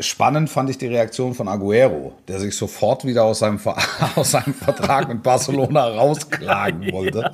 Spannend 0.00 0.48
fand 0.48 0.70
ich 0.70 0.78
die 0.78 0.86
Reaktion 0.86 1.34
von 1.34 1.48
Aguero, 1.48 2.12
der 2.28 2.38
sich 2.38 2.56
sofort 2.56 3.04
wieder 3.04 3.24
aus 3.24 3.40
seinem, 3.40 3.58
Ver- 3.58 3.76
aus 4.16 4.30
seinem 4.30 4.54
Vertrag 4.54 5.08
mit 5.08 5.22
Barcelona 5.22 5.88
rausklagen 5.88 6.92
wollte. 6.92 7.32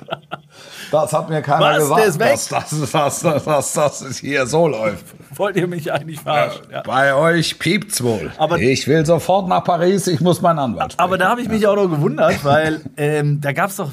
Das 0.90 1.12
hat 1.12 1.29
mir 1.29 1.42
keiner 1.42 1.61
Was? 1.88 2.05
Gesagt, 2.07 2.20
dass 2.33 2.49
das, 2.49 2.90
dass, 2.90 3.20
dass, 3.20 3.44
dass 3.44 3.73
das 4.01 4.18
hier 4.18 4.47
so 4.47 4.66
läuft. 4.68 5.05
Wollt 5.37 5.57
ihr 5.57 5.66
mich 5.66 5.92
eigentlich 5.92 6.20
verarschen? 6.20 6.62
Ja. 6.73 6.83
Bei 6.83 7.14
euch 7.14 7.59
piept's 7.59 8.03
wohl. 8.03 8.33
Aber- 8.38 8.59
ich 8.59 8.88
will 8.88 9.05
sofort 9.05 9.47
nach 9.49 9.62
Paris, 9.64 10.07
ich 10.07 10.20
muss 10.20 10.40
meinen 10.40 10.59
Anwalt 10.61 10.92
sprechen. 10.94 11.05
Aber 11.07 11.18
da 11.18 11.29
habe 11.29 11.42
ich 11.42 11.49
mich 11.49 11.66
auch 11.66 11.77
noch 11.77 11.88
gewundert, 11.90 12.42
weil 12.44 12.81
ähm, 12.97 13.40
da 13.42 13.53
gab 13.53 13.70
es 13.70 13.77
doch, 13.77 13.90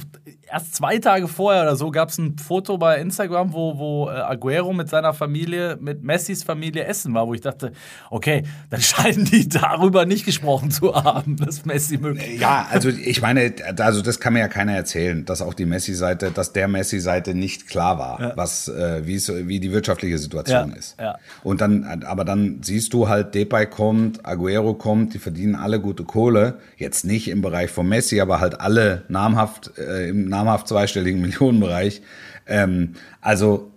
erst 0.51 0.75
zwei 0.75 0.97
Tage 0.97 1.27
vorher 1.27 1.63
oder 1.63 1.75
so 1.75 1.91
gab 1.91 2.09
es 2.09 2.17
ein 2.17 2.37
Foto 2.37 2.77
bei 2.77 2.99
Instagram, 2.99 3.53
wo, 3.53 3.77
wo 3.77 4.09
äh, 4.09 4.13
Aguero 4.13 4.73
mit 4.73 4.89
seiner 4.89 5.13
Familie, 5.13 5.77
mit 5.79 6.03
Messis 6.03 6.43
Familie 6.43 6.85
essen 6.85 7.13
war, 7.13 7.27
wo 7.27 7.33
ich 7.33 7.41
dachte, 7.41 7.71
okay, 8.09 8.43
dann 8.69 8.81
scheinen 8.81 9.25
die 9.25 9.47
darüber 9.47 10.05
nicht 10.05 10.25
gesprochen 10.25 10.71
zu 10.71 10.93
haben, 10.93 11.37
dass 11.37 11.65
Messi 11.65 11.97
möglich 11.97 12.39
Ja, 12.39 12.67
also 12.69 12.89
ich 12.89 13.21
meine, 13.21 13.53
also 13.77 14.01
das 14.01 14.19
kann 14.19 14.33
mir 14.33 14.39
ja 14.39 14.47
keiner 14.47 14.73
erzählen, 14.73 15.25
dass 15.25 15.41
auch 15.41 15.53
die 15.53 15.65
Messi-Seite, 15.65 16.31
dass 16.31 16.53
der 16.53 16.67
Messi-Seite 16.67 17.33
nicht 17.33 17.67
klar 17.67 17.97
war, 17.97 18.21
ja. 18.21 18.33
was, 18.35 18.67
äh, 18.67 19.05
wie, 19.05 19.59
die 19.59 19.71
wirtschaftliche 19.71 20.17
Situation 20.17 20.71
ja, 20.71 20.75
ist. 20.75 20.99
Ja. 20.99 21.17
Und 21.43 21.61
dann, 21.61 22.03
aber 22.03 22.25
dann 22.25 22.59
siehst 22.61 22.93
du 22.93 23.07
halt, 23.07 23.35
Depay 23.35 23.67
kommt, 23.67 24.25
Aguero 24.25 24.73
kommt, 24.73 25.13
die 25.13 25.19
verdienen 25.19 25.55
alle 25.55 25.79
gute 25.79 26.03
Kohle. 26.03 26.55
Jetzt 26.77 27.05
nicht 27.05 27.29
im 27.29 27.41
Bereich 27.41 27.71
von 27.71 27.87
Messi, 27.87 28.19
aber 28.19 28.39
halt 28.39 28.59
alle 28.59 29.03
namhaft 29.07 29.77
äh, 29.77 30.09
im 30.09 30.27
namhaft 30.43 30.67
zweistelligen 30.67 31.21
Millionenbereich. 31.21 32.01
Ähm, 32.47 32.95
also 33.21 33.71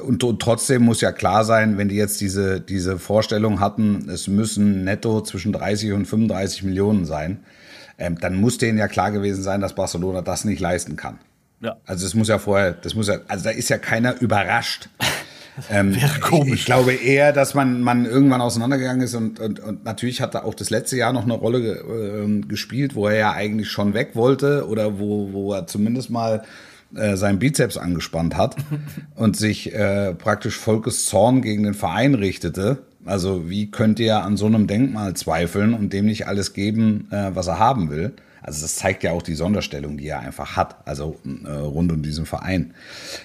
und, 0.00 0.24
und, 0.24 0.42
trotzdem 0.42 0.82
muss 0.82 1.00
ja 1.00 1.10
klar 1.10 1.44
sein, 1.44 1.78
wenn 1.78 1.88
die 1.88 1.96
jetzt 1.96 2.20
diese, 2.20 2.60
diese 2.60 2.98
Vorstellung 2.98 3.60
hatten, 3.60 4.10
es 4.10 4.28
müssen 4.28 4.84
netto 4.84 5.22
zwischen 5.22 5.52
30 5.52 5.92
und 5.92 6.06
35 6.06 6.64
Millionen 6.64 7.06
sein, 7.06 7.40
ähm, 7.98 8.18
dann 8.20 8.36
muss 8.36 8.58
denen 8.58 8.76
ja 8.76 8.88
klar 8.88 9.10
gewesen 9.10 9.42
sein, 9.42 9.62
dass 9.62 9.74
Barcelona 9.74 10.20
das 10.20 10.44
nicht 10.44 10.60
leisten 10.60 10.96
kann. 10.96 11.18
Ja. 11.60 11.76
Also 11.86 12.04
es 12.04 12.14
muss 12.14 12.28
ja 12.28 12.38
vorher, 12.38 12.72
das 12.72 12.94
muss 12.94 13.08
ja, 13.08 13.20
also 13.28 13.44
da 13.44 13.50
ist 13.50 13.70
ja 13.70 13.78
keiner 13.78 14.20
überrascht. 14.20 14.90
Ähm, 15.70 15.94
Wäre 15.94 16.20
komisch. 16.20 16.60
Ich, 16.60 16.66
glaube 16.66 16.92
eher, 16.92 17.32
dass 17.32 17.54
man, 17.54 17.80
man 17.80 18.04
irgendwann 18.04 18.40
auseinandergegangen 18.40 19.02
ist 19.02 19.14
und, 19.14 19.40
und, 19.40 19.58
und 19.60 19.84
natürlich 19.84 20.20
hat 20.20 20.34
er 20.34 20.44
auch 20.44 20.54
das 20.54 20.70
letzte 20.70 20.96
Jahr 20.96 21.12
noch 21.12 21.24
eine 21.24 21.34
Rolle 21.34 21.78
äh, 21.78 22.40
gespielt, 22.46 22.94
wo 22.94 23.08
er 23.08 23.16
ja 23.16 23.32
eigentlich 23.32 23.70
schon 23.70 23.94
weg 23.94 24.10
wollte 24.14 24.68
oder 24.68 24.98
wo, 24.98 25.32
wo 25.32 25.54
er 25.54 25.66
zumindest 25.66 26.10
mal 26.10 26.42
äh, 26.94 27.16
seinen 27.16 27.38
Bizeps 27.38 27.76
angespannt 27.76 28.36
hat 28.36 28.56
und 29.14 29.36
sich 29.36 29.74
äh, 29.74 30.14
praktisch 30.14 30.56
Volkes 30.56 31.06
Zorn 31.06 31.42
gegen 31.42 31.62
den 31.62 31.74
Verein 31.74 32.14
richtete. 32.14 32.78
Also 33.04 33.48
wie 33.48 33.70
könnt 33.70 33.98
ihr 33.98 34.22
an 34.22 34.36
so 34.36 34.46
einem 34.46 34.66
Denkmal 34.66 35.14
zweifeln 35.14 35.74
und 35.74 35.92
dem 35.92 36.06
nicht 36.06 36.26
alles 36.26 36.52
geben, 36.52 37.08
äh, 37.10 37.30
was 37.34 37.46
er 37.46 37.58
haben 37.58 37.90
will? 37.90 38.12
Also 38.46 38.62
das 38.62 38.76
zeigt 38.76 39.02
ja 39.02 39.10
auch 39.10 39.22
die 39.22 39.34
Sonderstellung, 39.34 39.96
die 39.96 40.06
er 40.06 40.20
einfach 40.20 40.56
hat, 40.56 40.76
also 40.84 41.16
äh, 41.44 41.50
rund 41.50 41.90
um 41.90 42.00
diesen 42.02 42.26
Verein. 42.26 42.74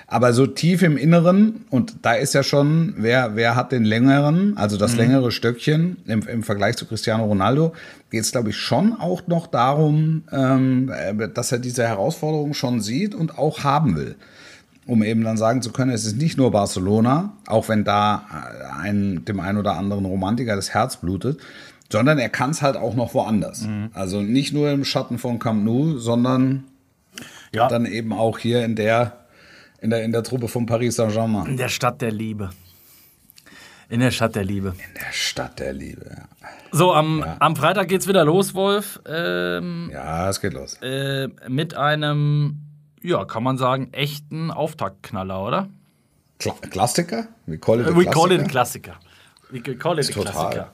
Aber 0.07 0.33
so 0.33 0.47
tief 0.47 0.81
im 0.81 0.97
Inneren, 0.97 1.63
und 1.69 1.97
da 2.01 2.13
ist 2.13 2.33
ja 2.33 2.41
schon, 2.41 2.95
wer, 2.97 3.35
wer 3.35 3.55
hat 3.55 3.71
den 3.71 3.85
längeren, 3.85 4.57
also 4.57 4.77
das 4.77 4.93
mhm. 4.93 4.97
längere 4.97 5.31
Stöckchen 5.31 5.97
im, 6.07 6.27
im 6.27 6.41
Vergleich 6.41 6.75
zu 6.75 6.87
Cristiano 6.87 7.25
Ronaldo, 7.25 7.73
geht 8.09 8.21
es, 8.21 8.31
glaube 8.31 8.49
ich, 8.49 8.57
schon 8.57 8.99
auch 8.99 9.27
noch 9.27 9.45
darum, 9.45 10.23
ähm, 10.31 10.91
äh, 10.91 11.29
dass 11.29 11.51
er 11.51 11.59
diese 11.59 11.87
Herausforderung 11.87 12.55
schon 12.55 12.81
sieht 12.81 13.13
und 13.13 13.37
auch 13.37 13.63
haben 13.63 13.95
will 13.95 14.15
um 14.87 15.03
eben 15.03 15.23
dann 15.23 15.37
sagen 15.37 15.61
zu 15.61 15.71
können, 15.71 15.91
es 15.91 16.05
ist 16.05 16.17
nicht 16.17 16.37
nur 16.37 16.51
Barcelona, 16.51 17.33
auch 17.45 17.69
wenn 17.69 17.83
da 17.83 18.25
äh, 18.29 18.81
ein, 18.81 19.23
dem 19.25 19.39
einen 19.39 19.59
oder 19.59 19.77
anderen 19.77 20.05
Romantiker 20.05 20.55
das 20.55 20.73
Herz 20.73 20.97
blutet, 20.97 21.39
sondern 21.91 22.17
er 22.19 22.29
kann 22.29 22.51
es 22.51 22.61
halt 22.61 22.77
auch 22.77 22.95
noch 22.95 23.13
woanders. 23.13 23.61
Mhm. 23.61 23.89
Also 23.93 24.21
nicht 24.21 24.53
nur 24.53 24.69
im 24.71 24.85
Schatten 24.85 25.17
von 25.17 25.39
Camp 25.39 25.63
Nou, 25.63 25.97
sondern 25.97 26.65
ja. 27.53 27.67
dann 27.67 27.85
eben 27.85 28.13
auch 28.13 28.39
hier 28.39 28.63
in 28.65 28.75
der, 28.75 29.25
in 29.81 29.89
der, 29.89 30.03
in 30.03 30.11
der 30.11 30.23
Truppe 30.23 30.47
von 30.47 30.65
Paris 30.65 30.95
Saint-Germain. 30.95 31.47
In 31.47 31.57
der 31.57 31.69
Stadt 31.69 32.01
der 32.01 32.11
Liebe. 32.11 32.49
In 33.89 33.99
der 33.99 34.11
Stadt 34.11 34.35
der 34.35 34.45
Liebe. 34.45 34.69
In 34.69 34.93
der 34.95 35.11
Stadt 35.11 35.59
der 35.59 35.73
Liebe, 35.73 36.05
ja. 36.09 36.47
So, 36.71 36.93
am, 36.93 37.19
ja. 37.19 37.35
am 37.39 37.57
Freitag 37.57 37.89
geht's 37.89 38.07
wieder 38.07 38.23
los, 38.23 38.53
Wolf. 38.53 39.01
Ähm, 39.05 39.89
ja, 39.91 40.29
es 40.29 40.39
geht 40.39 40.53
los. 40.53 40.77
Äh, 40.81 41.27
mit 41.49 41.75
einem, 41.75 42.61
ja, 43.01 43.25
kann 43.25 43.43
man 43.43 43.57
sagen, 43.57 43.89
echten 43.91 44.49
Auftaktknaller, 44.49 45.43
oder? 45.43 45.67
Kla 46.39 46.53
Klassiker? 46.69 47.27
We 47.45 47.57
call 47.57 47.81
it 47.81 47.87
a 47.87 47.95
We 47.95 48.05
call 48.05 48.31
it 48.31 48.39
a 48.39 48.43
Klassiker. 48.45 48.93
We 49.49 49.61
call 49.61 49.99
it 49.99 50.09
a 50.09 50.21
Klassiker. 50.21 50.69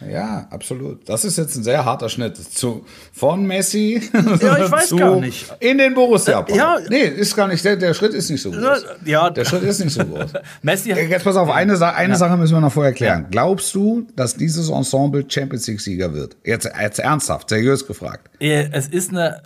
Ja, 0.00 0.46
absolut. 0.50 1.08
Das 1.08 1.24
ist 1.24 1.38
jetzt 1.38 1.56
ein 1.56 1.64
sehr 1.64 1.84
harter 1.84 2.08
Schnitt. 2.08 2.36
Zu, 2.36 2.84
von 3.12 3.46
Messi 3.46 4.02
ja, 4.12 4.58
ich 4.64 4.70
weiß 4.70 4.90
gar 4.96 5.16
nicht. 5.16 5.46
in 5.60 5.78
den 5.78 5.94
Borussia. 5.94 6.44
Äh, 6.48 6.56
ja. 6.56 6.78
Nee, 6.88 7.04
ist 7.04 7.34
gar 7.34 7.48
nicht, 7.48 7.64
der, 7.64 7.76
der 7.76 7.94
Schritt 7.94 8.12
ist 8.12 8.28
nicht 8.30 8.42
so 8.42 8.50
groß. 8.50 8.84
Ja. 9.04 9.30
Der 9.30 9.44
Schritt 9.44 9.62
ist 9.62 9.80
nicht 9.80 9.94
so 9.94 10.04
groß. 10.04 10.32
Messi 10.62 10.90
jetzt 10.90 11.24
pass 11.24 11.36
auf, 11.36 11.48
eine, 11.48 11.80
eine 11.94 12.12
ja. 12.12 12.18
Sache 12.18 12.36
müssen 12.36 12.54
wir 12.54 12.60
noch 12.60 12.72
vorher 12.72 12.92
klären. 12.92 13.26
Glaubst 13.30 13.74
du, 13.74 14.06
dass 14.16 14.36
dieses 14.36 14.68
Ensemble 14.68 15.24
Champions 15.26 15.66
League-Sieger 15.66 16.12
wird? 16.12 16.36
Jetzt, 16.44 16.68
jetzt 16.80 16.98
ernsthaft, 16.98 17.48
seriös 17.48 17.86
gefragt. 17.86 18.30
Es 18.38 18.88
ist 18.88 19.10
eine 19.10 19.42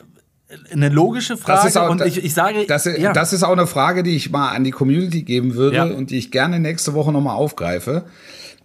eine 0.72 0.88
logische 0.88 1.36
Frage 1.36 1.80
auch, 1.80 1.90
und 1.90 2.04
ich, 2.04 2.24
ich 2.24 2.34
sage 2.34 2.66
das, 2.66 2.84
ja. 2.84 3.12
das 3.12 3.32
ist 3.32 3.44
auch 3.44 3.52
eine 3.52 3.68
Frage, 3.68 4.02
die 4.02 4.16
ich 4.16 4.30
mal 4.30 4.48
an 4.48 4.64
die 4.64 4.72
Community 4.72 5.22
geben 5.22 5.54
würde 5.54 5.76
ja. 5.76 5.84
und 5.84 6.10
die 6.10 6.18
ich 6.18 6.32
gerne 6.32 6.58
nächste 6.58 6.92
Woche 6.94 7.12
nochmal 7.12 7.36
aufgreife 7.36 8.04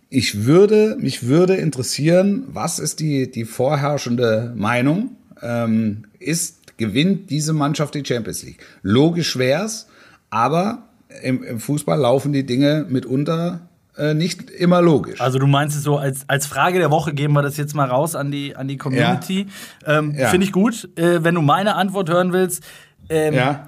ich 0.09 0.45
würde, 0.45 0.97
mich 0.99 1.27
würde 1.27 1.55
interessieren, 1.55 2.43
was 2.47 2.79
ist 2.79 2.99
die, 2.99 3.29
die 3.29 3.45
vorherrschende 3.45 4.53
Meinung? 4.55 5.17
Ähm, 5.41 6.05
ist, 6.19 6.77
gewinnt 6.77 7.29
diese 7.29 7.53
Mannschaft 7.53 7.95
die 7.95 8.05
Champions 8.05 8.43
League? 8.43 8.59
Logisch 8.81 9.37
wär's, 9.37 9.87
aber 10.29 10.83
im, 11.23 11.43
im 11.43 11.59
Fußball 11.59 11.99
laufen 11.99 12.33
die 12.33 12.45
Dinge 12.45 12.85
mitunter 12.89 13.61
äh, 13.97 14.13
nicht 14.13 14.49
immer 14.51 14.81
logisch. 14.81 15.21
Also 15.21 15.39
du 15.39 15.47
meinst 15.47 15.77
es 15.77 15.83
so, 15.83 15.97
als, 15.97 16.27
als 16.27 16.45
Frage 16.45 16.79
der 16.79 16.91
Woche 16.91 17.13
geben 17.13 17.33
wir 17.33 17.41
das 17.41 17.55
jetzt 17.55 17.73
mal 17.75 17.87
raus 17.87 18.15
an 18.15 18.29
die, 18.29 18.55
an 18.55 18.67
die 18.67 18.77
Community. 18.77 19.47
Ja. 19.85 19.99
Ähm, 19.99 20.13
ja. 20.17 20.27
Finde 20.27 20.45
ich 20.45 20.51
gut. 20.51 20.89
Äh, 20.97 21.23
wenn 21.23 21.35
du 21.35 21.41
meine 21.41 21.75
Antwort 21.75 22.09
hören 22.09 22.33
willst, 22.33 22.63
ähm, 23.09 23.33
ja. 23.33 23.67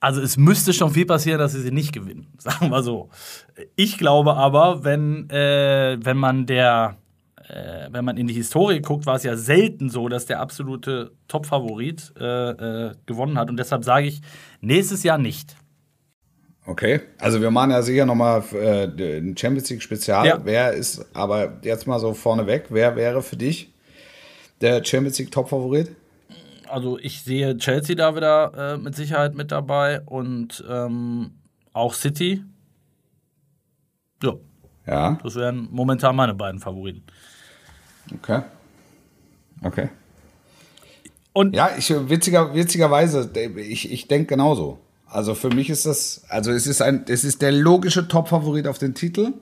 Also 0.00 0.22
es 0.22 0.38
müsste 0.38 0.72
schon 0.72 0.90
viel 0.92 1.04
passieren, 1.06 1.38
dass 1.38 1.52
sie 1.52 1.60
sie 1.60 1.70
nicht 1.70 1.92
gewinnen, 1.92 2.32
sagen 2.38 2.70
wir 2.70 2.82
so. 2.82 3.10
Ich 3.76 3.98
glaube 3.98 4.34
aber, 4.34 4.82
wenn, 4.82 5.28
äh, 5.30 5.98
wenn 6.02 6.16
man 6.16 6.46
der 6.46 6.96
äh, 7.50 7.88
wenn 7.90 8.04
man 8.04 8.16
in 8.16 8.26
die 8.26 8.34
Historie 8.34 8.80
guckt, 8.80 9.06
war 9.06 9.16
es 9.16 9.24
ja 9.24 9.36
selten 9.36 9.90
so, 9.90 10.08
dass 10.08 10.26
der 10.26 10.40
absolute 10.40 11.12
Top-Favorit 11.28 12.12
äh, 12.18 12.50
äh 12.50 12.92
gewonnen 13.06 13.38
hat. 13.38 13.50
Und 13.50 13.56
deshalb 13.56 13.84
sage 13.84 14.06
ich, 14.06 14.20
nächstes 14.60 15.02
Jahr 15.02 15.18
nicht. 15.18 15.56
Okay, 16.66 17.00
also 17.18 17.40
wir 17.40 17.50
machen 17.50 17.72
ja 17.72 17.82
sicher 17.82 18.06
nochmal 18.06 18.44
äh, 18.52 18.84
ein 19.18 19.36
Champions 19.36 19.68
League 19.70 19.82
Spezial. 19.82 20.26
Ja. 20.26 20.40
Wer 20.44 20.72
ist, 20.74 21.04
aber 21.14 21.58
jetzt 21.62 21.86
mal 21.86 21.98
so 21.98 22.14
vorneweg, 22.14 22.66
wer 22.68 22.94
wäre 22.96 23.22
für 23.22 23.36
dich 23.36 23.72
der 24.60 24.84
Champions 24.84 25.18
League 25.18 25.32
Top-Favorit? 25.32 25.90
Also 26.70 26.98
ich 26.98 27.22
sehe 27.22 27.56
Chelsea 27.56 27.96
da 27.96 28.14
wieder 28.16 28.74
äh, 28.74 28.78
mit 28.78 28.94
Sicherheit 28.94 29.34
mit 29.34 29.50
dabei 29.50 30.00
und 30.02 30.64
ähm, 30.68 31.32
auch 31.72 31.94
City. 31.94 32.44
Ja. 34.22 34.34
Ja. 34.86 35.18
Das 35.22 35.36
wären 35.36 35.68
momentan 35.70 36.16
meine 36.16 36.34
beiden 36.34 36.60
Favoriten. 36.60 37.02
Okay. 38.14 38.42
Okay. 39.62 39.88
Und 41.32 41.54
ja, 41.54 41.70
ich, 41.76 41.90
witziger, 41.90 42.54
witzigerweise, 42.54 43.30
ich, 43.56 43.92
ich 43.92 44.08
denke 44.08 44.26
genauso. 44.26 44.78
Also 45.06 45.34
für 45.34 45.50
mich 45.50 45.70
ist 45.70 45.86
das, 45.86 46.22
also 46.28 46.50
es 46.50 46.66
ist 46.66 46.82
ein, 46.82 47.04
es 47.08 47.24
ist 47.24 47.42
der 47.42 47.52
logische 47.52 48.08
Top-Favorit 48.08 48.66
auf 48.66 48.78
den 48.78 48.94
Titel. 48.94 49.34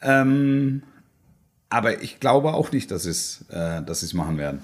Ähm, 0.00 0.82
aber 1.70 2.02
ich 2.02 2.20
glaube 2.20 2.52
auch 2.54 2.72
nicht, 2.72 2.90
dass 2.90 3.06
es, 3.06 3.44
äh, 3.50 3.82
dass 3.82 4.00
sie 4.00 4.06
es 4.06 4.14
machen 4.14 4.36
werden. 4.36 4.60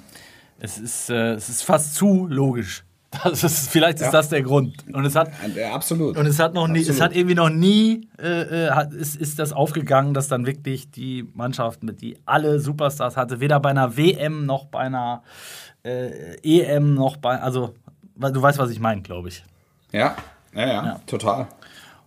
Es 0.60 0.78
ist, 0.78 1.10
äh, 1.10 1.34
es 1.34 1.48
ist 1.48 1.62
fast 1.62 1.94
zu 1.94 2.26
logisch. 2.26 2.84
Das 3.24 3.42
ist, 3.42 3.70
vielleicht 3.70 3.98
ist 3.98 4.06
ja. 4.06 4.10
das 4.10 4.28
der 4.28 4.42
Grund. 4.42 4.84
Und 4.92 5.04
es 5.06 5.14
hat 5.16 5.30
ja, 5.54 5.72
absolut. 5.72 6.18
Und 6.18 6.26
es 6.26 6.38
hat 6.38 6.52
noch 6.52 6.68
nie, 6.68 6.80
absolut. 6.80 6.96
es 6.96 7.00
hat 7.00 7.16
irgendwie 7.16 7.34
noch 7.34 7.48
nie 7.48 8.06
äh, 8.18 8.66
äh, 8.66 8.70
hat, 8.70 8.92
ist, 8.92 9.16
ist 9.16 9.38
das 9.38 9.52
aufgegangen, 9.54 10.12
dass 10.12 10.28
dann 10.28 10.44
wirklich 10.44 10.90
die 10.90 11.26
Mannschaft 11.34 11.82
mit 11.82 12.02
die 12.02 12.18
alle 12.26 12.60
Superstars 12.60 13.16
hatte, 13.16 13.40
weder 13.40 13.60
bei 13.60 13.70
einer 13.70 13.96
WM 13.96 14.44
noch 14.44 14.66
bei 14.66 14.80
einer 14.80 15.22
äh, 15.84 16.36
EM 16.42 16.94
noch 16.94 17.16
bei, 17.16 17.40
also 17.40 17.74
du 18.16 18.42
weißt, 18.42 18.58
was 18.58 18.70
ich 18.70 18.80
meine, 18.80 19.00
glaube 19.00 19.28
ich. 19.28 19.42
Ja, 19.92 20.16
ja, 20.54 20.66
ja, 20.66 20.84
ja, 20.84 21.00
total, 21.06 21.46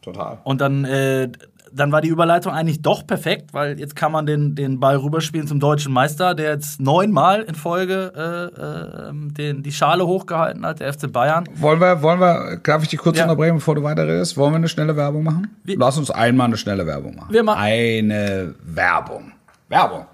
total. 0.02 0.40
Und 0.44 0.62
dann 0.62 0.86
äh, 0.86 1.32
dann 1.74 1.92
war 1.92 2.02
die 2.02 2.10
Überleitung 2.10 2.54
eigentlich 2.54 2.82
doch 2.82 3.06
perfekt, 3.06 3.54
weil 3.54 3.80
jetzt 3.80 3.96
kann 3.96 4.12
man 4.12 4.26
den, 4.26 4.56
den 4.56 4.80
Ball 4.80 4.98
rüberspielen 4.98 5.48
zum 5.48 5.60
deutschen 5.60 5.94
Meister, 5.94 6.36
der 6.36 6.52
jetzt 6.52 6.82
neunmal 6.82 7.42
in 7.42 7.56
Folge 7.56 8.14
äh, 8.16 9.10
äh, 9.10 9.12
den, 9.14 9.64
die 9.64 9.72
Schale 9.72 10.06
hochgehalten 10.06 10.66
hat, 10.66 10.80
der 10.80 10.94
FC 10.94 11.12
Bayern. 11.12 11.46
Wollen 11.56 11.80
wir, 11.80 12.02
wollen 12.02 12.20
wir, 12.20 12.60
darf 12.64 12.84
ich 12.84 12.90
dich 12.90 13.00
kurz 13.00 13.18
ja. 13.18 13.24
unterbrechen, 13.24 13.56
bevor 13.56 13.76
du 13.76 13.84
weiterredest? 13.84 14.38
Wollen 14.38 14.54
wir 14.54 14.58
eine 14.58 14.70
schnelle 14.70 14.96
Werbung 14.96 15.24
machen? 15.24 15.56
Wie? 15.64 15.76
Lass 15.76 15.98
uns 15.98 16.12
einmal 16.12 16.48
eine 16.48 16.58
schnelle 16.58 16.86
Werbung 16.86 17.16
machen. 17.16 17.34
Wir 17.34 17.44
machen 17.44 17.62
eine 17.62 18.56
Werbung. 18.64 19.32
Werbung. 19.70 20.06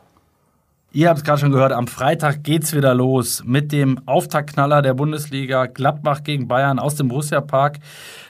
Ihr 0.93 1.09
habt 1.09 1.19
es 1.19 1.23
gerade 1.23 1.39
schon 1.39 1.51
gehört, 1.51 1.73
am 1.73 1.85
Freitag 1.85 2.43
geht's 2.43 2.73
wieder 2.73 2.95
los 2.95 3.43
mit 3.45 3.71
dem 3.71 3.99
Auftaktknaller 4.07 4.81
der 4.81 4.93
Bundesliga 4.93 5.65
Gladbach 5.65 6.23
gegen 6.23 6.47
Bayern 6.47 6.79
aus 6.79 6.95
dem 6.95 7.09
Borussia 7.09 7.41
Park. 7.41 7.77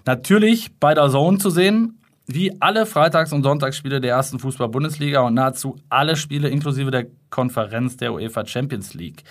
Natürlich 0.05 0.77
bei 0.79 0.93
der 0.93 1.09
Zone 1.09 1.37
zu 1.37 1.49
sehen, 1.49 1.96
wie 2.27 2.61
alle 2.61 2.85
Freitags- 2.85 3.31
und 3.31 3.43
Sonntagsspiele 3.43 4.01
der 4.01 4.11
ersten 4.11 4.37
Fußball-Bundesliga 4.37 5.21
und 5.21 5.33
nahezu 5.33 5.77
alle 5.89 6.17
Spiele 6.17 6.49
inklusive 6.49 6.91
der 6.91 7.07
Konferenz 7.29 7.95
der 7.97 8.13
UEFA 8.13 8.45
Champions 8.45 8.93
League. 8.93 9.23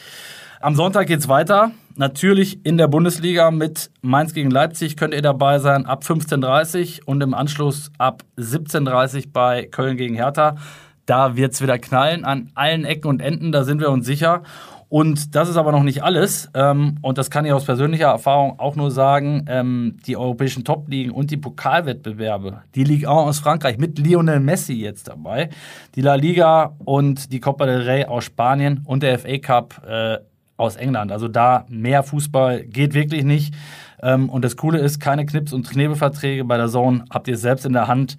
Am 0.61 0.75
Sonntag 0.75 1.07
geht's 1.07 1.29
weiter. 1.29 1.73
Natürlich 1.97 2.65
in 2.65 2.79
der 2.79 2.89
Bundesliga 2.89 3.51
mit 3.51 3.91
Mainz 4.01 4.33
gegen 4.33 4.51
Leipzig 4.51 4.97
könnt 4.97 5.13
ihr 5.13 5.21
dabei 5.21 5.59
sein 5.59 5.85
ab 5.85 6.03
15.30 6.05 7.01
Uhr 7.01 7.09
und 7.09 7.23
im 7.23 7.35
Anschluss 7.35 7.91
ab 7.99 8.25
17.30 8.39 9.17
Uhr 9.17 9.33
bei 9.33 9.67
Köln 9.67 9.99
gegen 9.99 10.15
Hertha. 10.15 10.57
Da 11.05 11.37
wird's 11.37 11.61
wieder 11.61 11.79
knallen 11.79 12.25
an 12.25 12.51
allen 12.55 12.85
Ecken 12.85 13.09
und 13.09 13.21
Enden, 13.21 13.53
da 13.53 13.65
sind 13.65 13.81
wir 13.81 13.91
uns 13.91 14.07
sicher. 14.07 14.43
Und 14.89 15.35
das 15.35 15.49
ist 15.49 15.57
aber 15.57 15.73
noch 15.73 15.83
nicht 15.83 16.05
alles. 16.05 16.49
Ähm, 16.55 16.97
und 17.03 17.19
das 17.19 17.31
kann 17.31 17.45
ich 17.45 17.53
aus 17.53 17.65
persönlicher 17.65 18.07
Erfahrung 18.07 18.59
auch 18.59 18.77
nur 18.77 18.91
sagen. 18.91 19.45
Ähm, 19.49 19.97
die 20.07 20.17
europäischen 20.17 20.65
Top-Ligen 20.65 21.11
und 21.11 21.31
die 21.31 21.37
Pokalwettbewerbe, 21.37 22.63
die 22.75 22.85
Ligue 22.85 23.09
1 23.09 23.19
aus 23.19 23.39
Frankreich 23.41 23.79
mit 23.79 23.99
Lionel 23.99 24.41
Messi 24.41 24.75
jetzt 24.75 25.09
dabei, 25.09 25.51
die 25.97 26.03
La 26.03 26.15
Liga 26.15 26.77
und 26.85 27.33
die 27.33 27.41
Copa 27.41 27.67
del 27.67 27.83
Rey 27.83 28.05
aus 28.05 28.25
Spanien 28.25 28.83
und 28.85 29.03
der 29.03 29.19
FA 29.19 29.39
Cup 29.39 29.83
äh, 29.87 30.19
aus 30.57 30.77
England. 30.77 31.11
Also 31.11 31.29
da 31.29 31.67
mehr 31.69 32.03
Fußball 32.03 32.65
geht 32.65 32.95
wirklich 32.95 33.25
nicht. 33.25 33.55
Ähm, 34.03 34.29
und 34.29 34.45
das 34.45 34.57
Coole 34.57 34.79
ist, 34.79 35.01
keine 35.01 35.27
Knips- 35.27 35.53
und 35.53 35.69
Knebelverträge 35.69 36.45
bei 36.45 36.57
der 36.57 36.69
Zone 36.69 37.05
habt 37.11 37.27
ihr 37.27 37.37
selbst 37.37 37.67
in 37.67 37.73
der 37.73 37.89
Hand, 37.89 38.17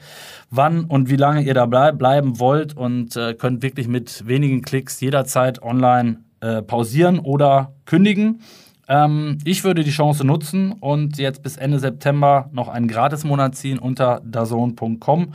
wann 0.50 0.84
und 0.84 1.10
wie 1.10 1.16
lange 1.16 1.42
ihr 1.44 1.54
da 1.54 1.66
bleib 1.66 1.98
bleiben 1.98 2.40
wollt 2.40 2.76
und 2.76 3.16
äh, 3.16 3.36
könnt 3.36 3.64
wirklich 3.64 3.88
mit 3.88 4.28
wenigen 4.28 4.64
Klicks 4.64 5.00
jederzeit 5.00 5.62
online 5.62 6.18
äh, 6.42 6.62
pausieren 6.62 7.20
oder 7.20 7.74
kündigen. 7.86 8.42
Ähm, 8.88 9.38
ich 9.44 9.64
würde 9.64 9.84
die 9.84 9.92
Chance 9.92 10.26
nutzen 10.26 10.72
und 10.72 11.18
jetzt 11.18 11.44
bis 11.44 11.58
Ende 11.58 11.80
September 11.80 12.50
noch 12.54 12.70
einen 12.70 12.88
Gratismonat 12.88 13.56
ziehen 13.56 13.80
unter 13.80 14.22
dazone.com. 14.24 15.34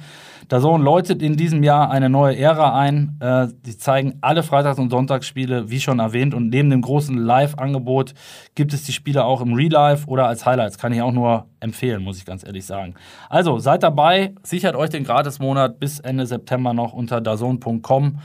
Dazone 0.48 0.82
läutet 0.82 1.22
in 1.22 1.36
diesem 1.36 1.62
Jahr 1.62 1.90
eine 1.90 2.08
neue 2.10 2.36
Ära 2.36 2.78
ein. 2.78 3.16
Äh, 3.20 3.48
die 3.64 3.76
zeigen 3.76 4.18
alle 4.20 4.42
Freitags- 4.42 4.78
und 4.78 4.90
Sonntagsspiele, 4.90 5.70
wie 5.70 5.80
schon 5.80 5.98
erwähnt. 5.98 6.34
Und 6.34 6.48
neben 6.48 6.70
dem 6.70 6.82
großen 6.82 7.16
Live-Angebot 7.16 8.14
gibt 8.54 8.72
es 8.72 8.84
die 8.84 8.92
Spiele 8.92 9.24
auch 9.24 9.40
im 9.40 9.54
Real 9.54 9.72
Life 9.72 10.06
oder 10.08 10.26
als 10.26 10.44
Highlights. 10.44 10.78
Kann 10.78 10.92
ich 10.92 11.02
auch 11.02 11.12
nur 11.12 11.46
empfehlen, 11.60 12.02
muss 12.02 12.18
ich 12.18 12.24
ganz 12.24 12.44
ehrlich 12.44 12.66
sagen. 12.66 12.94
Also 13.28 13.58
seid 13.58 13.82
dabei, 13.82 14.34
sichert 14.42 14.76
euch 14.76 14.90
den 14.90 15.04
Gratismonat 15.04 15.78
bis 15.78 16.00
Ende 16.00 16.26
September 16.26 16.72
noch 16.74 16.92
unter 16.92 17.20
dazone.com 17.20 18.18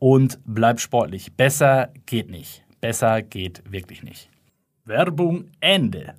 und 0.00 0.40
bleibt 0.44 0.80
sportlich. 0.80 1.32
Besser 1.36 1.92
geht 2.06 2.28
nicht. 2.28 2.64
Besser 2.80 3.22
geht 3.22 3.62
wirklich 3.70 4.02
nicht. 4.02 4.28
Werbung 4.84 5.44
Ende. 5.60 6.14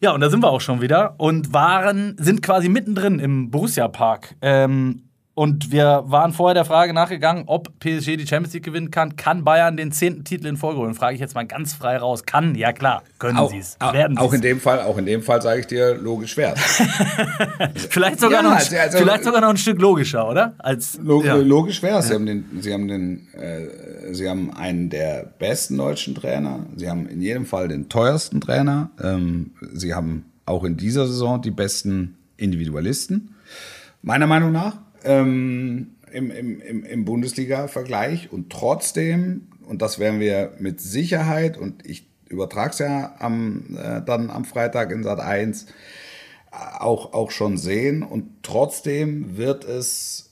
Ja, 0.00 0.12
und 0.12 0.20
da 0.20 0.28
sind 0.28 0.42
wir 0.42 0.50
auch 0.50 0.60
schon 0.60 0.80
wieder 0.80 1.14
und 1.18 1.52
waren, 1.52 2.16
sind 2.18 2.42
quasi 2.42 2.68
mittendrin 2.68 3.20
im 3.20 3.50
Borussia 3.50 3.86
Park. 3.86 4.34
Ähm, 4.42 5.04
und 5.34 5.72
wir 5.72 6.04
waren 6.06 6.32
vorher 6.32 6.54
der 6.54 6.64
Frage 6.64 6.92
nachgegangen, 6.92 7.44
ob 7.46 7.78
PSG 7.80 8.16
die 8.16 8.26
Champions 8.26 8.54
League 8.54 8.64
gewinnen 8.64 8.90
kann. 8.92 9.16
Kann 9.16 9.42
Bayern 9.42 9.76
den 9.76 9.90
zehnten 9.90 10.22
Titel 10.24 10.46
in 10.46 10.56
Folge 10.56 10.78
holen? 10.80 10.94
Frage 10.94 11.14
ich 11.14 11.20
jetzt 11.20 11.34
mal 11.34 11.44
ganz 11.46 11.74
frei 11.74 11.96
raus. 11.96 12.24
Kann, 12.24 12.54
ja 12.54 12.72
klar, 12.72 13.02
können 13.18 13.38
sie 13.48 13.58
es. 13.58 13.76
auch, 13.80 13.92
Werden 13.92 14.16
auch 14.16 14.30
sie's. 14.30 14.36
in 14.36 14.42
dem 14.42 14.60
Fall, 14.60 14.80
auch 14.82 14.96
in 14.96 15.06
dem 15.06 15.22
Fall 15.22 15.42
sage 15.42 15.60
ich 15.60 15.66
dir, 15.66 15.94
logisch 15.96 16.36
wert. 16.36 16.56
vielleicht 17.90 18.20
sogar, 18.20 18.42
Ja, 18.42 18.42
noch, 18.42 18.50
ein, 18.52 18.56
also- 18.58 18.76
also- 18.76 18.98
vielleicht 18.98 19.24
sogar 19.24 19.40
noch 19.40 19.48
ein 19.50 19.56
Stück 19.56 19.80
logischer, 19.80 20.28
oder? 20.28 20.54
Als, 20.58 20.98
Log 21.02 21.24
ja. 21.24 21.34
Logisch 21.34 21.82
wäre 21.82 21.98
es. 21.98 22.08
Sie 22.08 22.14
haben 22.14 22.26
den, 22.26 22.44
sie 22.60 22.72
haben 22.72 22.88
den, 22.88 23.26
äh, 23.34 24.14
sie 24.14 24.28
haben 24.28 24.52
einen 24.54 24.90
der 24.90 25.24
besten 25.38 25.76
deutschen 25.76 26.14
Trainer. 26.14 26.60
Sie 26.76 26.88
haben 26.88 27.06
in 27.08 27.20
jedem 27.20 27.46
Fall 27.46 27.68
den 27.68 27.88
teuersten 27.88 28.40
Trainer. 28.40 28.90
Ähm, 29.02 29.52
sie 29.72 29.94
haben 29.94 30.26
auch 30.46 30.64
in 30.64 30.76
dieser 30.76 31.06
Saison 31.06 31.40
die 31.42 31.50
besten 31.50 32.16
Individualisten. 32.36 33.34
Meiner 34.02 34.26
Meinung 34.26 34.52
nach. 34.52 34.76
Ähm, 35.04 35.96
im, 36.12 36.30
im, 36.30 36.84
im, 36.84 37.04
Bundesliga-Vergleich 37.04 38.32
und 38.32 38.50
trotzdem, 38.50 39.48
und 39.66 39.82
das 39.82 39.98
werden 39.98 40.20
wir 40.20 40.52
mit 40.58 40.80
Sicherheit, 40.80 41.58
und 41.58 41.84
ich 41.84 42.06
übertrage 42.28 42.70
es 42.70 42.78
ja 42.78 43.14
am, 43.18 43.76
äh, 43.76 44.00
dann 44.02 44.30
am 44.30 44.44
Freitag 44.44 44.92
in 44.92 45.02
Sat 45.02 45.20
1, 45.20 45.66
auch, 46.78 47.12
auch 47.12 47.30
schon 47.30 47.56
sehen. 47.56 48.02
Und 48.02 48.42
trotzdem 48.42 49.36
wird 49.36 49.64
es 49.64 50.30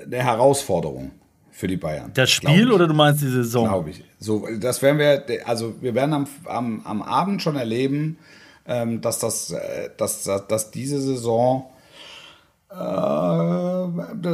eine 0.00 0.22
Herausforderung 0.22 1.12
für 1.50 1.68
die 1.68 1.76
Bayern. 1.76 2.10
Das 2.14 2.30
Spiel 2.30 2.70
oder 2.70 2.86
du 2.86 2.94
meinst 2.94 3.22
die 3.22 3.28
Saison? 3.28 3.68
Glaube 3.68 3.90
ich. 3.90 4.04
So, 4.18 4.46
das 4.58 4.82
werden 4.82 4.98
wir, 4.98 5.24
also 5.46 5.74
wir 5.80 5.94
werden 5.94 6.12
am, 6.12 6.26
am, 6.44 6.82
am 6.84 7.02
Abend 7.02 7.42
schon 7.42 7.56
erleben, 7.56 8.18
ähm, 8.66 9.00
dass, 9.00 9.18
das, 9.18 9.50
äh, 9.50 9.90
dass, 9.96 10.24
dass, 10.24 10.46
dass 10.46 10.70
diese 10.70 11.00
Saison 11.00 11.70
äh, 12.70 12.74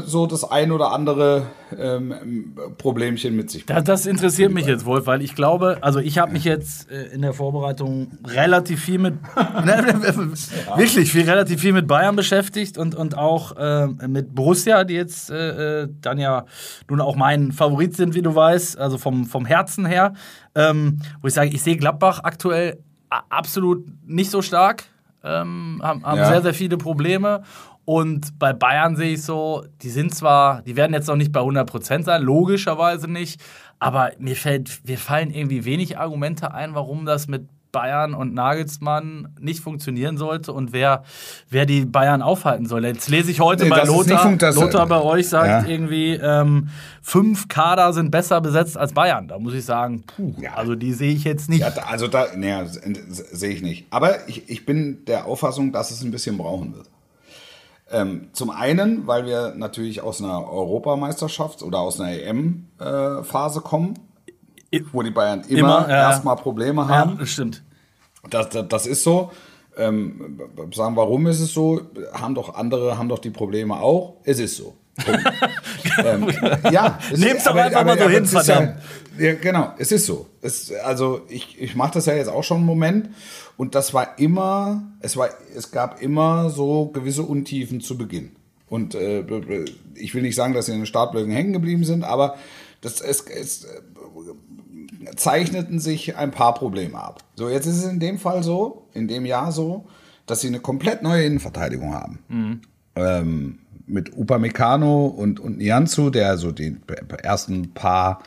so 0.07 0.27
das 0.27 0.51
ein 0.51 0.73
oder 0.73 0.93
andere 0.93 1.47
ähm, 1.79 2.55
Problemchen 2.79 3.37
mit 3.37 3.51
sich 3.51 3.67
Das, 3.67 3.85
das 3.85 4.07
interessiert 4.07 4.53
mich 4.53 4.67
jetzt 4.67 4.85
wohl, 4.85 5.07
weil 5.07 5.23
ich 5.23 5.35
glaube, 5.35 5.79
also 5.81 5.99
ich 5.99 6.19
habe 6.19 6.33
mich 6.33 6.45
jetzt 6.45 6.91
äh, 6.91 7.07
in 7.07 7.23
der 7.23 7.33
Vorbereitung 7.33 8.13
relativ 8.27 8.83
viel 8.83 8.99
mit, 8.99 9.15
wirklich 10.77 11.13
viel, 11.13 11.29
relativ 11.29 11.61
viel 11.61 11.73
mit 11.73 11.87
Bayern 11.87 12.17
beschäftigt 12.17 12.79
und, 12.79 12.95
und 12.95 13.17
auch 13.17 13.57
äh, 13.57 13.87
mit 14.09 14.35
Borussia, 14.35 14.85
die 14.85 14.95
jetzt 14.95 15.31
äh, 15.31 15.83
äh, 15.83 15.89
dann 16.01 16.19
ja 16.19 16.45
nun 16.89 17.01
auch 17.01 17.17
mein 17.17 17.53
Favorit 17.53 17.97
sind, 17.97 18.15
wie 18.15 18.23
du 18.23 18.35
weißt, 18.35 18.79
also 18.79 18.99
vom, 18.99 19.27
vom 19.27 19.45
Herzen 19.45 19.87
her, 19.87 20.15
ähm, 20.55 21.01
wo 21.21 21.29
ich 21.29 21.35
sage, 21.35 21.51
ich 21.51 21.63
sehe 21.63 21.77
Gladbach 21.77 22.21
aktuell 22.25 22.79
absolut 23.09 23.85
nicht 24.07 24.31
so 24.31 24.43
stark, 24.43 24.85
ähm, 25.23 25.81
haben, 25.83 26.05
haben 26.05 26.19
Ja. 26.19 26.27
sehr, 26.27 26.43
sehr 26.43 26.55
viele 26.55 26.79
Probleme. 26.79 27.43
Und 27.91 28.39
bei 28.39 28.53
Bayern 28.53 28.95
sehe 28.95 29.15
ich 29.15 29.23
so, 29.25 29.65
die 29.83 29.91
sind 29.91 30.15
zwar, 30.15 30.63
die 30.63 30.77
werden 30.77 30.95
jetzt 30.95 31.09
noch 31.09 31.17
nicht 31.17 31.33
bei 31.33 31.41
100% 31.41 32.05
sein, 32.05 32.23
logischerweise 32.23 33.09
nicht, 33.11 33.41
aber 33.81 34.13
mir, 34.21 34.37
fällt, 34.37 34.87
mir 34.87 34.97
fallen 34.97 35.33
irgendwie 35.33 35.65
wenig 35.65 35.99
Argumente 35.99 36.55
ein, 36.55 36.77
warum 36.77 37.05
das 37.05 37.27
mit 37.27 37.49
Bayern 37.73 38.15
und 38.15 38.33
Nagelsmann 38.33 39.35
nicht 39.41 39.59
funktionieren 39.59 40.19
sollte 40.19 40.53
und 40.53 40.73
wer, 40.73 41.03
wer 41.49 41.67
die 41.67 41.85
Bayern 41.85 42.23
aufhalten 42.23 42.67
soll. 42.67 42.85
Jetzt 42.85 43.09
lese 43.09 43.33
ich 43.33 43.41
heute 43.41 43.65
Nee, 43.65 43.71
bei 43.71 43.83
Lothar, 43.83 44.53
Lothar 44.53 44.87
bei 44.87 45.01
euch 45.03 45.29
sagt 45.29 45.67
Ja. 45.67 45.69
irgendwie, 45.69 46.13
ähm, 46.13 46.69
fünf 47.03 47.49
Kader 47.49 47.93
sind 47.93 48.13
besser 48.13 48.41
besetzt 48.41 48.79
als 48.79 48.93
Bayern. 48.93 49.27
Da 49.27 49.37
muss 49.41 49.53
ich 49.55 49.65
sagen, 49.65 50.05
puh, 50.07 50.33
Ja. 50.41 50.55
also 50.55 50.77
die 50.77 50.93
sehe 50.93 51.13
ich 51.13 51.25
jetzt 51.25 51.49
nicht. 51.49 51.63
Ja, 51.63 51.73
also 51.89 52.07
da, 52.07 52.27
naja, 52.37 52.67
sehe 52.67 53.51
ich 53.51 53.63
nicht. 53.63 53.87
Aber 53.91 54.29
ich, 54.29 54.49
ich 54.49 54.65
bin 54.65 55.05
der 55.07 55.27
Auffassung, 55.27 55.73
dass 55.73 55.91
es 55.91 56.03
ein 56.05 56.13
bisschen 56.13 56.39
brauchen 56.39 56.73
wird. 56.77 56.87
Ähm, 57.93 58.29
zum 58.33 58.51
einen, 58.51 59.07
weil 59.07 59.27
wir 59.27 59.55
natürlich 59.57 60.01
aus 60.03 60.23
einer 60.23 60.49
Europameisterschaft 60.51 61.63
oder 61.63 61.81
aus 61.81 62.01
einer 62.01 62.13
EM-Phase 62.13 63.61
kommen, 63.63 63.95
wo 64.93 65.03
die 65.03 65.11
Bayern 65.11 65.41
immer, 65.49 65.59
Immer, 65.59 65.89
ja. 65.89 66.11
erstmal 66.11 66.37
Probleme 66.37 66.83
ja, 66.83 66.89
haben. 66.89 67.19
das 67.19 67.31
stimmt. 67.31 67.63
Das, 68.29 68.49
das, 68.51 68.69
das 68.69 68.87
ist 68.87 69.03
so. 69.03 69.31
Ähm, 69.77 70.39
sagen, 70.75 70.95
warum 70.97 71.27
ist 71.27 71.41
es 71.41 71.53
so? 71.53 71.81
Haben 72.13 72.35
doch 72.35 72.55
andere, 72.55 72.99
haben 72.99 73.09
doch 73.09 73.19
die 73.19 73.31
Probleme 73.31 73.81
auch. 73.81 74.15
Es 74.25 74.39
ist 74.39 74.57
so. 74.57 74.75
Ähm, 76.05 76.29
ja, 76.71 76.99
es- 77.13 77.19
Nehm's 77.19 77.45
doch 77.45 77.55
einfach 77.55 77.85
mal 77.85 77.99
so 77.99 78.09
hin, 78.09 78.23
es 78.25 78.33
ist 78.33 78.49
ja, 78.49 78.55
verdammt. 78.55 78.77
ja, 79.19 79.35
genau, 79.35 79.73
es 79.79 79.93
ist 79.93 80.07
so. 80.07 80.27
Es, 80.43 80.73
also 80.85 81.23
ich, 81.29 81.61
ich 81.61 81.75
mache 81.75 81.95
das 81.95 82.07
ja 82.07 82.15
jetzt 82.15 82.29
auch 82.29 82.45
schon 82.45 82.59
einen 82.59 82.67
Moment 82.67 83.11
und 83.61 83.75
das 83.75 83.93
war 83.93 84.19
immer, 84.19 84.85
es 85.01 85.19
war, 85.19 85.29
es 85.55 85.71
gab 85.71 86.01
immer 86.01 86.49
so 86.49 86.87
gewisse 86.87 87.25
Untiefen 87.25 87.83
zu 87.83 87.99
Beginn. 87.99 88.31
Und 88.71 88.95
äh, 88.95 89.23
ich 89.95 90.15
will 90.15 90.23
nicht 90.23 90.35
sagen, 90.35 90.55
dass 90.55 90.65
sie 90.65 90.73
in 90.73 90.79
den 90.79 90.87
Startblöcken 90.87 91.31
hängen 91.31 91.53
geblieben 91.53 91.85
sind, 91.85 92.03
aber 92.03 92.37
das, 92.81 93.03
es, 93.03 93.21
es 93.27 93.67
zeichneten 95.15 95.79
sich 95.79 96.17
ein 96.17 96.31
paar 96.31 96.55
Probleme 96.55 96.99
ab. 96.99 97.23
So, 97.35 97.51
jetzt 97.51 97.67
ist 97.67 97.85
es 97.85 97.85
in 97.85 98.01
dem 98.01 98.17
Fall 98.17 98.43
so, 98.43 98.87
in 98.95 99.09
dem 99.09 99.27
Jahr 99.27 99.53
so, 99.53 99.85
dass 100.25 100.41
sie 100.41 100.49
eine 100.49 100.61
komplett 100.61 101.03
neue 101.03 101.25
Innenverteidigung 101.25 101.93
haben. 101.93 102.19
Ähm, 102.95 103.59
mit 103.87 104.17
Upamecano 104.17 105.05
und, 105.05 105.39
und 105.39 105.59
Nianzu, 105.59 106.09
der 106.09 106.39
so 106.39 106.51
die 106.51 106.79
ersten 107.23 107.75
paar, 107.75 108.23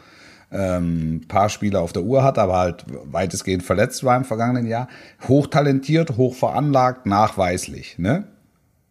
ähm, 0.53 1.21
paar 1.27 1.49
Spiele 1.49 1.79
auf 1.79 1.93
der 1.93 2.03
Uhr 2.03 2.23
hat, 2.23 2.37
aber 2.37 2.57
halt 2.57 2.85
weitestgehend 2.87 3.63
verletzt 3.63 4.03
war 4.03 4.15
im 4.15 4.25
vergangenen 4.25 4.67
Jahr. 4.67 4.87
Hochtalentiert, 5.27 6.17
hochveranlagt, 6.17 7.05
nachweislich. 7.05 7.97
Ne? 7.97 8.25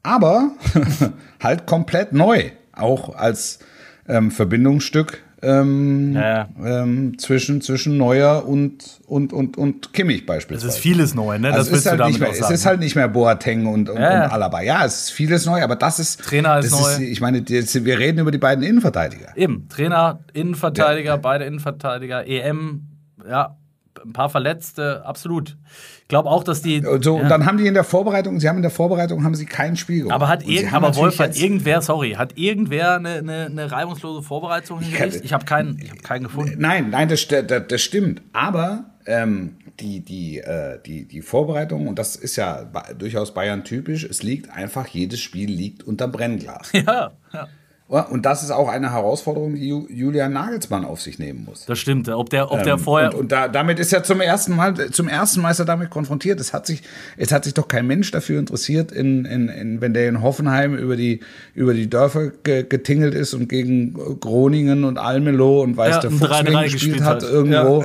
Aber 0.02 0.50
halt 1.42 1.66
komplett 1.66 2.12
neu, 2.12 2.50
auch 2.72 3.14
als 3.14 3.60
ähm, 4.08 4.30
Verbindungsstück 4.30 5.22
ähm, 5.42 6.12
Ja, 6.14 6.48
ähm, 6.64 7.18
zwischen, 7.18 7.60
zwischen 7.60 7.96
Neuer 7.96 8.46
und, 8.46 9.00
und, 9.06 9.32
und, 9.32 9.56
und 9.58 9.92
Kimmich 9.92 10.20
Es 10.20 10.26
beispielsweise. 10.26 10.68
ist 10.68 10.78
vieles 10.78 11.14
neu, 11.14 11.38
ne? 11.38 11.48
Das 11.48 11.56
Also 11.58 11.66
es, 11.68 11.72
willst 11.72 11.78
ist 11.78 11.84
du 11.86 11.90
halt 11.90 12.00
damit 12.00 12.12
nicht 12.12 12.20
mehr, 12.20 12.28
auch 12.28 12.32
es 12.32 12.38
sagen. 12.38 12.54
ist 12.54 12.66
halt 12.66 12.80
nicht 12.80 12.96
mehr 12.96 13.08
Boateng 13.08 13.66
und, 13.66 13.88
und, 13.88 13.96
Ja, 13.96 14.12
ja. 14.12 14.24
und 14.26 14.32
Alaba. 14.32 14.62
Ja, 14.62 14.84
es 14.84 15.02
ist 15.04 15.10
vieles 15.10 15.44
neu, 15.46 15.62
aber 15.62 15.76
das 15.76 15.98
ist. 15.98 16.20
Trainer 16.20 16.58
ist 16.58 16.72
das 16.72 16.98
neu. 16.98 17.04
ich 17.04 17.20
meine, 17.20 17.46
wir 17.48 17.98
reden 17.98 18.18
über 18.20 18.30
die 18.30 18.38
beiden 18.38 18.64
Innenverteidiger. 18.64 19.36
Eben, 19.36 19.68
Trainer, 19.68 20.20
Innenverteidiger, 20.32 21.18
beide 21.18 21.44
Innenverteidiger, 21.44 22.26
EM, 22.26 22.82
ja, 23.28 23.56
ein 24.04 24.12
paar 24.12 24.28
Verletzte, 24.28 25.04
absolut. 25.04 25.56
Ich 26.02 26.08
glaube 26.08 26.28
auch, 26.28 26.44
dass 26.44 26.62
die. 26.62 26.84
Und 26.84 27.04
so, 27.04 27.16
ja. 27.16 27.22
und 27.22 27.28
dann 27.28 27.46
haben 27.46 27.58
die 27.58 27.66
in 27.66 27.74
der 27.74 27.84
Vorbereitung, 27.84 28.38
sie 28.40 28.48
haben 28.48 28.56
in 28.56 28.62
der 28.62 28.70
Vorbereitung 28.70 29.24
haben 29.24 29.34
sie 29.34 29.46
kein 29.46 29.76
Spiel 29.76 30.02
gemacht. 30.02 30.14
aber 30.14 30.28
hat 30.28 30.44
haben 30.44 30.84
aber 30.84 30.96
Wolf, 30.96 31.18
hat 31.18 31.36
irgendwer, 31.36 31.82
sorry, 31.82 32.12
hat 32.12 32.36
irgendwer 32.36 32.96
eine, 32.96 33.10
eine, 33.14 33.46
eine 33.46 33.72
reibungslose 33.72 34.22
Vorbereitung 34.22 34.80
hingelegt? 34.80 35.20
Ich 35.24 35.32
habe 35.32 35.44
keinen, 35.44 35.78
ich 35.78 35.90
hab 35.90 36.02
keinen 36.02 36.24
gefunden. 36.24 36.56
Nein, 36.58 36.90
nein, 36.90 37.08
das, 37.08 37.26
das, 37.28 37.44
das 37.46 37.80
stimmt. 37.80 38.22
Aber 38.32 38.86
ähm, 39.06 39.56
die, 39.80 40.00
die, 40.00 40.38
äh, 40.38 40.78
die, 40.84 41.06
die 41.06 41.22
Vorbereitung, 41.22 41.88
und 41.88 41.98
das 41.98 42.16
ist 42.16 42.36
ja 42.36 42.70
durchaus 42.98 43.34
Bayern 43.34 43.64
typisch, 43.64 44.04
es 44.04 44.22
liegt 44.22 44.50
einfach, 44.50 44.86
jedes 44.88 45.20
Spiel 45.20 45.50
liegt 45.50 45.82
unter 45.82 46.08
Brennglas. 46.08 46.72
Ja, 46.86 47.12
Ja, 47.32 47.48
und 48.00 48.24
das 48.24 48.42
ist 48.42 48.50
auch 48.50 48.68
eine 48.68 48.90
Herausforderung, 48.92 49.54
die 49.54 49.70
Ju- 49.70 49.86
Julian 49.90 50.32
Nagelsmann 50.32 50.84
auf 50.86 51.00
sich 51.02 51.18
nehmen 51.18 51.44
muss. 51.44 51.66
das 51.66 51.78
stimmt. 51.78 52.08
Ob 52.08 52.30
der, 52.30 52.50
ob 52.50 52.62
der 52.62 52.78
vorher. 52.78 53.08
Ähm, 53.10 53.14
Und, 53.16 53.20
und 53.24 53.32
da, 53.32 53.48
damit 53.48 53.78
ist 53.78 53.92
er 53.92 54.02
zum 54.02 54.20
ersten 54.22 54.56
Mal, 54.56 54.74
zum 54.90 55.08
ersten 55.08 55.42
Mal 55.42 55.50
ist 55.50 55.58
er 55.58 55.66
damit 55.66 55.90
konfrontiert. 55.90 56.40
Es 56.40 56.52
hat 56.54 56.66
sich, 56.66 56.82
es 57.18 57.32
hat 57.32 57.44
sich 57.44 57.52
doch 57.54 57.68
kein 57.68 57.86
Mensch 57.86 58.10
dafür 58.10 58.38
interessiert, 58.38 58.92
in, 58.92 59.26
in, 59.26 59.48
in, 59.48 59.80
wenn 59.82 59.92
der 59.92 60.08
in 60.08 60.22
Hoffenheim 60.22 60.74
über 60.74 60.96
die, 60.96 61.20
über 61.54 61.74
die 61.74 61.90
Dörfer 61.90 62.28
ge, 62.42 62.64
getingelt 62.68 63.14
ist 63.14 63.34
und 63.34 63.48
gegen 63.48 63.92
Groningen 64.20 64.84
und 64.84 64.96
Almelo 64.98 65.62
und 65.62 65.76
weiß 65.76 65.96
Ja, 65.96 66.00
der 66.00 66.10
Fuchs 66.12 66.22
3-3 66.30 66.46
wen 66.46 66.52
gespielt 66.62 66.72
gespielt 66.72 67.02
hat 67.04 67.22
hat. 67.22 67.30
irgendwo. 67.30 67.84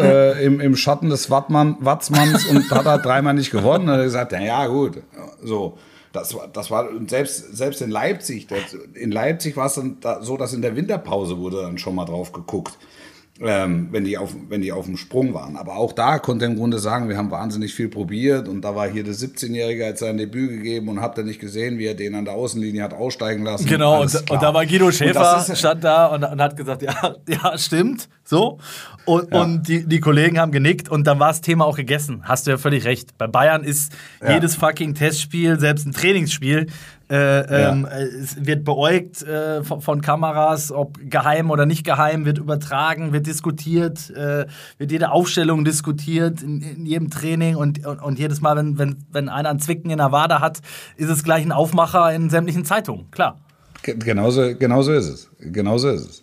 Äh, 0.00 0.44
im, 0.44 0.58
im 0.60 0.74
Schatten 0.74 1.08
des 1.10 1.30
Wattmann, 1.30 1.76
Watzmanns 1.78 2.46
und 2.46 2.68
hat 2.72 2.86
er 2.86 2.98
dreimal 2.98 3.34
nicht 3.34 3.52
gewonnen. 3.52 3.84
Und 3.84 3.90
er 3.90 3.98
hat 3.98 4.04
gesagt, 4.04 4.32
na 4.32 4.42
ja, 4.42 4.66
gut, 4.66 4.98
so. 5.44 5.78
Das 6.18 6.34
war, 6.34 6.48
das 6.48 6.70
war 6.70 6.88
selbst, 7.06 7.56
selbst 7.56 7.80
in 7.80 7.90
Leipzig, 7.90 8.46
das, 8.46 8.74
in 8.94 9.10
Leipzig 9.10 9.56
war 9.56 9.66
es 9.66 9.74
dann 9.74 9.98
da, 10.00 10.22
so, 10.22 10.36
dass 10.36 10.52
in 10.52 10.62
der 10.62 10.76
Winterpause 10.76 11.38
wurde 11.38 11.62
dann 11.62 11.78
schon 11.78 11.94
mal 11.94 12.04
drauf 12.04 12.32
geguckt 12.32 12.78
ähm, 13.40 13.88
wenn, 13.92 14.04
die 14.04 14.18
auf, 14.18 14.34
wenn 14.48 14.62
die 14.62 14.72
auf 14.72 14.86
dem 14.86 14.96
Sprung 14.96 15.32
waren. 15.34 15.56
Aber 15.56 15.76
auch 15.76 15.92
da 15.92 16.18
konnte 16.18 16.44
er 16.46 16.50
im 16.50 16.56
Grunde 16.56 16.78
sagen, 16.78 17.08
wir 17.08 17.16
haben 17.16 17.30
wahnsinnig 17.30 17.72
viel 17.74 17.88
probiert 17.88 18.48
und 18.48 18.62
da 18.62 18.74
war 18.74 18.88
hier 18.88 19.04
der 19.04 19.14
17-Jährige, 19.14 19.86
hat 19.86 19.98
sein 19.98 20.16
Debüt 20.16 20.50
gegeben 20.50 20.88
und 20.88 21.00
habt 21.00 21.18
ihr 21.18 21.24
nicht 21.24 21.40
gesehen, 21.40 21.78
wie 21.78 21.86
er 21.86 21.94
den 21.94 22.14
an 22.16 22.24
der 22.24 22.34
Außenlinie 22.34 22.82
hat 22.82 22.94
aussteigen 22.94 23.44
lassen. 23.44 23.66
Genau, 23.66 24.00
und, 24.02 24.12
und 24.30 24.42
da 24.42 24.52
war 24.52 24.66
Guido 24.66 24.90
Schäfer, 24.90 25.44
ist- 25.48 25.58
stand 25.58 25.84
da 25.84 26.06
und, 26.06 26.24
und 26.24 26.40
hat 26.40 26.56
gesagt, 26.56 26.82
ja, 26.82 27.14
ja, 27.28 27.56
stimmt, 27.58 28.08
so. 28.24 28.58
Und, 29.04 29.32
und 29.32 29.68
die, 29.68 29.86
die 29.86 30.00
Kollegen 30.00 30.38
haben 30.38 30.52
genickt 30.52 30.88
und 30.88 31.06
dann 31.06 31.18
war 31.18 31.28
das 31.28 31.40
Thema 31.40 31.64
auch 31.64 31.76
gegessen. 31.76 32.22
Hast 32.24 32.46
du 32.46 32.50
ja 32.50 32.58
völlig 32.58 32.84
recht. 32.84 33.16
Bei 33.16 33.26
Bayern 33.26 33.62
ist 33.64 33.92
Ja. 34.22 34.34
jedes 34.34 34.54
fucking 34.56 34.94
Testspiel, 34.94 35.58
selbst 35.58 35.86
ein 35.86 35.92
Trainingsspiel, 35.92 36.66
äh, 37.10 37.70
ähm, 37.70 37.86
äh, 37.90 38.02
es 38.04 38.44
wird 38.44 38.64
beäugt 38.64 39.22
äh, 39.22 39.62
von, 39.64 39.80
von 39.80 40.00
Kameras, 40.02 40.70
ob 40.70 40.98
geheim 41.08 41.50
oder 41.50 41.64
nicht 41.64 41.84
geheim, 41.84 42.24
wird 42.26 42.38
übertragen, 42.38 43.12
wird 43.12 43.26
diskutiert, 43.26 44.10
äh, 44.10 44.46
wird 44.76 44.92
jede 44.92 45.10
Aufstellung 45.10 45.64
diskutiert 45.64 46.42
in, 46.42 46.60
in 46.60 46.84
jedem 46.86 47.08
Training 47.08 47.56
und, 47.56 47.86
und, 47.86 48.00
und 48.02 48.18
jedes 48.18 48.40
Mal, 48.40 48.56
wenn, 48.56 48.78
wenn, 48.78 48.96
wenn 49.10 49.28
einer 49.28 49.48
einen 49.48 49.58
Zwicken 49.60 49.90
in 49.90 49.98
der 49.98 50.12
Wade 50.12 50.40
hat, 50.40 50.60
ist 50.96 51.08
es 51.08 51.24
gleich 51.24 51.44
ein 51.44 51.52
Aufmacher 51.52 52.12
in 52.12 52.28
sämtlichen 52.28 52.64
Zeitungen, 52.64 53.10
klar. 53.10 53.38
Ge- 53.82 53.96
Genauso, 53.96 54.54
genauso 54.58 54.92
ist 54.92 55.08
es. 55.08 55.30
Genauso 55.40 55.88
ist 55.88 56.08
es. 56.10 56.22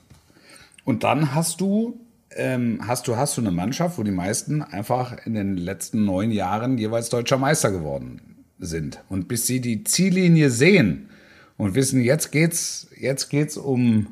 Und 0.83 1.03
dann 1.03 1.33
hast 1.33 1.61
du, 1.61 1.99
ähm, 2.35 2.79
hast 2.85 3.07
du, 3.07 3.15
hast 3.15 3.37
du 3.37 3.41
eine 3.41 3.49
Mannschaft, 3.51 3.97
wo 3.97 4.03
die 4.03 4.11
meisten 4.11 4.61
einfach 4.61 5.25
in 5.25 5.33
den 5.33 5.57
letzten 5.57 6.05
neun 6.05 6.29
Jahren 6.29 6.77
jeweils 6.77 7.09
deutscher 7.09 7.37
Meister 7.37 7.71
geworden 7.71 8.34
sind. 8.59 9.03
Und 9.09 9.27
bis 9.27 9.47
sie 9.47 9.61
die 9.61 9.83
Ziellinie 9.83 10.49
sehen 10.49 11.09
und 11.57 11.75
wissen, 11.75 12.01
jetzt 12.01 12.31
geht's, 12.31 12.87
jetzt 12.99 13.29
geht's 13.29 13.57
um, 13.57 14.07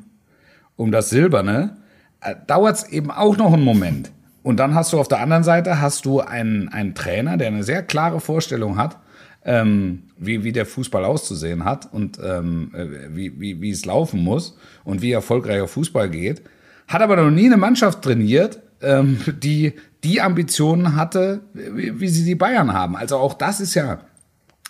um 0.76 0.92
das 0.92 1.10
Silberne, 1.10 1.76
äh, 2.20 2.34
dauert 2.46 2.76
es 2.76 2.88
eben 2.88 3.10
auch 3.10 3.36
noch 3.36 3.52
einen 3.52 3.64
Moment. 3.64 4.10
Und 4.42 4.58
dann 4.58 4.74
hast 4.74 4.92
du 4.92 5.00
auf 5.00 5.08
der 5.08 5.20
anderen 5.20 5.44
Seite 5.44 5.80
hast 5.80 6.04
du 6.04 6.20
einen, 6.20 6.68
einen 6.68 6.94
Trainer, 6.94 7.36
der 7.36 7.48
eine 7.48 7.64
sehr 7.64 7.82
klare 7.82 8.20
Vorstellung 8.20 8.76
hat, 8.76 8.98
ähm, 9.44 10.04
wie, 10.18 10.44
wie 10.44 10.52
der 10.52 10.66
Fußball 10.66 11.04
auszusehen 11.04 11.64
hat 11.64 11.92
und 11.92 12.18
ähm, 12.22 12.70
äh, 12.74 13.14
wie, 13.14 13.40
wie, 13.40 13.60
wie 13.60 13.70
es 13.70 13.84
laufen 13.84 14.22
muss 14.22 14.56
und 14.84 15.02
wie 15.02 15.12
erfolgreicher 15.12 15.68
Fußball 15.68 16.10
geht. 16.10 16.42
Hat 16.88 17.02
aber 17.02 17.16
noch 17.16 17.30
nie 17.30 17.46
eine 17.46 17.56
Mannschaft 17.56 18.02
trainiert, 18.02 18.60
ähm, 18.82 19.18
die 19.42 19.72
die 20.02 20.20
Ambitionen 20.20 20.96
hatte, 20.96 21.40
wie, 21.54 21.98
wie 21.98 22.08
sie 22.08 22.24
die 22.24 22.34
Bayern 22.34 22.74
haben. 22.74 22.96
Also 22.96 23.16
auch 23.16 23.34
das 23.34 23.60
ist 23.60 23.74
ja 23.74 24.00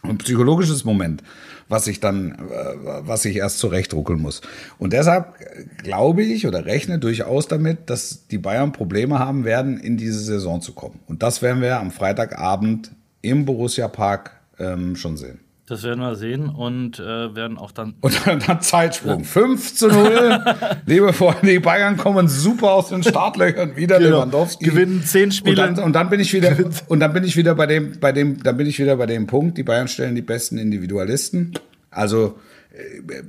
ein 0.04 0.18
psychologisches 0.18 0.84
Moment, 0.84 1.22
was 1.68 1.86
ich 1.86 2.00
dann, 2.00 2.32
äh, 2.32 3.06
was 3.06 3.24
ich 3.24 3.36
erst 3.36 3.58
zurechtruckeln 3.58 4.20
muss. 4.20 4.42
Und 4.78 4.92
deshalb 4.92 5.40
äh, 5.40 5.64
glaube 5.82 6.22
ich 6.22 6.46
oder 6.46 6.66
rechne 6.66 6.98
durchaus 6.98 7.48
damit, 7.48 7.90
dass 7.90 8.26
die 8.28 8.38
Bayern 8.38 8.72
Probleme 8.72 9.18
haben 9.18 9.44
werden, 9.44 9.78
in 9.78 9.96
diese 9.96 10.20
Saison 10.20 10.60
zu 10.60 10.72
kommen. 10.72 11.00
Und 11.06 11.22
das 11.22 11.42
werden 11.42 11.62
wir 11.62 11.80
am 11.80 11.90
Freitagabend 11.90 12.92
im 13.22 13.44
Borussia 13.44 13.88
Park 13.88 14.32
ähm, 14.58 14.96
schon 14.96 15.16
sehen. 15.16 15.43
Das 15.66 15.82
werden 15.82 16.00
wir 16.00 16.14
sehen 16.14 16.50
und 16.50 16.98
äh, 16.98 17.34
werden 17.34 17.56
auch 17.56 17.70
dann. 17.72 17.94
Und 18.02 18.26
dann, 18.26 18.38
dann 18.40 18.60
Zeitsprung. 18.60 19.24
5 19.24 19.74
zu 19.74 19.88
0. 19.88 20.44
Liebe 20.86 21.12
Freunde, 21.14 21.46
die 21.46 21.58
Bayern 21.58 21.96
kommen 21.96 22.28
super 22.28 22.72
aus 22.72 22.90
den 22.90 23.02
Startlöchern 23.02 23.74
wieder. 23.74 23.98
Genau. 23.98 24.16
Lewandowski. 24.18 24.62
Gewinnen 24.66 25.02
zehn 25.04 25.32
Spiele. 25.32 25.66
Und 25.66 25.76
dann, 25.78 25.84
und 25.86 25.92
dann 25.94 26.10
bin 26.10 26.20
ich 26.20 26.34
wieder, 26.34 26.54
und 26.88 27.00
dann 27.00 27.14
bin 27.14 27.24
ich 27.24 27.36
wieder 27.38 27.54
bei 27.54 27.64
dem, 27.66 27.98
bei 27.98 28.12
dem, 28.12 28.42
dann 28.42 28.58
bin 28.58 28.66
ich 28.66 28.78
wieder 28.78 28.96
bei 28.98 29.06
dem 29.06 29.26
Punkt, 29.26 29.56
die 29.56 29.62
Bayern 29.62 29.88
stellen 29.88 30.14
die 30.14 30.20
besten 30.22 30.58
Individualisten. 30.58 31.54
Also, 31.90 32.34
äh, 32.72 33.22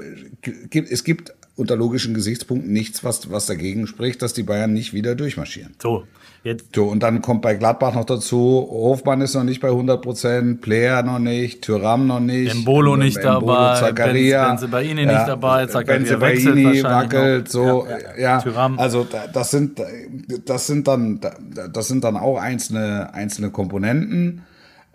gibt- 0.69 0.91
es 0.91 1.05
gibt 1.05 1.33
unter 1.55 1.75
logischen 1.75 2.13
Gesichtspunkten 2.13 2.71
nichts, 2.73 3.03
was, 3.03 3.31
was 3.31 3.45
dagegen 3.45 3.87
spricht, 3.87 4.21
dass 4.21 4.33
die 4.33 4.43
Bayern 4.43 4.73
nicht 4.73 4.93
wieder 4.93 5.15
durchmarschieren. 5.15 5.73
So, 5.81 6.03
jetzt. 6.43 6.65
So, 6.75 6.85
und 6.87 7.01
dann 7.01 7.21
kommt 7.21 7.41
bei 7.41 7.55
Gladbach 7.55 7.93
noch 7.95 8.03
dazu, 8.05 8.67
Hofmann 8.69 9.21
ist 9.21 9.35
noch 9.35 9.45
nicht 9.45 9.61
bei 9.61 9.69
100 9.69 10.01
Prozent, 10.01 10.61
Player 10.61 11.01
noch 11.01 11.19
nicht, 11.19 11.61
Tyram 11.61 12.07
noch 12.07 12.19
nicht. 12.19 12.51
Embolo 12.53 12.97
nicht 12.97 13.17
dabei, 13.23 13.79
Zakaria. 13.79 14.49
Benz- 14.49 14.61
Benzebaini 14.61 15.05
nicht 15.05 15.27
dabei, 15.27 15.65
Zakaria 15.67 16.19
wechselt 16.19 16.55
wahrscheinlich 16.55 16.83
wackelt, 16.83 17.45
noch. 17.45 17.51
so, 17.51 17.87
Ja, 18.17 18.19
ja. 18.19 18.43
ja. 18.45 18.73
Also, 18.77 19.05
da- 19.09 19.27
das 19.31 19.51
sind, 19.51 19.81
das 20.45 20.67
sind 20.67 20.87
dann, 20.89 21.21
das 21.71 21.87
sind 21.87 22.03
dann 22.03 22.17
auch 22.17 22.37
einzelne, 22.37 23.13
einzelne 23.13 23.49
Komponenten, 23.49 24.41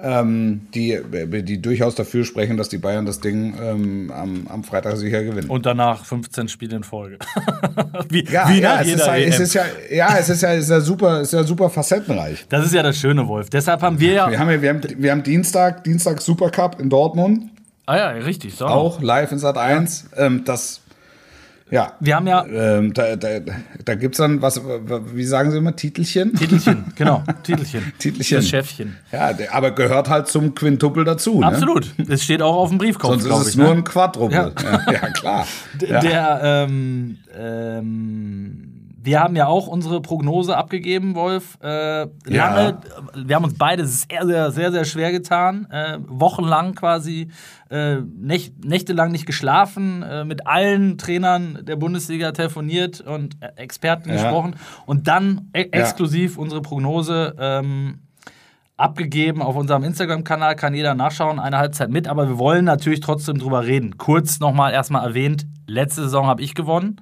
ähm, 0.03 0.63
die, 0.75 0.99
die 1.43 1.61
durchaus 1.61 1.95
dafür 1.95 2.25
sprechen, 2.25 2.57
dass 2.57 2.69
die 2.69 2.79
Bayern 2.79 3.07
das 3.07 3.21
Ding 3.21 3.55
ähm, 3.61 4.13
am, 4.15 4.47
am 4.49 4.65
Freitag 4.65 4.97
sicher 4.97 5.23
gewinnen. 5.23 5.51
Und 5.51 5.67
danach 5.67 6.05
15 6.05 6.49
Spiele 6.49 6.77
in 6.77 6.85
Folge. 6.85 7.19
wie, 8.09 8.25
ja, 8.25 8.49
wie 8.49 8.61
ja, 8.61 8.77
nach 8.77 8.81
es 8.81 8.89
ist, 8.89 9.07
ja, 9.07 9.17
es 9.17 9.41
ist 9.41 9.55
ja, 9.55 9.63
ja, 9.91 10.17
es 10.19 10.29
ist 10.29 10.43
ja, 10.43 10.53
ist 10.53 10.71
ja 10.71 10.81
super, 10.81 11.21
es 11.21 11.29
ist 11.29 11.33
ja 11.33 11.45
super 11.45 11.71
facettenreich. 11.71 12.47
Das 12.49 12.65
ist 12.65 12.75
ja 12.75 12.83
das 12.83 12.97
Schöne, 12.97 13.27
Wolf. 13.29 13.51
Deshalb 13.51 13.83
haben 13.83 13.99
wir 14.01 14.13
ja. 14.13 14.31
Wir 14.31 14.39
haben, 14.39 14.51
ja- 14.51 14.63
wir 14.63 14.69
haben, 14.71 14.81
wir 14.97 15.11
haben 15.11 15.23
Dienstag, 15.23 15.85
Dienstag 15.85 16.21
Supercup 16.21 16.81
in 16.81 16.89
Dortmund, 16.91 17.51
ah 17.87 17.97
ja, 17.97 18.09
richtig. 18.11 18.55
So. 18.55 18.67
auch 18.67 19.01
live 19.03 19.33
in 19.33 19.39
Sat 19.39 19.59
1. 19.59 20.11
Ähm, 20.17 20.43
das, 20.45 20.81
ja. 21.71 21.93
Wir 22.01 22.17
haben 22.17 22.27
ja. 22.27 22.45
Ähm, 22.47 22.93
da 22.95 23.17
da, 23.17 23.29
da 23.85 23.95
gibt 23.95 24.15
es 24.15 24.19
dann, 24.19 24.43
was, 24.43 24.61
wie 25.15 25.25
sagen 25.25 25.51
Sie 25.51 25.59
immer, 25.59 25.75
Titelchen? 25.77 26.35
Titelchen, 26.35 26.85
genau. 26.97 27.23
Titelchen. 27.43 27.93
Titelchen. 27.99 28.37
Das 28.39 28.49
Chefchen. 28.49 28.97
Ja, 29.13 29.31
aber 29.53 29.71
gehört 29.73 30.09
halt 30.09 30.29
zum 30.29 30.55
Quintuppel 30.55 31.05
dazu. 31.05 31.41
Ne? 31.41 31.47
Absolut. 31.47 31.95
Es 32.09 32.25
steht 32.25 32.43
auch 32.43 32.57
auf 32.57 32.69
dem 32.71 32.79
Briefkopf, 32.79 33.21
Sonst 33.23 33.27
ist 33.27 33.41
es 33.47 33.49
ich. 33.51 33.57
nur 33.57 33.69
ne? 33.69 33.73
ein 33.75 33.85
Quadruppel. 33.85 34.53
Ja, 34.63 34.93
ja, 34.93 34.99
klar. 35.13 35.47
D- 35.81 35.87
Ja. 35.91 36.01
Der, 36.01 36.41
ähm, 36.45 37.19
ähm, 37.39 38.67
wir 39.03 39.21
haben 39.21 39.35
ja 39.35 39.47
auch 39.47 39.67
unsere 39.67 40.03
Prognose 40.03 40.57
abgegeben, 40.57 41.15
Wolf. 41.15 41.57
Äh, 41.63 42.01
lange, 42.01 42.11
Ja. 42.29 42.79
wir 43.15 43.35
haben 43.37 43.45
uns 43.45 43.55
beide 43.57 43.87
sehr, 43.87 44.27
sehr, 44.27 44.51
sehr, 44.51 44.73
sehr 44.73 44.85
schwer 44.85 45.11
getan. 45.11 45.67
Äh, 45.71 45.99
wochenlang 46.07 46.75
quasi, 46.75 47.31
äh, 47.71 47.97
nächt, 48.01 48.65
nächtelang 48.65 49.13
nicht 49.13 49.27
geschlafen, 49.27 50.03
äh, 50.03 50.25
mit 50.25 50.47
allen 50.47 50.99
Trainern 50.99 51.61
der 51.63 51.77
Bundesliga 51.77 52.33
telefoniert 52.33 53.01
und 53.01 53.37
äh, 53.41 53.53
Experten 53.57 54.09
Ja. 54.11 54.17
gesprochen. 54.17 54.57
Und 54.87 55.07
dann 55.09 55.51
e 55.55 55.69
exklusiv 55.71 56.37
unsere 56.37 56.63
Prognose 56.63 57.37
ähm, 57.39 58.01
abgegeben 58.77 59.43
auf 59.43 59.57
unserem 59.57 59.85
Instagram-Kanal, 59.85 60.57
kann 60.57 60.75
jeder 60.75 60.95
nachschauen, 60.95 61.39
eine 61.39 61.59
Halbzeit 61.59 61.91
mit, 61.91 62.09
aber 62.09 62.29
wir 62.29 62.39
wollen 62.39 62.65
natürlich 62.65 63.01
trotzdem 63.01 63.39
drüber 63.39 63.65
reden. 63.67 63.99
Kurz 63.99 64.41
nochmal 64.41 64.73
erstmal 64.73 65.07
erwähnt, 65.07 65.47
letzte 65.67 66.03
Saison 66.03 66.27
habe 66.27 66.43
ich 66.43 66.55
gewonnen. 66.55 66.97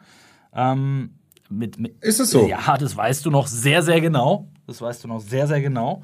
Ähm, 0.54 1.14
mit, 1.48 1.78
mit, 1.78 2.02
Ist 2.04 2.20
es 2.20 2.31
so? 2.31 2.46
Ja, 2.46 2.76
das 2.76 2.96
weißt 2.96 3.24
du 3.24 3.31
noch 3.31 3.46
sehr, 3.46 3.83
sehr 3.83 4.00
genau. 4.00 4.48
Das 4.66 4.83
weißt 4.83 5.04
du 5.04 5.09
noch 5.09 5.20
sehr, 5.20 5.46
sehr 5.46 5.62
genau. 5.62 6.02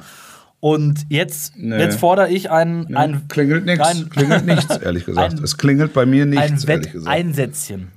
Und 0.65 1.05
jetzt, 1.11 1.59
Nee. 1.59 1.77
jetzt 1.77 1.99
fordere 2.01 2.31
ich 2.31 2.51
ein, 2.51 2.97
ein, 2.97 3.29
klingelt 3.29 3.67
nichts. 3.67 3.87
ein- 3.87 4.09
Klingelt 4.09 4.47
nichts, 4.47 4.75
ehrlich 4.79 5.05
gesagt. 5.05 5.35
Ein- 5.35 5.45
es 5.45 5.59
klingelt 5.59 5.93
bei 5.93 6.07
mir 6.07 6.23
ein 6.23 6.31
nichts, 6.31 6.65
ehrlich 6.65 6.91
gesagt. 6.91 7.05
Wetteinsätzchen. 7.15 7.89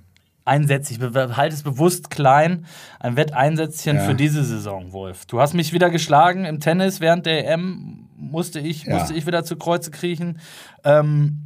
Einsätzchen, 0.43 1.01
ich 1.01 1.11
behalte 1.13 1.55
es 1.55 1.63
bewusst 1.63 2.09
klein. 2.09 2.65
Ein 2.99 3.15
Wetteinsätzchen 3.15 3.95
Ja. 3.95 4.03
für 4.03 4.15
diese 4.15 4.43
Saison, 4.43 4.91
Wolf. 4.91 5.25
Du 5.27 5.39
hast 5.39 5.53
mich 5.53 5.71
wieder 5.71 5.89
geschlagen 5.89 6.43
im 6.43 6.59
Tennis 6.59 6.99
während 6.99 7.25
der 7.25 7.47
EM. 7.49 8.09
Musste 8.17 8.59
ich, 8.59 8.83
Ja. 8.83 8.95
musste 8.97 9.13
ich 9.13 9.25
wieder 9.25 9.45
zu 9.45 9.55
Kreuze 9.55 9.89
kriechen. 9.89 10.39
Ähm, 10.83 11.45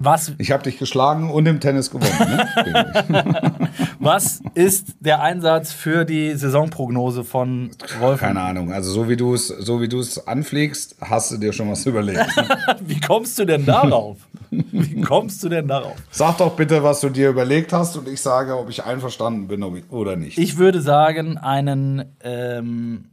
Was, 0.00 0.32
Ich 0.38 0.50
habe 0.50 0.64
dich 0.64 0.78
geschlagen 0.78 1.30
und 1.30 1.46
im 1.46 1.60
Tennis 1.60 1.90
gewonnen. 1.90 2.12
Ne? 2.18 3.54
was 4.00 4.42
ist 4.54 4.96
der 4.98 5.22
Einsatz 5.22 5.72
für 5.72 6.04
die 6.04 6.34
Saisonprognose 6.34 7.22
von 7.22 7.70
Wolf? 8.00 8.20
Keine 8.20 8.40
Ahnung. 8.40 8.72
Also 8.72 8.90
so 8.90 9.08
wie 9.08 9.16
du 9.16 9.34
es, 9.34 9.46
so 9.46 9.80
wie 9.80 9.88
du 9.88 10.00
es 10.00 10.26
anfliegst, 10.26 10.96
hast 11.00 11.30
du 11.30 11.36
dir 11.36 11.52
schon 11.52 11.70
was 11.70 11.86
überlegt. 11.86 12.26
Wie 12.86 13.00
kommst 13.00 13.38
du 13.38 13.44
denn 13.44 13.64
darauf? 13.64 14.18
Wie 14.50 15.00
kommst 15.00 15.42
du 15.44 15.48
denn 15.48 15.68
darauf? 15.68 15.96
Sag 16.10 16.38
doch 16.38 16.54
bitte, 16.54 16.82
was 16.82 17.00
du 17.00 17.08
dir 17.08 17.30
überlegt 17.30 17.72
hast 17.72 17.96
und 17.96 18.08
ich 18.08 18.20
sage, 18.20 18.58
ob 18.58 18.68
ich 18.68 18.84
einverstanden 18.84 19.46
bin 19.48 19.62
oder 19.90 20.16
nicht. 20.16 20.38
Ich 20.38 20.58
würde 20.58 20.80
sagen, 20.80 21.38
einen, 21.38 22.04
ähm, 22.20 23.06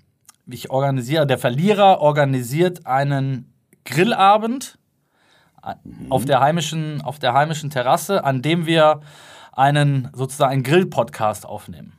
ich 0.48 0.72
organisiere, 0.72 1.26
der 1.28 1.38
Verlierer 1.38 2.02
organisiert 2.02 2.86
einen 2.86 3.52
Grillabend 3.86 4.78
äh, 5.66 5.74
auf, 6.10 6.26
der 6.26 6.40
heimischen, 6.40 7.02
auf 7.02 7.20
der 7.20 7.34
heimischen 7.34 7.70
Terrasse, 7.70 8.24
an 8.24 8.42
dem 8.42 8.66
wir 8.66 9.02
einen 9.54 10.10
sozusagen 10.14 10.52
einen 10.54 10.64
Grill-Podcast 10.64 11.46
aufnehmen. 11.46 11.94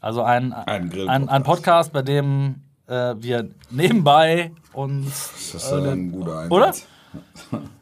Also 0.00 0.22
ein, 0.22 0.52
Ein 0.52 0.90
Grill-Podcast. 0.90 1.08
ein, 1.10 1.28
ein 1.28 1.42
Podcast, 1.42 1.92
bei 1.92 2.02
dem 2.02 2.62
äh, 2.86 3.14
wir 3.18 3.48
nebenbei 3.70 4.52
uns. 4.72 5.30
das 5.52 5.64
ist 5.64 5.72
äh, 5.72 5.90
ein 5.90 6.12
guter 6.12 6.40
Einsatz. 6.40 6.50
Oder? 6.50 7.60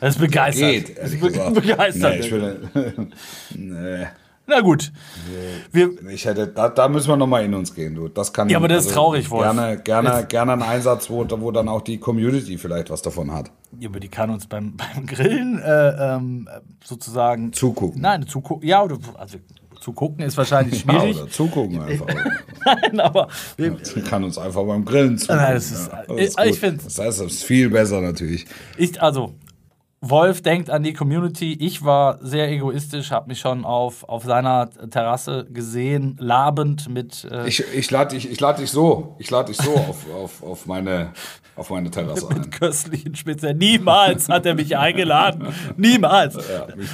Das 0.00 0.16
ist 0.16 0.20
begeistert. 0.20 0.70
Geht, 0.70 0.98
Das 0.98 1.12
ist 1.12 1.22
ehrlich 1.22 1.32
gesagt. 1.32 1.54
begeistert. 1.54 2.12
Nee, 2.14 2.18
ich 2.18 2.32
will, 2.32 2.68
nee. 3.54 4.06
Na 4.50 4.60
gut. 4.62 4.90
Wir, 5.72 5.90
Ich 6.10 6.24
hätte, 6.24 6.48
da, 6.48 6.68
da 6.68 6.88
müssen 6.88 7.08
wir 7.08 7.16
nochmal 7.16 7.44
in 7.44 7.54
uns 7.54 7.72
gehen, 7.72 7.94
du. 7.94 8.08
Das 8.08 8.32
kann 8.32 8.48
Ja, 8.48 8.58
aber 8.58 8.66
das 8.66 8.86
ist 8.86 8.92
traurig, 8.92 9.30
Wolf. 9.30 9.42
Gerne, 9.44 9.78
gerne, 9.80 10.26
gerne 10.26 10.52
ein 10.54 10.62
Einsatz, 10.62 11.08
wo, 11.08 11.24
wo 11.40 11.50
dann 11.52 11.68
auch 11.68 11.82
die 11.82 11.98
Community 11.98 12.58
vielleicht 12.58 12.90
was 12.90 13.00
davon 13.00 13.32
hat. 13.32 13.50
Ja, 13.78 13.88
aber 13.88 14.00
die 14.00 14.08
kann 14.08 14.28
uns 14.30 14.46
beim, 14.48 14.76
beim 14.94 15.06
Grillen 15.06 15.60
äh, 15.62 16.14
ähm, 16.16 16.48
sozusagen 16.84 17.52
Zugucken. 17.52 18.00
Nein, 18.00 18.26
zugucken. 18.26 18.66
Ja, 18.68 18.82
oder, 18.82 18.98
also 19.16 19.38
zugucken 19.80 20.24
ist 20.24 20.36
wahrscheinlich 20.36 20.80
schwierig. 20.80 21.16
Ja, 21.16 21.22
oder 21.22 21.30
zugucken 21.30 21.80
einfach. 21.82 22.06
Nein, 22.66 22.98
aber 23.00 23.28
wir, 23.56 23.76
Sie 23.82 24.02
kann 24.02 24.24
uns 24.24 24.36
einfach 24.36 24.64
beim 24.64 24.84
Grillen 24.84 25.16
zugucken. 25.16 25.42
Nein, 25.42 25.54
das 25.54 25.70
ist- 25.70 25.90
ja. 25.92 26.16
ich- 26.16 26.36
gut. 26.36 26.46
ich 26.46 26.58
find's- 26.58 26.84
Das 26.84 26.98
heißt, 26.98 27.20
das 27.20 27.32
ist 27.34 27.44
viel 27.44 27.70
besser 27.70 28.00
natürlich. 28.00 28.46
ich, 28.76 29.00
also 29.00 29.32
Wolf 30.02 30.40
denkt 30.40 30.70
an 30.70 30.82
die 30.82 30.94
Community. 30.94 31.52
Ich 31.60 31.84
war 31.84 32.18
sehr 32.22 32.50
egoistisch, 32.50 33.10
habe 33.10 33.28
mich 33.28 33.38
schon 33.38 33.66
auf, 33.66 34.08
auf 34.08 34.24
seiner 34.24 34.70
Terrasse 34.90 35.46
gesehen, 35.52 36.16
labend 36.18 36.88
mit. 36.88 37.28
Äh, 37.30 37.46
Ich, 37.46 37.62
ich 37.74 37.90
lade 37.90 38.14
dich, 38.14 38.30
ich 38.30 38.40
lad 38.40 38.58
dich 38.58 38.70
so, 38.70 39.14
ich 39.18 39.30
lade 39.30 39.48
dich 39.52 39.58
so 39.58 39.74
auf, 39.74 40.06
auf, 40.14 40.42
auf, 40.42 40.66
meine, 40.66 41.10
auf 41.54 41.68
meine 41.68 41.90
Terrasse 41.90 42.28
ein. 42.30 42.48
köstlichen 42.48 43.14
Spitze. 43.14 43.52
Niemals 43.52 44.30
hat 44.30 44.46
er 44.46 44.54
mich 44.54 44.74
eingeladen. 44.74 45.48
Niemals. 45.76 46.38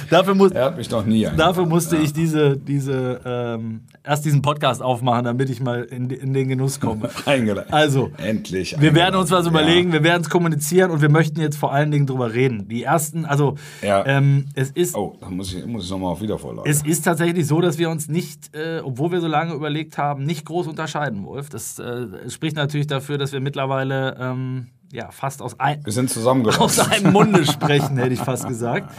Dafür, 0.09 0.35
muss, 0.35 0.51
Er 0.51 0.65
hat 0.65 0.77
mich 0.77 0.91
noch 0.91 1.05
nie 1.05 1.25
eingeladen. 1.27 1.37
dafür 1.37 1.65
musste 1.65 1.95
ich 1.95 2.11
diese, 2.11 2.57
diese 2.57 3.21
ähm, 3.25 3.83
erst 4.03 4.25
diesen 4.25 4.41
Podcast 4.41 4.81
aufmachen, 4.81 5.23
damit 5.23 5.49
ich 5.49 5.61
mal 5.61 5.83
in, 5.83 6.09
in 6.09 6.33
den 6.33 6.49
Genuss 6.49 6.81
komme. 6.81 7.09
eingeladen. 7.25 7.71
Also, 7.71 8.11
Endlich. 8.17 8.75
Wir 8.81 8.93
werden 8.93 9.15
uns 9.15 9.31
was 9.31 9.45
eingeladen. 9.45 9.65
überlegen, 9.69 9.93
wir 9.93 10.03
werden 10.03 10.23
es 10.23 10.29
kommunizieren 10.29 10.91
und 10.91 11.01
wir 11.01 11.09
möchten 11.09 11.39
jetzt 11.39 11.57
vor 11.57 11.71
allen 11.71 11.91
Dingen 11.91 12.05
drüber 12.05 12.33
reden. 12.33 12.67
Die 12.67 12.83
ersten, 12.97 13.25
also 13.25 13.55
Ja. 13.81 14.05
ähm, 14.05 14.45
es 14.55 14.71
ist. 14.71 14.95
Ja. 14.95 15.01
Oh, 15.01 15.15
da 15.19 15.29
muss 15.29 15.53
ich, 15.53 15.65
muss 15.65 15.85
ich 15.85 15.91
nochmal 15.91 16.11
auf 16.11 16.21
Wiedervorlage. 16.21 16.69
Es 16.69 16.81
ist 16.83 17.03
tatsächlich 17.03 17.45
so, 17.47 17.61
dass 17.61 17.77
wir 17.77 17.89
uns 17.89 18.07
nicht, 18.07 18.55
äh, 18.55 18.81
obwohl 18.83 19.11
wir 19.11 19.21
so 19.21 19.27
lange 19.27 19.53
überlegt 19.53 19.97
haben, 19.97 20.23
nicht 20.23 20.45
groß 20.45 20.67
unterscheiden, 20.67 21.25
Wolf. 21.25 21.49
Das 21.49 21.79
äh, 21.79 22.29
spricht 22.29 22.55
natürlich 22.55 22.87
dafür, 22.87 23.17
dass 23.17 23.31
wir 23.31 23.39
mittlerweile 23.39 24.17
ähm, 24.19 24.67
ja, 24.91 25.11
fast 25.11 25.41
aus, 25.41 25.59
ein, 25.59 25.83
Wir 25.83 25.91
sind 25.91 26.15
aus 26.17 26.79
einem 26.79 27.11
Munde 27.11 27.45
sprechen, 27.45 27.97
hätte 27.97 28.13
ich 28.13 28.19
fast 28.19 28.47
gesagt. 28.53 28.89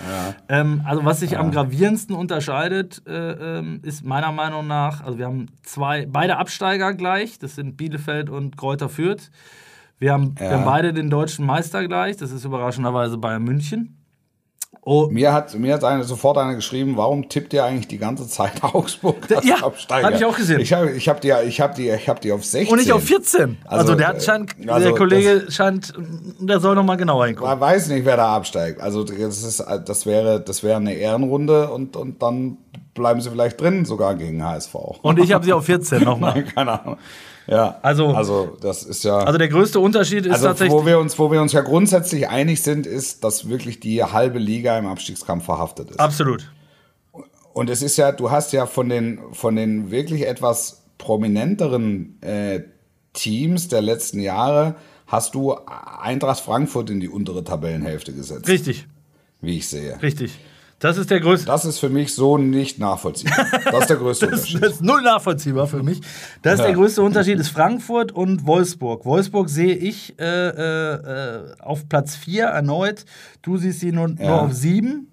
Ähm, 0.49 0.83
also 0.85 1.05
was 1.05 1.21
sich 1.21 1.39
am 1.39 1.51
gravierendsten 1.51 2.15
unterscheidet, 2.15 3.03
äh, 3.07 3.59
ähm, 3.59 3.81
ist 3.83 4.05
meiner 4.05 4.33
Meinung 4.33 4.67
nach, 4.67 5.03
also 5.03 5.19
wir 5.19 5.27
haben 5.27 5.47
zwei, 5.63 6.07
beide 6.07 6.37
Absteiger 6.37 6.93
gleich, 6.95 7.39
das 7.39 7.55
sind 7.55 7.77
Bielefeld 7.77 8.29
und 8.31 8.57
Kräuter 8.57 8.89
Fürth. 8.89 9.31
Wir 9.99 10.13
haben, 10.13 10.35
wir 10.39 10.47
Ja. 10.47 10.53
haben 10.53 10.65
beide 10.65 10.93
den 10.93 11.11
deutschen 11.11 11.45
Meister 11.47 11.87
gleich, 11.87 12.17
das 12.17 12.31
ist 12.31 12.45
überraschenderweise 12.45 13.19
Bayern 13.19 13.43
München. 13.43 13.95
Oh, 14.83 15.09
Mir 15.11 15.35
hat, 15.35 15.55
mir 15.59 15.75
hat 15.75 15.85
eine, 15.85 16.03
sofort 16.05 16.39
einer 16.39 16.55
geschrieben, 16.55 16.97
warum 16.97 17.29
tippt 17.29 17.53
ihr 17.53 17.63
eigentlich 17.65 17.89
die 17.89 17.99
ganze 17.99 18.27
Zeit 18.27 18.53
Augsburg 18.63 19.17
als 19.35 19.45
Ja, 19.47 19.57
Absteiger? 19.57 20.07
hab 20.07 20.15
ich 20.15 20.25
auch 20.25 20.37
gesehen. 20.37 20.61
Ich 20.61 20.73
habe 20.73 20.93
ich 20.93 21.09
hab 21.09 21.21
die, 21.21 21.31
ich 21.47 21.61
hab 21.61 21.75
die, 21.75 21.91
ich 21.91 22.09
hab 22.09 22.21
die 22.23 22.33
auf 22.33 22.43
16. 22.45 22.73
und 22.73 22.79
nicht 22.79 22.93
auf 22.93 23.03
14. 23.03 23.59
Also, 23.65 23.81
Also, 23.81 23.95
der 23.97 24.09
hat 24.09 24.17
äh, 24.17 24.21
scheint, 24.21 24.55
also 24.67 24.89
der 24.89 24.97
Kollege 24.97 25.47
scheint, 25.51 25.93
der 26.41 26.61
soll 26.61 26.75
noch 26.75 26.85
mal 26.85 26.97
genauer 26.97 27.27
hingucken. 27.27 27.51
Man 27.51 27.61
weiß 27.61 27.89
nicht, 27.89 28.05
wer 28.07 28.17
da 28.17 28.35
absteigt. 28.35 28.81
Also 28.81 29.05
das, 29.05 29.43
ist, 29.43 29.63
das, 29.85 30.07
wäre, 30.07 30.41
das 30.41 30.63
wäre 30.63 30.77
eine 30.77 30.95
Ehrenrunde 30.95 31.71
und, 31.71 31.95
und 31.97 32.23
dann 32.23 32.57
bleiben 32.95 33.21
sie 33.21 33.31
vielleicht 33.31 33.61
drin, 33.61 33.85
sogar 33.85 34.15
gegen 34.15 34.43
HSV. 34.43 34.75
Und 35.03 35.19
ich 35.19 35.33
habe 35.33 35.45
sie 35.45 35.53
auf 35.53 35.65
14 35.67 36.03
nochmal. 36.03 36.45
Keine 36.55 36.81
Ahnung. 36.81 36.97
Ja, 37.49 37.79
Also- 37.83 38.09
also 38.09 38.57
das 38.61 38.83
ist 38.83 39.05
ja. 39.05 39.17
Also 39.19 39.39
der 39.39 39.49
größte 39.49 39.81
Unterschied 39.81 40.27
ist 40.27 40.33
Also 40.35 40.47
tatsächlich. 40.49 40.73
wo 40.79 40.85
wir, 40.87 40.99
uns, 40.99 41.19
wo 41.19 41.31
wir 41.33 41.41
uns 41.41 41.53
ja 41.53 41.63
grundsätzlich 41.63 42.29
einig 42.29 42.63
sind, 42.63 42.87
ist, 42.87 43.25
dass 43.25 43.49
wirklich 43.49 43.81
die 43.81 44.05
halbe 44.05 44.39
Liga 44.39 44.77
im 44.79 44.87
Abstiegskampf 44.87 45.45
verhaftet 45.47 45.91
ist. 45.91 45.99
Absolut. 46.01 46.51
Und 47.55 47.71
es 47.71 47.81
ist 47.83 47.97
ja, 47.97 48.13
du 48.13 48.31
hast 48.31 48.53
ja 48.53 48.67
von 48.67 48.89
den, 48.89 49.19
von 49.33 49.57
den 49.57 49.91
wirklich 49.91 50.27
etwas 50.27 50.83
prominenteren 50.99 52.21
äh, 52.23 52.61
Teams 53.15 53.69
der 53.69 53.83
letzten 53.83 54.21
Jahre, 54.21 54.75
hast 55.07 55.35
du 55.35 55.57
Eintracht 56.01 56.41
Frankfurt 56.41 56.91
in 56.91 57.01
die 57.01 57.09
untere 57.09 57.43
Tabellenhälfte 57.45 58.13
gesetzt, 58.13 58.47
Richtig, 58.47 58.87
wie 59.41 59.57
ich 59.57 59.69
sehe. 59.69 60.01
richtig. 60.03 60.39
Das 60.81 60.97
ist 60.97 61.11
der 61.11 61.19
größte. 61.21 61.47
Das 61.47 61.65
ist 61.65 61.79
für 61.81 61.89
mich 61.89 62.15
so 62.15 62.39
nicht 62.39 62.79
nachvollziehbar. 62.79 63.47
Das 63.65 63.81
ist 63.81 63.91
der 63.91 63.97
größte 63.97 64.27
Das, 64.31 64.35
Unterschied. 64.41 64.63
das 64.63 64.73
ist 64.75 64.83
null 64.83 65.03
nachvollziehbar 65.03 65.67
für 65.67 65.83
mich. 65.83 66.01
Das 66.43 66.55
ist 66.55 66.61
Ja. 66.61 66.67
der 66.67 66.75
größte 66.77 67.03
Unterschied, 67.03 67.39
ist 67.41 67.49
Frankfurt 67.49 68.13
und 68.13 68.47
Wolfsburg. 68.47 69.05
Wolfsburg 69.05 69.49
sehe 69.49 69.75
ich 69.75 70.19
äh, 70.21 70.25
äh, 70.49 71.55
auf 71.61 71.89
Platz 71.89 72.15
4 72.15 72.45
erneut. 72.45 73.05
Du 73.43 73.57
siehst 73.57 73.81
sie 73.81 73.91
nur, 73.91 74.09
nur 74.09 74.21
Ja. 74.21 74.39
auf 74.41 74.53
7. 74.53 75.09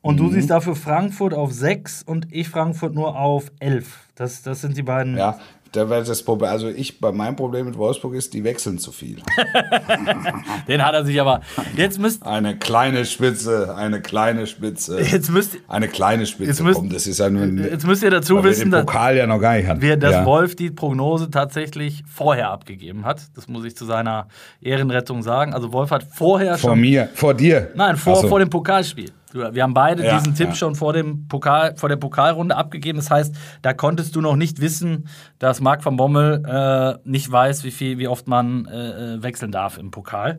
Und 0.00 0.14
Mhm. 0.14 0.18
du 0.18 0.32
siehst 0.32 0.50
dafür 0.50 0.76
Frankfurt 0.76 1.34
auf 1.34 1.52
6 1.52 2.02
und 2.02 2.28
ich 2.30 2.48
Frankfurt 2.48 2.94
nur 2.94 3.18
auf 3.18 3.52
11. 3.60 3.86
Das, 4.14 4.42
das 4.42 4.60
sind 4.62 4.76
die 4.76 4.82
beiden. 4.82 5.16
Ja, 5.16 5.38
da 5.74 5.90
wäre 5.90 6.04
das 6.04 6.22
Problem. 6.22 6.50
Also 6.50 6.68
ich, 6.68 7.00
bei 7.00 7.12
meinem 7.12 7.36
Problem 7.36 7.66
mit 7.66 7.76
Wolfsburg 7.76 8.14
ist, 8.14 8.32
die 8.34 8.44
wechseln 8.44 8.78
zu 8.78 8.92
viel. 8.92 9.16
Den 10.68 10.84
hat 10.84 10.94
er 10.94 11.04
sich 11.04 11.20
aber. 11.20 11.40
Jetzt 11.76 11.98
müsst, 11.98 12.24
Eine 12.24 12.56
kleine 12.56 13.04
Spitze, 13.04 13.74
eine 13.76 14.00
kleine 14.00 14.46
Spitze. 14.46 15.00
jetzt 15.00 15.30
müsst, 15.30 15.56
Eine 15.68 15.88
kleine 15.88 16.26
Spitze. 16.26 16.50
Jetzt 16.50 16.62
müsst- 16.62 16.78
Komm, 16.78 16.90
das 16.90 17.06
ist 17.06 17.20
ein, 17.20 17.58
jetzt 17.58 17.86
müsst 17.86 18.02
ihr 18.02 18.10
dazu 18.10 18.42
wissen, 18.44 18.70
dass. 18.70 18.84
Pokal 18.86 19.16
ja 19.16 19.26
noch 19.26 19.38
gar 19.40 19.56
nicht 19.56 19.80
wir, 19.80 19.96
dass 19.96 20.12
ja. 20.12 20.24
Wolf 20.26 20.54
die 20.56 20.70
Prognose 20.70 21.30
tatsächlich 21.30 22.02
vorher 22.12 22.50
abgegeben 22.50 23.04
hat. 23.04 23.22
Das 23.34 23.48
muss 23.48 23.64
ich 23.64 23.76
zu 23.76 23.84
seiner 23.84 24.28
Ehrenrettung 24.60 25.22
sagen. 25.22 25.54
Also 25.54 25.72
Wolf 25.72 25.90
hat 25.90 26.04
vorher 26.14 26.56
Vor 26.58 26.70
schon. 26.70 26.80
mir, 26.80 27.08
vor 27.14 27.34
dir. 27.34 27.70
Nein, 27.74 27.96
vor, 27.96 28.16
so. 28.16 28.28
vor 28.28 28.38
dem 28.38 28.50
Pokalspiel. 28.50 29.10
Wir 29.34 29.62
haben 29.64 29.74
beide 29.74 30.04
Ja, 30.04 30.16
diesen 30.16 30.34
Tipp 30.36 30.50
ja. 30.50 30.54
schon 30.54 30.76
vor, 30.76 30.92
dem 30.92 31.26
Pokal, 31.26 31.76
vor 31.76 31.88
der 31.88 31.96
Pokalrunde 31.96 32.56
abgegeben. 32.56 32.98
Das 32.98 33.10
heißt, 33.10 33.34
da 33.62 33.72
konntest 33.74 34.14
du 34.14 34.20
noch 34.20 34.36
nicht 34.36 34.60
wissen, 34.60 35.08
dass 35.40 35.60
Marc 35.60 35.84
van 35.84 35.96
Bommel 35.96 36.42
äh, 36.46 37.08
nicht 37.08 37.30
weiß, 37.30 37.64
wie, 37.64 37.72
viel, 37.72 37.98
wie 37.98 38.06
oft 38.06 38.28
man 38.28 38.66
äh, 38.66 39.14
äh, 39.14 39.22
wechseln 39.22 39.50
darf 39.50 39.76
im 39.76 39.90
Pokal. 39.90 40.38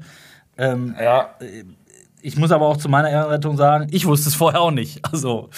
Ähm, 0.57 0.95
Ja, 0.97 1.31
ich 2.21 2.37
muss 2.37 2.51
aber 2.51 2.65
auch 2.67 2.77
zu 2.77 2.87
meiner 2.89 3.09
Ehrenrettung 3.09 3.57
sagen, 3.57 3.87
ich 3.91 4.05
wusste 4.05 4.29
es 4.29 4.35
vorher 4.35 4.61
auch 4.61 4.71
nicht. 4.71 5.01
Also 5.11 5.49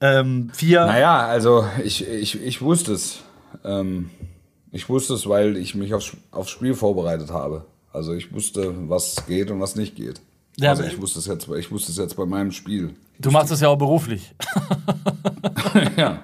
ähm, 0.00 0.50
vier. 0.54 0.86
naja, 0.86 1.26
also 1.26 1.66
ich, 1.82 2.06
ich, 2.06 2.40
ich 2.42 2.62
wusste 2.62 2.92
es. 2.92 3.22
Ähm, 3.64 4.10
ich 4.70 4.88
wusste 4.88 5.14
es, 5.14 5.28
weil 5.28 5.56
ich 5.56 5.74
mich 5.74 5.94
aufs, 5.94 6.16
aufs 6.30 6.50
Spiel 6.50 6.74
vorbereitet 6.74 7.30
habe. 7.30 7.64
Also 7.92 8.14
ich 8.14 8.32
wusste, 8.32 8.72
was 8.88 9.26
geht 9.26 9.50
und 9.50 9.60
was 9.60 9.76
nicht 9.76 9.96
geht. 9.96 10.20
Ja, 10.58 10.70
also 10.70 10.84
ich 10.84 11.00
wusste 11.00 11.18
es 11.18 11.26
jetzt, 11.26 11.48
ich 11.48 11.70
wusste 11.70 11.90
es 11.92 11.98
jetzt 11.98 12.16
bei 12.16 12.24
meinem 12.26 12.52
Spiel. 12.52 12.94
Du 13.18 13.30
machst 13.30 13.50
es 13.52 13.60
ja 13.60 13.68
auch 13.68 13.76
beruflich. 13.78 14.34
ja. 15.96 16.20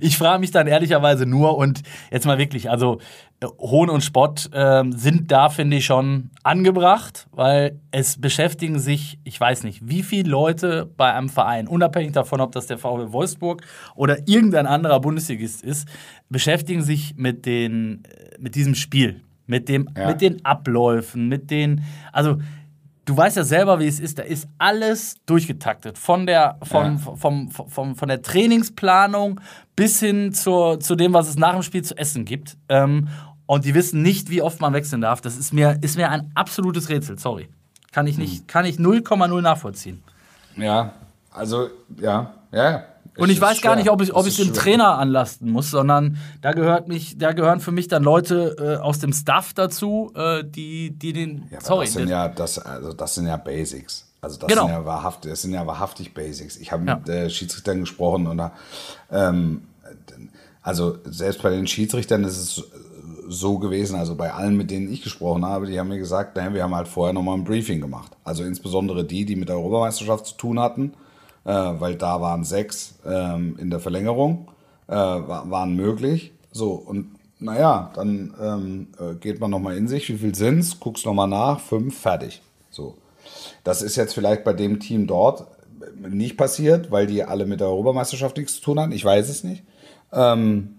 Ich 0.00 0.16
frage 0.16 0.38
mich 0.40 0.50
dann 0.52 0.66
ehrlicherweise 0.66 1.26
nur 1.26 1.56
und 1.56 1.82
jetzt 2.12 2.26
mal 2.26 2.38
wirklich, 2.38 2.70
also 2.70 3.00
äh, 3.40 3.46
Hohn 3.58 3.90
und 3.90 4.02
Spott 4.02 4.48
ähm, 4.52 4.92
sind 4.92 5.32
da, 5.32 5.48
finde 5.48 5.78
ich, 5.78 5.84
schon 5.84 6.30
angebracht, 6.44 7.26
weil 7.32 7.80
es 7.90 8.20
beschäftigen 8.20 8.78
sich, 8.78 9.18
ich 9.24 9.40
weiß 9.40 9.64
nicht, 9.64 9.88
wie 9.88 10.02
viele 10.02 10.30
Leute 10.30 10.88
bei 10.96 11.12
einem 11.12 11.28
Verein, 11.28 11.66
unabhängig 11.66 12.12
davon, 12.12 12.40
ob 12.40 12.52
das 12.52 12.66
der 12.66 12.78
VfL 12.78 13.12
Wolfsburg 13.12 13.62
oder 13.96 14.28
irgendein 14.28 14.66
anderer 14.66 15.00
Bundesligist 15.00 15.62
ist, 15.64 15.88
beschäftigen 16.28 16.82
sich 16.82 17.14
mit, 17.16 17.46
den, 17.46 18.04
äh, 18.04 18.38
mit 18.38 18.54
diesem 18.54 18.74
Spiel, 18.76 19.22
mit, 19.46 19.68
dem, 19.68 19.88
Ja. 19.96 20.08
mit 20.08 20.20
den 20.20 20.44
Abläufen, 20.44 21.28
mit 21.28 21.50
den, 21.50 21.82
also 22.12 22.38
du 23.04 23.16
weißt 23.16 23.36
ja 23.36 23.44
selber, 23.44 23.78
wie 23.78 23.86
es 23.86 24.00
ist. 24.00 24.18
Da 24.18 24.22
ist 24.22 24.48
alles 24.58 25.16
durchgetaktet. 25.26 25.98
Von 25.98 26.26
der, 26.26 26.58
vom, 26.62 26.84
Ja. 27.04 27.16
vom, 27.16 27.50
vom, 27.50 27.96
von 27.96 28.08
der 28.08 28.22
Trainingsplanung 28.22 29.40
bis 29.76 30.00
hin 30.00 30.32
zur, 30.32 30.80
zu 30.80 30.94
dem, 30.96 31.12
was 31.12 31.28
es 31.28 31.36
nach 31.36 31.52
dem 31.52 31.62
Spiel 31.62 31.82
zu 31.82 31.96
essen 31.96 32.24
gibt. 32.24 32.56
Ähm, 32.68 33.08
und 33.46 33.64
die 33.64 33.74
wissen 33.74 34.02
nicht, 34.02 34.30
wie 34.30 34.40
oft 34.42 34.60
man 34.60 34.72
wechseln 34.72 35.02
darf. 35.02 35.20
Das 35.20 35.36
ist 35.36 35.52
mir, 35.52 35.78
ist 35.82 35.96
mir 35.96 36.10
ein 36.10 36.30
absolutes 36.34 36.88
Rätsel, 36.88 37.18
sorry. 37.18 37.48
Kann 37.92 38.06
ich 38.06 38.16
nicht, 38.18 38.48
kann 38.48 38.64
ich 38.64 38.76
0,0 38.76 39.40
nachvollziehen. 39.40 40.02
Ja, 40.56 40.92
also, 41.30 41.68
ja, 42.00 42.32
ja. 42.52 42.84
Und 43.16 43.30
ich 43.30 43.40
weiß 43.40 43.60
gar 43.62 43.76
nicht, 43.76 43.90
ob 43.90 44.00
ich 44.02 44.14
ob 44.14 44.26
ich 44.26 44.36
dem 44.36 44.52
Trainer 44.52 44.98
anlasten 44.98 45.50
muss, 45.50 45.70
sondern 45.70 46.16
da 46.42 46.52
gehört 46.52 46.88
mich, 46.88 47.16
da 47.16 47.32
gehören 47.32 47.60
für 47.60 47.70
mich 47.72 47.86
dann 47.88 48.02
Leute 48.02 48.56
äh, 48.58 48.82
aus 48.82 48.98
dem 48.98 49.12
Staff 49.12 49.54
dazu, 49.54 50.12
äh, 50.16 50.42
die, 50.44 50.90
die 50.90 51.12
den. 51.12 51.44
Ja, 51.50 51.60
sorry, 51.60 51.84
das 51.86 51.94
sind 51.94 52.08
ja, 52.08 52.28
das, 52.28 52.58
also 52.58 52.92
das 52.92 53.14
sind 53.14 53.26
ja 53.26 53.36
Basics. 53.36 54.06
Also 54.20 54.38
das, 54.38 54.48
Genau. 54.48 54.62
sind 54.66 54.70
ja 54.74 54.84
wahrhaftig, 54.84 55.30
das 55.30 55.42
sind 55.42 55.52
ja 55.52 55.66
wahrhaftig 55.66 56.14
Basics. 56.14 56.56
Ich 56.56 56.72
habe 56.72 56.84
Ja. 56.86 56.96
mit 56.96 57.08
äh, 57.08 57.30
Schiedsrichtern 57.30 57.80
gesprochen 57.80 58.26
und 58.26 58.42
ähm, 59.12 59.62
also 60.62 60.96
selbst 61.04 61.42
bei 61.42 61.50
den 61.50 61.66
Schiedsrichtern 61.66 62.24
ist 62.24 62.38
es 62.38 62.64
so 63.28 63.58
gewesen, 63.58 63.96
also 63.96 64.14
bei 64.14 64.32
allen, 64.32 64.56
mit 64.56 64.70
denen 64.70 64.90
ich 64.90 65.02
gesprochen 65.02 65.44
habe, 65.44 65.66
die 65.66 65.78
haben 65.78 65.88
mir 65.88 65.98
gesagt, 65.98 66.36
naja, 66.36 66.52
wir 66.52 66.62
haben 66.62 66.74
halt 66.74 66.88
vorher 66.88 67.12
nochmal 67.12 67.36
ein 67.36 67.44
Briefing 67.44 67.80
gemacht. 67.80 68.12
Also 68.24 68.44
insbesondere 68.44 69.04
die, 69.04 69.24
die 69.24 69.36
mit 69.36 69.48
der 69.48 69.56
Europameisterschaft 69.56 70.26
zu 70.26 70.34
tun 70.36 70.58
hatten, 70.60 70.92
äh, 71.44 71.52
weil 71.52 71.96
da 71.96 72.20
waren 72.20 72.44
sechs 72.44 72.94
ähm, 73.06 73.56
in 73.58 73.70
der 73.70 73.80
Verlängerung, 73.80 74.48
äh, 74.88 74.94
wa- 74.94 75.44
waren 75.48 75.74
möglich. 75.76 76.32
So, 76.52 76.72
und 76.72 77.14
naja, 77.40 77.90
dann 77.94 78.34
ähm, 78.40 78.86
äh, 78.98 79.14
geht 79.16 79.40
man 79.40 79.50
nochmal 79.50 79.76
in 79.76 79.88
sich, 79.88 80.08
wie 80.08 80.18
viel 80.18 80.34
sind's, 80.34 80.80
guckst 80.80 81.04
nochmal 81.04 81.28
nach, 81.28 81.60
fünf, 81.60 81.98
fertig. 81.98 82.42
So. 82.70 82.96
Das 83.64 83.82
ist 83.82 83.96
jetzt 83.96 84.14
vielleicht 84.14 84.44
bei 84.44 84.52
dem 84.52 84.80
Team 84.80 85.06
dort 85.06 85.46
nicht 86.00 86.36
passiert, 86.36 86.90
weil 86.90 87.06
die 87.06 87.24
alle 87.24 87.46
mit 87.46 87.60
der 87.60 87.68
Europameisterschaft 87.68 88.36
nichts 88.36 88.56
zu 88.56 88.62
tun 88.62 88.80
hatten. 88.80 88.92
Ich 88.92 89.04
weiß 89.04 89.28
es 89.28 89.44
nicht. 89.44 89.64
Ähm, 90.12 90.73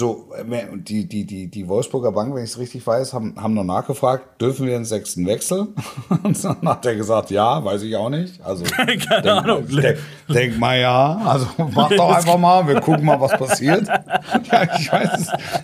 so, 0.00 0.30
äh, 0.34 0.64
die, 0.78 1.06
die, 1.06 1.26
die, 1.26 1.48
die 1.48 1.68
Wolfsburger 1.68 2.10
Bank, 2.10 2.34
wenn 2.34 2.42
ich 2.42 2.50
es 2.50 2.58
richtig 2.58 2.86
weiß, 2.86 3.12
haben, 3.12 3.34
haben 3.36 3.52
noch 3.52 3.64
nachgefragt, 3.64 4.40
dürfen 4.40 4.66
wir 4.66 4.72
den 4.72 4.86
sechsten 4.86 5.26
Wechsel? 5.26 5.68
Und 6.22 6.42
dann 6.42 6.56
hat 6.62 6.86
er 6.86 6.96
gesagt, 6.96 7.30
ja, 7.30 7.62
weiß 7.62 7.82
ich 7.82 7.94
auch 7.94 8.08
nicht. 8.08 8.40
Also, 8.42 8.64
Keine 8.76 8.96
denk, 8.96 9.26
Ahnung. 9.26 9.68
Denk, 9.68 9.98
denk 10.28 10.58
mal 10.58 10.80
ja, 10.80 11.20
also 11.24 11.46
mach 11.74 11.90
doch 11.90 12.16
einfach 12.16 12.38
mal, 12.38 12.66
wir 12.66 12.80
gucken 12.80 13.04
mal, 13.04 13.20
was 13.20 13.32
passiert. 13.32 13.86
Ja, 13.86 14.76
ich 14.78 14.90
weiß 14.90 15.10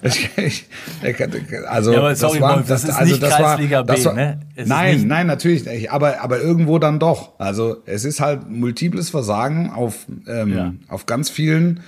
es. 0.03 0.19
Ich, 0.37 0.69
ich, 1.03 1.67
also, 1.67 1.93
Ja, 1.93 2.15
sorry, 2.15 2.39
das 2.39 2.41
war, 2.43 2.57
Wolf, 2.57 2.69
das 2.69 2.85
ist 2.85 2.91
also 2.91 3.11
nicht 3.11 3.23
das 3.23 3.31
war, 3.33 3.39
Kreisliga 3.39 3.83
B, 3.83 3.93
das 3.95 4.05
war, 4.05 4.13
ne? 4.13 4.41
Es 4.55 4.69
Nein, 4.69 5.07
nein, 5.07 5.27
natürlich 5.27 5.65
nicht. 5.65 5.91
Aber, 5.91 6.21
aber 6.21 6.41
irgendwo 6.41 6.79
dann 6.79 6.99
doch. 6.99 7.39
Also 7.39 7.79
es 7.87 8.05
ist 8.05 8.21
halt 8.21 8.51
multiples 8.51 9.09
Versagen 9.09 9.71
auf, 9.71 10.07
ähm, 10.29 10.55
Ja. 10.55 10.73
auf 10.89 11.07
ganz 11.07 11.31
vielen 11.31 11.81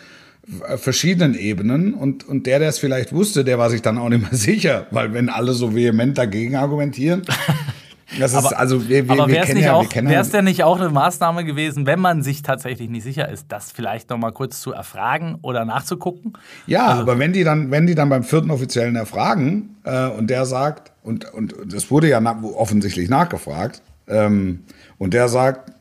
verschiedenen 0.76 1.34
Ebenen 1.34 1.94
und, 1.94 2.26
und 2.26 2.46
der, 2.46 2.58
der 2.58 2.68
es 2.68 2.78
vielleicht 2.78 3.12
wusste, 3.12 3.44
der 3.44 3.58
war 3.58 3.68
sich 3.68 3.82
dann 3.82 3.98
auch 3.98 4.08
nicht 4.08 4.22
mehr 4.22 4.30
sicher, 4.38 4.86
weil 4.90 5.12
wenn 5.12 5.28
alle 5.28 5.52
so 5.52 5.74
vehement 5.74 6.16
dagegen 6.16 6.56
argumentieren, 6.56 7.22
das 8.18 8.32
ist 8.32 8.46
also 8.46 8.88
wir, 8.88 9.06
wir, 9.06 9.12
Aber 9.12 9.26
wir 9.26 9.34
wäre 9.34 9.44
es 9.44 9.48
kennen 9.50 9.62
ja, 9.62 9.74
auch, 9.74 9.82
wir 9.82 9.88
kennen 9.88 10.08
wär's 10.08 10.28
ja, 10.28 10.38
denn 10.38 10.46
nicht 10.46 10.64
auch 10.64 10.80
eine 10.80 10.88
Maßnahme 10.88 11.44
gewesen, 11.44 11.84
wenn 11.84 12.00
man 12.00 12.22
sich 12.22 12.42
tatsächlich 12.42 12.88
nicht 12.88 13.02
sicher 13.02 13.28
ist, 13.28 13.46
das 13.50 13.70
vielleicht 13.70 14.08
noch 14.08 14.16
mal 14.16 14.32
kurz 14.32 14.60
zu 14.60 14.72
erfragen 14.72 15.38
oder 15.42 15.66
nachzugucken? 15.66 16.32
ja, 16.66 16.86
Also 16.86 17.02
aber 17.02 17.18
wenn 17.18 17.34
die 17.34 17.44
dann, 17.44 17.70
wenn 17.70 17.86
die 17.86 17.94
dann 17.94 18.08
beim 18.08 18.24
vierten 18.24 18.50
Offiziellen 18.50 18.96
erfragen 18.96 19.76
und 19.84 19.92
äh, 19.92 20.08
und 20.08 20.30
der 20.30 20.46
sagt 20.46 20.92
und 21.02 21.32
und 21.32 21.72
es 21.74 21.90
wurde 21.90 22.08
ja 22.08 22.20
na, 22.20 22.42
offensichtlich 22.42 23.10
nachgefragt 23.10 23.82
ähm, 24.06 24.60
und 24.96 25.12
der 25.12 25.28
sagt 25.28 25.72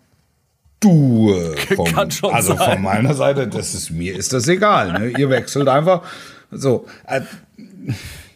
Du, 0.79 1.33
vom, 1.75 1.85
Kann 1.91 2.11
schon 2.11 2.33
also 2.33 2.55
sein. 2.55 2.73
von 2.73 2.81
meiner 2.83 3.13
Seite, 3.13 3.47
das 3.47 3.73
ist 3.73 3.89
mir 3.89 4.15
ist 4.15 4.31
das 4.33 4.47
egal. 4.47 4.99
Ne? 4.99 5.07
Ihr 5.17 5.29
wechselt 5.29 5.67
einfach. 5.67 6.03
So, 6.51 6.85
äh, 7.07 7.21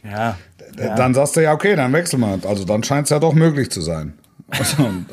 Ja. 0.03 0.37
ja. 0.77 0.95
dann 0.95 1.13
sagst 1.13 1.35
du 1.35 1.41
ja, 1.43 1.53
okay, 1.53 1.75
dann 1.75 1.93
wechseln 1.93 2.21
wir. 2.21 2.39
Also 2.49 2.65
dann 2.65 2.83
scheint 2.83 3.05
es 3.05 3.11
ja 3.11 3.19
doch 3.19 3.33
möglich 3.33 3.69
zu 3.69 3.81
sein. 3.81 4.13
Und, 4.79 5.05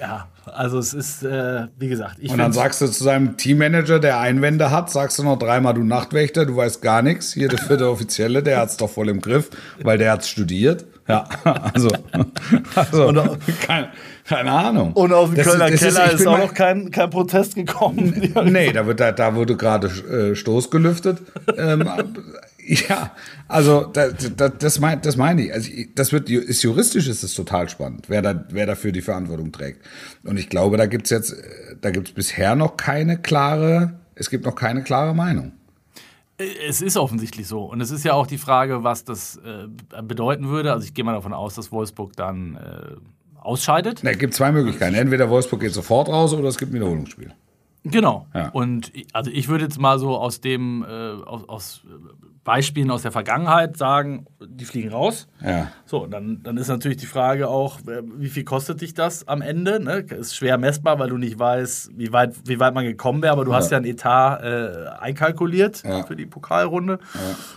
ja, 0.00 0.28
also 0.44 0.78
es 0.78 0.94
ist, 0.94 1.22
äh, 1.22 1.66
wie 1.78 1.88
gesagt, 1.88 2.16
ich 2.18 2.30
und 2.30 2.38
dann 2.38 2.52
sagst 2.52 2.80
du 2.80 2.86
zu 2.86 3.02
seinem 3.02 3.36
Teammanager, 3.36 3.98
der 3.98 4.20
Einwände 4.20 4.70
hat, 4.70 4.90
sagst 4.90 5.18
du 5.18 5.24
noch 5.24 5.38
dreimal, 5.38 5.74
du 5.74 5.82
Nachtwächter, 5.82 6.46
du 6.46 6.56
weißt 6.56 6.82
gar 6.82 7.02
nichts. 7.02 7.32
Hier 7.32 7.48
der 7.48 7.58
vierte 7.58 7.90
Offizielle, 7.90 8.42
der 8.42 8.58
hat's 8.58 8.76
doch 8.76 8.90
voll 8.90 9.08
im 9.08 9.20
Griff, 9.20 9.50
weil 9.82 9.98
der 9.98 10.12
hat's 10.12 10.28
studiert. 10.28 10.84
Ja, 11.08 11.28
also, 11.74 11.88
also 12.74 13.36
keine, 13.64 13.90
keine 14.24 14.50
Ahnung. 14.50 14.92
Und 14.92 15.12
auf 15.12 15.28
dem 15.28 15.36
Das 15.36 15.46
Kölner 15.46 15.70
das 15.70 15.80
Keller 15.80 16.12
ist, 16.12 16.18
bin 16.18 16.28
auch 16.28 16.38
noch 16.38 16.54
kein, 16.54 16.90
kein 16.90 17.10
Protest 17.10 17.54
gekommen. 17.54 18.32
Nee, 18.46 18.72
da, 18.72 18.86
wird, 18.86 19.00
da, 19.00 19.12
da 19.12 19.34
wurde 19.34 19.56
gerade 19.56 19.86
äh, 19.86 20.34
Stoß 20.34 20.70
gelüftet. 20.70 21.18
Ähm, 21.56 21.88
ja, 22.66 23.12
also 23.46 23.84
da, 23.92 24.08
da, 24.08 24.48
das, 24.48 24.80
mein, 24.80 25.00
das 25.00 25.16
meine 25.16 25.46
ich. 25.46 25.54
Also 25.54 25.70
das 25.94 26.12
wird 26.12 26.28
ist 26.28 26.62
juristisch 26.62 27.08
ist 27.08 27.22
es 27.22 27.34
total 27.34 27.68
spannend, 27.68 28.06
wer 28.08 28.22
da 28.22 28.44
wer 28.50 28.66
dafür 28.66 28.92
die 28.92 29.00
Verantwortung 29.00 29.52
trägt. 29.52 29.82
Und 30.24 30.38
ich 30.38 30.48
glaube, 30.48 30.76
da 30.76 30.86
gibt's 30.86 31.10
jetzt, 31.10 31.32
äh, 31.32 31.76
da 31.80 31.90
gibt's 31.90 32.12
bisher 32.12 32.56
noch 32.56 32.76
keine 32.76 33.18
klare, 33.18 33.94
es 34.16 34.28
gibt 34.28 34.44
noch 34.44 34.56
keine 34.56 34.82
klare 34.82 35.14
Meinung. 35.14 35.52
Es 36.38 36.82
ist 36.82 36.96
offensichtlich 36.96 37.48
so. 37.48 37.62
Und 37.64 37.80
es 37.80 37.90
ist 37.90 38.04
ja 38.04 38.12
auch 38.12 38.26
die 38.26 38.36
Frage, 38.38 38.84
was 38.84 39.04
das 39.04 39.36
äh, 39.38 39.68
bedeuten 40.02 40.48
würde. 40.48 40.72
Also 40.72 40.84
ich 40.84 40.92
gehe 40.94 41.04
mal 41.04 41.14
davon 41.14 41.32
aus, 41.32 41.54
dass 41.54 41.72
Wolfsburg 41.72 42.14
dann 42.14 42.56
äh, 42.56 42.96
ausscheidet. 43.40 44.04
Es 44.04 44.18
gibt 44.18 44.34
zwei 44.34 44.52
Möglichkeiten. 44.52 44.94
Entweder 44.94 45.30
Wolfsburg 45.30 45.60
geht 45.60 45.72
sofort 45.72 46.08
raus 46.08 46.34
oder 46.34 46.48
es 46.48 46.58
gibt 46.58 46.72
ein 46.72 46.74
Wiederholungsspiel. 46.74 47.32
Genau. 47.84 48.26
Ja. 48.34 48.48
Und 48.50 48.94
ich- 48.94 49.06
also 49.12 49.30
ich 49.30 49.48
würde 49.48 49.64
jetzt 49.64 49.78
mal 49.78 49.98
so 49.98 50.16
aus 50.18 50.40
dem 50.40 50.82
äh, 50.82 50.86
aus, 51.24 51.48
aus 51.48 51.82
Beispielen 52.46 52.90
aus 52.92 53.02
der 53.02 53.10
Vergangenheit 53.10 53.76
sagen, 53.76 54.24
die 54.40 54.64
fliegen 54.64 54.90
raus. 54.90 55.26
Ja. 55.44 55.72
So, 55.84 56.06
dann, 56.06 56.42
dann 56.44 56.56
ist 56.56 56.68
natürlich 56.68 56.96
die 56.98 57.06
Frage 57.06 57.48
auch, 57.48 57.80
äh, 57.80 58.02
wie 58.16 58.28
viel 58.28 58.44
kostet 58.44 58.80
dich 58.80 58.94
das 58.94 59.26
am 59.26 59.42
Ende? 59.42 59.80
Ne? 59.80 60.06
Ist 60.18 60.36
schwer 60.36 60.56
messbar, 60.56 60.98
weil 61.00 61.08
du 61.10 61.18
nicht 61.18 61.38
weißt, 61.38 61.90
wie 61.96 62.12
weit, 62.12 62.34
wie 62.46 62.60
weit 62.60 62.72
man 62.72 62.84
gekommen 62.84 63.20
wäre, 63.20 63.32
aber 63.32 63.44
du 63.44 63.52
hast 63.52 63.72
ja 63.72 63.78
ein 63.78 63.84
Etat 63.84 64.38
äh, 64.44 64.88
einkalkuliert 65.00 65.82
Ja. 65.84 66.04
für 66.06 66.14
die 66.14 66.24
Pokalrunde. 66.26 67.00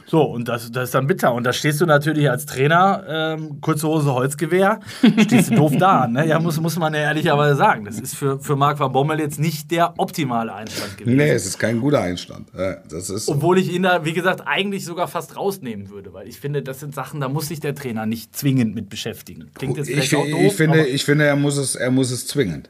So, 0.08 0.24
und 0.24 0.48
das, 0.48 0.72
das 0.72 0.86
ist 0.86 0.96
dann 0.96 1.06
bitter. 1.06 1.34
Und 1.36 1.44
da 1.44 1.54
stehst 1.54 1.80
du 1.82 1.86
natürlich 1.86 2.28
als 2.30 2.48
Trainer, 2.48 3.04
ähm, 3.08 3.62
kurze 3.62 3.88
Hose, 3.88 4.12
Holzgewehr, 4.12 4.80
stehst 5.22 5.52
du 5.52 5.56
doof 5.56 5.74
da. 5.78 6.08
Ne? 6.08 6.28
Ja, 6.28 6.40
muss, 6.40 6.60
muss 6.60 6.78
man 6.80 6.96
ja 6.96 7.02
ehrlicherweise 7.02 7.56
sagen. 7.56 7.86
Das 7.86 8.00
ist 8.00 8.16
für, 8.16 8.40
für 8.40 8.56
Marc 8.56 8.80
van 8.80 8.92
Bommel 8.92 9.20
jetzt 9.20 9.40
nicht 9.40 9.70
der 9.70 9.94
optimale 10.00 10.52
Einstand 10.52 10.98
gewesen. 10.98 11.16
Nee, 11.18 11.30
es 11.30 11.46
ist 11.46 11.60
kein 11.60 11.80
guter 11.80 12.02
Einstand. 12.02 12.48
Ja, 12.58 12.78
Das 12.90 13.12
ist 13.12 13.30
Obwohl 13.30 13.60
ich 13.60 13.72
ihn 13.72 13.84
da, 13.84 14.04
wie 14.04 14.14
gesagt, 14.14 14.42
eigentlich 14.48 14.79
sogar 14.86 15.08
fast 15.08 15.36
rausnehmen 15.36 15.90
würde, 15.90 16.14
weil 16.14 16.28
ich 16.28 16.40
finde, 16.40 16.62
das 16.62 16.80
sind 16.80 16.94
Sachen, 16.96 17.20
da 17.20 17.30
muss 17.30 17.48
sich 17.48 17.60
der 17.60 17.76
Trainer 17.76 18.06
nicht 18.06 18.36
zwingend 18.36 18.76
mit 18.76 18.90
beschäftigen. 18.90 19.52
Klingt 19.56 19.78
jetzt 19.78 19.88
ich, 19.90 19.96
vielleicht 19.96 20.16
auch 20.16 20.26
doof, 20.30 20.42
ich 20.52 20.54
finde, 20.54 20.86
ich 20.86 21.06
finde, 21.06 21.26
er 21.26 21.36
muss 21.36 21.58
es, 21.58 21.76
er 21.76 21.92
muss 21.92 22.12
es 22.12 22.28
zwingend. 22.28 22.70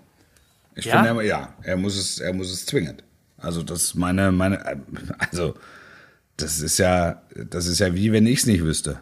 Ich 0.76 0.86
Ja? 0.86 1.04
finde, 1.04 1.22
er, 1.22 1.28
ja, 1.28 1.54
er 1.64 1.78
muss 1.78 1.98
es, 1.98 2.20
er 2.20 2.34
muss 2.34 2.52
es 2.52 2.66
zwingend. 2.66 3.04
Also 3.38 3.64
das 3.64 3.84
ist 3.84 3.96
meine, 3.96 4.32
meine, 4.32 4.82
also 5.32 5.56
das 6.38 6.60
ist 6.60 6.78
ja, 6.78 7.22
das 7.50 7.68
ist 7.68 7.80
ja 7.80 7.94
wie 7.94 8.12
wenn 8.12 8.26
ich 8.28 8.40
es 8.40 8.46
nicht 8.46 8.64
wüsste. 8.64 9.00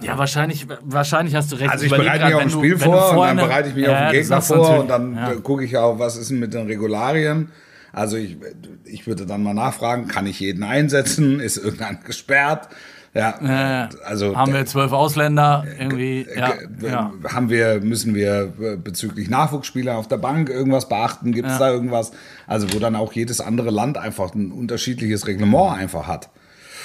Ja, 0.00 0.16
wahrscheinlich, 0.16 0.66
wahrscheinlich 0.82 1.34
hast 1.34 1.50
du 1.50 1.56
recht. 1.56 1.70
Also 1.70 1.84
ich 1.84 1.90
bereite 1.90 2.24
mich 2.24 2.34
auf 2.34 2.40
ein 2.42 2.50
Spiel 2.50 2.78
vor 2.78 3.10
und 3.18 3.26
dann 3.26 3.36
bereite 3.36 3.68
ich 3.70 3.74
mich 3.74 3.84
Ja, 3.84 4.06
auf 4.06 4.12
den 4.12 4.20
Gegner 4.20 4.42
vor 4.42 4.80
und 4.80 4.88
dann 4.88 5.14
Ja. 5.16 5.32
äh, 5.32 5.36
gucke 5.40 5.64
ich 5.64 5.76
auch, 5.76 5.98
was 5.98 6.16
ist 6.16 6.30
denn 6.30 6.38
mit 6.38 6.54
den 6.54 6.66
Regularien. 6.66 7.50
Also 7.92 8.16
ich, 8.16 8.36
ich 8.84 9.06
würde 9.06 9.26
dann 9.26 9.42
mal 9.42 9.54
nachfragen, 9.54 10.08
kann 10.08 10.26
ich 10.26 10.40
jeden 10.40 10.62
einsetzen? 10.62 11.40
Ist 11.40 11.56
irgendein 11.56 11.98
gesperrt? 12.04 12.68
Ja, 13.14 13.84
Äh, 13.84 13.88
also 14.04 14.36
haben 14.36 14.52
wir 14.52 14.66
zwölf 14.66 14.92
Ausländer 14.92 15.64
irgendwie. 15.78 16.26
Ja, 16.36 16.52
ja. 16.82 17.12
Haben 17.32 17.48
wir, 17.48 17.80
müssen 17.80 18.14
wir 18.14 18.52
äh, 18.60 18.76
bezüglich 18.76 19.30
Nachwuchsspieler 19.30 19.96
auf 19.96 20.08
der 20.08 20.18
Bank 20.18 20.50
irgendwas 20.50 20.88
beachten? 20.88 21.32
Gibt 21.32 21.48
es 21.48 21.58
da 21.58 21.70
irgendwas? 21.70 22.12
Also, 22.46 22.72
wo 22.74 22.78
dann 22.78 22.94
auch 22.94 23.12
jedes 23.14 23.40
andere 23.40 23.70
Land 23.70 23.96
einfach 23.96 24.34
ein 24.34 24.52
unterschiedliches 24.52 25.26
Reglement 25.26 25.72
einfach 25.78 26.06
hat. 26.06 26.28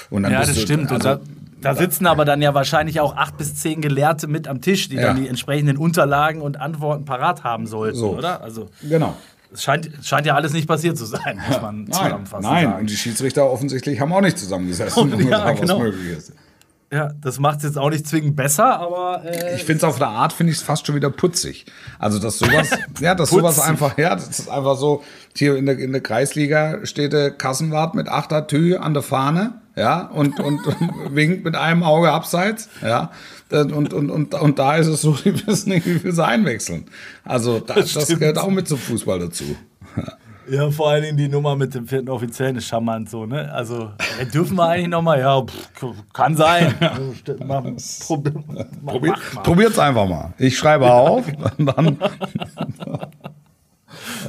Und 0.09 0.23
dann 0.23 0.31
ja, 0.31 0.39
das 0.39 0.53
du- 0.53 0.61
stimmt. 0.61 0.91
Also, 0.93 1.15
da, 1.15 1.19
da 1.61 1.75
sitzen 1.75 2.07
aber 2.07 2.23
dann 2.25 2.41
ja 2.41 2.53
wahrscheinlich 2.53 2.99
auch 3.01 3.15
acht 3.17 3.37
bis 3.37 3.55
zehn 3.55 3.81
Gelehrte 3.81 4.27
mit 4.27 4.47
am 4.47 4.61
Tisch, 4.61 4.87
die 4.89 4.95
dann 4.95 5.17
Ja. 5.17 5.23
die 5.23 5.27
entsprechenden 5.27 5.77
Unterlagen 5.77 6.41
und 6.41 6.59
Antworten 6.59 7.03
parat 7.05 7.43
haben 7.43 7.67
sollten, 7.67 7.97
So. 7.97 8.17
oder? 8.17 8.41
Also 8.41 8.69
genau. 8.81 9.15
Es 9.53 9.63
scheint, 9.63 9.89
scheint 10.01 10.25
ja 10.25 10.35
alles 10.35 10.53
nicht 10.53 10.67
passiert 10.67 10.97
zu 10.97 11.05
sein, 11.05 11.39
muss 11.47 11.61
man 11.61 11.83
Nein, 11.83 11.91
zusammenfassen 11.93 12.49
nein. 12.51 12.65
sagen. 12.65 12.79
und 12.81 12.89
die 12.89 12.97
Schiedsrichter 12.97 13.49
offensichtlich 13.49 13.99
haben 13.99 14.11
auch 14.13 14.21
nicht 14.21 14.37
zusammengesessen, 14.37 15.13
um 15.13 15.19
Ja, 15.29 15.51
genau. 15.51 15.75
was 15.75 15.79
möglich 15.83 16.17
ist. 16.17 16.33
Ja, 16.93 17.11
das 17.19 17.39
macht 17.39 17.57
es 17.57 17.63
jetzt 17.63 17.77
auch 17.79 17.89
nicht 17.89 18.07
zwingend 18.07 18.35
besser, 18.35 18.79
aber 18.79 19.23
äh, 19.25 19.55
Ich 19.55 19.63
finde 19.63 19.77
es 19.77 19.83
auf 19.83 19.99
eine 19.99 20.11
Art, 20.11 20.31
finde 20.31 20.51
ich 20.51 20.59
es 20.59 20.63
fast 20.63 20.85
schon 20.85 20.93
wieder 20.93 21.09
putzig. 21.09 21.65
Also, 21.97 22.19
dass 22.19 22.37
sowas, 22.37 22.69
ja, 22.99 23.15
dass 23.15 23.31
sowas 23.31 23.59
einfach, 23.59 23.97
ja, 23.97 24.13
das 24.13 24.27
ist 24.27 24.47
einfach 24.47 24.77
so, 24.77 25.03
hier 25.35 25.55
in 25.55 25.65
der, 25.65 25.79
in 25.79 25.91
der 25.91 26.01
Kreisliga 26.01 26.85
steht 26.85 27.11
der 27.11 27.31
Kassenwart 27.31 27.95
mit 27.95 28.09
achter 28.09 28.45
Tü 28.45 28.75
an 28.75 28.93
der 28.93 29.01
Fahne, 29.01 29.59
ja, 29.75 30.05
und, 30.05 30.39
und, 30.39 30.59
winkt 31.09 31.43
mit 31.43 31.55
einem 31.55 31.81
Auge 31.81 32.11
abseits, 32.11 32.69
ja. 32.83 33.09
Und, 33.49 33.73
und, 33.73 34.11
und, 34.11 34.35
und 34.35 34.59
da 34.59 34.75
ist 34.75 34.85
es 34.85 35.01
so, 35.01 35.13
die 35.25 35.47
wissen 35.47 35.69
nicht, 35.69 35.87
wie 35.87 35.97
viel 35.97 36.11
sie 36.11 36.23
einwechseln. 36.23 36.85
Also, 37.23 37.59
das, 37.59 37.93
das, 37.93 38.03
stimmt. 38.03 38.19
gehört 38.19 38.37
auch 38.37 38.51
mit 38.51 38.67
zum 38.67 38.77
Fußball 38.77 39.17
dazu. 39.17 39.55
Ja, 40.49 40.69
vor 40.71 40.89
allen 40.89 41.03
Dingen 41.03 41.17
die 41.17 41.27
Nummer 41.29 41.55
mit 41.55 41.73
dem 41.73 41.87
vierten 41.87 42.09
Offiziellen 42.09 42.57
ist 42.57 42.67
charmant 42.67 43.09
so, 43.09 43.25
ne? 43.25 43.51
Also, 43.53 43.91
äh, 44.19 44.25
dürfen 44.25 44.55
wir 44.57 44.67
eigentlich 44.67 44.89
nochmal? 44.89 45.19
Ja, 45.19 45.41
pff, 45.41 45.93
kann 46.13 46.35
sein. 46.35 46.73
Mach- 47.45 47.63
prob- 47.63 48.33
mach- 48.47 48.65
mach 48.81 49.01
mal. 49.33 49.41
probiert's 49.43 49.79
einfach 49.79 50.07
mal. 50.07 50.33
Ich 50.37 50.57
schreibe 50.57 50.91
auf 50.91 51.25
dann. 51.57 51.97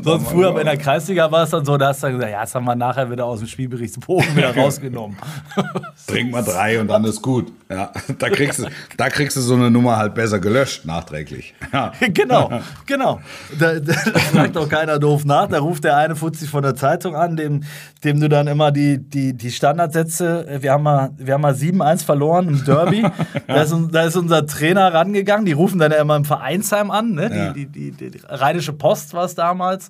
Sonst 0.03 0.29
früher 0.29 0.59
in 0.59 0.67
der 0.67 0.77
Kreisliga 0.77 1.31
war 1.31 1.45
es 1.45 1.51
dann 1.51 1.65
so, 1.65 1.77
da 1.77 1.89
hast 1.89 2.03
du 2.03 2.07
dann 2.07 2.17
gesagt, 2.17 2.33
ja, 2.33 2.41
das 2.41 2.55
haben 2.55 2.65
wir 2.65 2.75
nachher 2.75 3.11
wieder 3.11 3.25
aus 3.25 3.41
dem 3.41 3.49
Spielberichtsbogen 3.49 4.37
wieder 4.37 4.55
rausgenommen. 4.57 5.17
Trink 6.07 6.33
mal 6.33 6.43
drei 6.43 6.81
und 6.81 6.89
dann 6.89 7.05
ist 7.05 7.23
gut. 7.23 7.53
Ja, 7.71 7.91
da 8.19 8.29
kriegst 8.31 8.61
du, 8.61 8.67
da 8.97 9.09
kriegst 9.09 9.37
du 9.37 9.41
so 9.41 9.55
eine 9.55 9.71
Nummer 9.71 9.97
halt 9.97 10.15
besser 10.15 10.39
gelöscht 10.39 10.85
nachträglich. 10.85 11.55
Ja. 11.73 11.93
genau, 12.01 12.61
genau. 12.87 13.21
Da, 13.59 13.81
da, 13.81 13.93
fragt 13.93 14.57
auch 14.57 14.69
keiner 14.69 14.99
doof 14.99 15.25
nach. 15.25 15.49
Da 15.49 15.59
ruft 15.59 15.85
der 15.85 15.97
eine 15.97 16.15
Fuzzi 16.15 16.47
von 16.47 16.63
der 16.63 16.75
Zeitung 16.75 17.17
an, 17.17 17.37
dem, 17.37 17.65
dem 18.05 18.21
du 18.21 18.29
dann 18.29 18.47
immer 18.47 18.71
die, 18.71 18.99
die, 18.99 19.35
die 19.37 19.51
Standardsätze, 19.51 20.47
äh, 20.47 20.63
wir 20.63 20.73
haben 20.73 20.83
mal, 20.83 21.11
wir 21.17 21.35
haben 21.35 21.41
mal 21.41 21.55
7-1 21.55 22.05
verloren 22.05 22.49
im 22.49 22.65
Derby. 22.65 23.05
da, 23.47 23.63
ist, 23.63 23.75
da 23.93 24.03
ist 24.03 24.17
unser 24.17 24.47
Trainer 24.47 24.93
rangegangen, 24.93 25.47
die 25.47 25.53
rufen 25.53 25.79
dann 25.79 25.91
ja 25.91 25.99
immer 25.99 26.17
im 26.17 26.25
Vereinsheim 26.25 26.91
an, 26.91 27.13
ne? 27.13 27.31
Ja. 27.35 27.53
die, 27.53 27.67
die, 27.67 27.91
die, 27.91 28.11
die 28.11 28.21
Rheinische 28.27 28.73
Post 28.73 29.15
war 29.15 29.25
es 29.25 29.35
damals, 29.35 29.84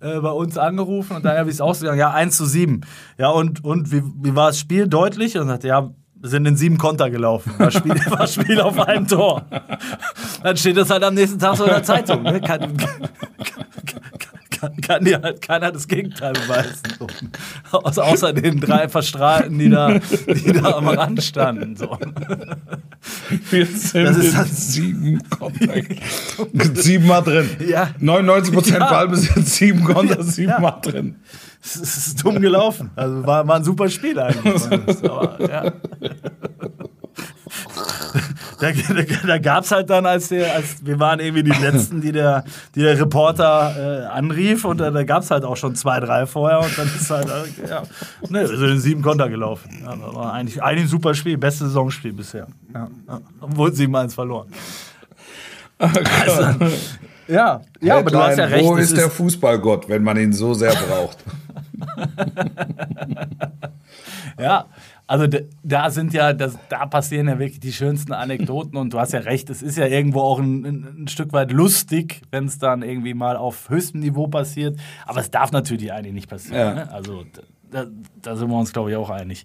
äh, 0.00 0.20
bei 0.20 0.30
uns 0.30 0.58
angerufen 0.58 1.16
und 1.16 1.24
dann 1.24 1.36
habe 1.36 1.48
ich 1.48 1.56
es 1.56 1.60
ausgegangen, 1.60 1.98
ja, 1.98 2.10
1 2.10 2.36
zu 2.36 2.46
7. 2.46 2.82
Ja, 3.18 3.30
und, 3.30 3.64
und 3.64 3.92
wie, 3.92 4.02
wie 4.22 4.34
war 4.34 4.48
das 4.48 4.58
Spiel? 4.58 4.88
Deutlich? 4.88 5.38
Und 5.38 5.48
sagte, 5.48 5.68
ja, 5.68 5.90
wir 6.18 6.30
sind 6.30 6.46
in 6.46 6.56
sieben 6.56 6.78
Konter 6.78 7.10
gelaufen. 7.10 7.54
War 7.58 7.70
Spiel, 7.70 7.94
war 8.10 8.26
Spiel 8.26 8.60
auf 8.60 8.78
ein 8.78 9.06
Tor. 9.06 9.44
Dann 10.42 10.56
steht 10.56 10.76
das 10.76 10.90
halt 10.90 11.04
am 11.04 11.14
nächsten 11.14 11.38
Tag 11.38 11.56
so 11.56 11.64
in 11.64 11.70
der 11.70 11.82
Zeitung. 11.82 12.22
Ne? 12.22 12.40
Kann, 12.40 12.76
kann, 14.60 14.76
kann, 14.80 15.04
dir 15.04 15.20
halt 15.22 15.40
keiner 15.42 15.72
das 15.72 15.86
Gegenteil 15.88 16.32
beweisen. 16.32 16.82
So. 16.98 17.06
Außer, 17.78 18.04
außer 18.04 18.32
den 18.32 18.60
drei 18.60 18.88
Verstrahlten, 18.88 19.58
die 19.58 19.68
da, 19.70 19.98
die 19.98 20.52
da 20.52 20.72
am 20.76 20.88
Rand 20.88 21.22
standen. 21.22 21.76
So. 21.76 21.98
Wir 23.50 23.66
sind 23.66 24.04
Das 24.06 24.16
ist 24.16 24.36
halt- 24.36 24.48
sieben 24.48 25.20
Kontakt. 25.30 25.92
Siebenmal 26.74 27.22
drin. 27.22 27.48
Ja. 27.68 27.90
99 27.98 28.54
Prozent 28.54 28.78
Ja. 28.80 28.90
Ballbesitz, 28.90 29.56
sieben 29.56 29.84
Konter, 29.84 30.16
Ja. 30.18 30.22
siebenmal 30.22 30.78
drin. 30.82 31.16
Es 31.62 31.76
ist 31.76 32.24
dumm 32.24 32.40
gelaufen. 32.40 32.90
Also 32.94 33.26
war, 33.26 33.46
war 33.48 33.56
ein 33.56 33.64
super 33.64 33.88
Spiel 33.88 34.18
eigentlich. 34.18 34.62
Aber, 35.10 35.38
ja. 35.50 35.72
Da, 38.58 38.72
da, 38.72 39.02
da 39.26 39.38
gab 39.38 39.64
es 39.64 39.70
halt 39.70 39.90
dann, 39.90 40.06
als, 40.06 40.28
der, 40.28 40.54
als 40.54 40.84
wir 40.84 40.98
waren 40.98 41.20
irgendwie 41.20 41.42
die 41.42 41.60
Letzten, 41.60 42.00
die 42.00 42.10
der, 42.10 42.44
die 42.74 42.80
der 42.80 42.98
Reporter 42.98 43.74
äh, 43.76 44.06
anrief 44.06 44.64
und 44.64 44.78
da, 44.78 44.90
da 44.90 45.04
gab 45.04 45.22
es 45.22 45.30
halt 45.30 45.44
auch 45.44 45.56
schon 45.56 45.74
zwei, 45.74 46.00
drei 46.00 46.24
vorher 46.24 46.60
und 46.60 46.76
dann 46.78 46.86
ist 46.86 47.10
halt, 47.10 47.28
äh, 47.28 47.68
ja, 47.68 47.82
ne, 48.30 48.48
wir 48.48 48.56
sind 48.56 48.70
in 48.70 48.80
sieben 48.80 49.02
Konter 49.02 49.28
gelaufen. 49.28 49.68
Ja, 49.82 50.14
war 50.14 50.32
eigentlich, 50.32 50.62
eigentlich 50.62 50.86
ein 50.86 50.88
super 50.88 51.14
Spiel, 51.14 51.36
bestes 51.36 51.68
Saisonspiel 51.68 52.14
bisher. 52.14 52.46
Ja, 52.72 52.88
ja. 53.06 53.20
Obwohl 53.40 53.70
7-1 53.70 54.14
verloren. 54.14 54.48
Also, 55.78 56.64
ja, 57.28 57.60
ja 57.80 57.98
aber 57.98 58.10
du 58.10 58.18
hast 58.18 58.38
ja 58.38 58.46
recht. 58.46 58.64
Wo 58.64 58.78
es 58.78 58.86
ist 58.86 58.96
der 58.96 59.10
Fußballgott, 59.10 59.88
wenn 59.90 60.02
man 60.02 60.16
ihn 60.16 60.32
so 60.32 60.54
sehr 60.54 60.72
braucht? 60.72 61.18
Ja, 64.38 64.66
also 65.06 65.26
da, 65.26 65.38
da 65.62 65.90
sind 65.90 66.12
ja, 66.12 66.32
das, 66.32 66.58
da 66.68 66.86
passieren 66.86 67.28
ja 67.28 67.38
wirklich 67.38 67.60
die 67.60 67.72
schönsten 67.72 68.12
Anekdoten 68.12 68.76
und 68.76 68.92
du 68.92 68.98
hast 68.98 69.12
ja 69.12 69.20
recht, 69.20 69.50
es 69.50 69.62
ist 69.62 69.78
ja 69.78 69.86
irgendwo 69.86 70.20
auch 70.20 70.40
ein, 70.40 70.64
ein, 70.64 71.04
ein 71.04 71.08
Stück 71.08 71.32
weit 71.32 71.52
lustig, 71.52 72.22
wenn 72.30 72.46
es 72.46 72.58
dann 72.58 72.82
irgendwie 72.82 73.14
mal 73.14 73.36
auf 73.36 73.68
höchstem 73.68 74.00
Niveau 74.00 74.26
passiert, 74.26 74.78
aber 75.04 75.20
es 75.20 75.30
darf 75.30 75.52
natürlich 75.52 75.92
eigentlich 75.92 76.14
nicht 76.14 76.28
passieren. 76.28 76.58
Ja. 76.58 76.74
Ne? 76.74 76.92
Also 76.92 77.24
da, 77.70 77.86
da 78.22 78.36
sind 78.36 78.48
wir 78.48 78.58
uns, 78.58 78.72
glaube 78.72 78.90
ich, 78.90 78.96
auch 78.96 79.10
einig. 79.10 79.44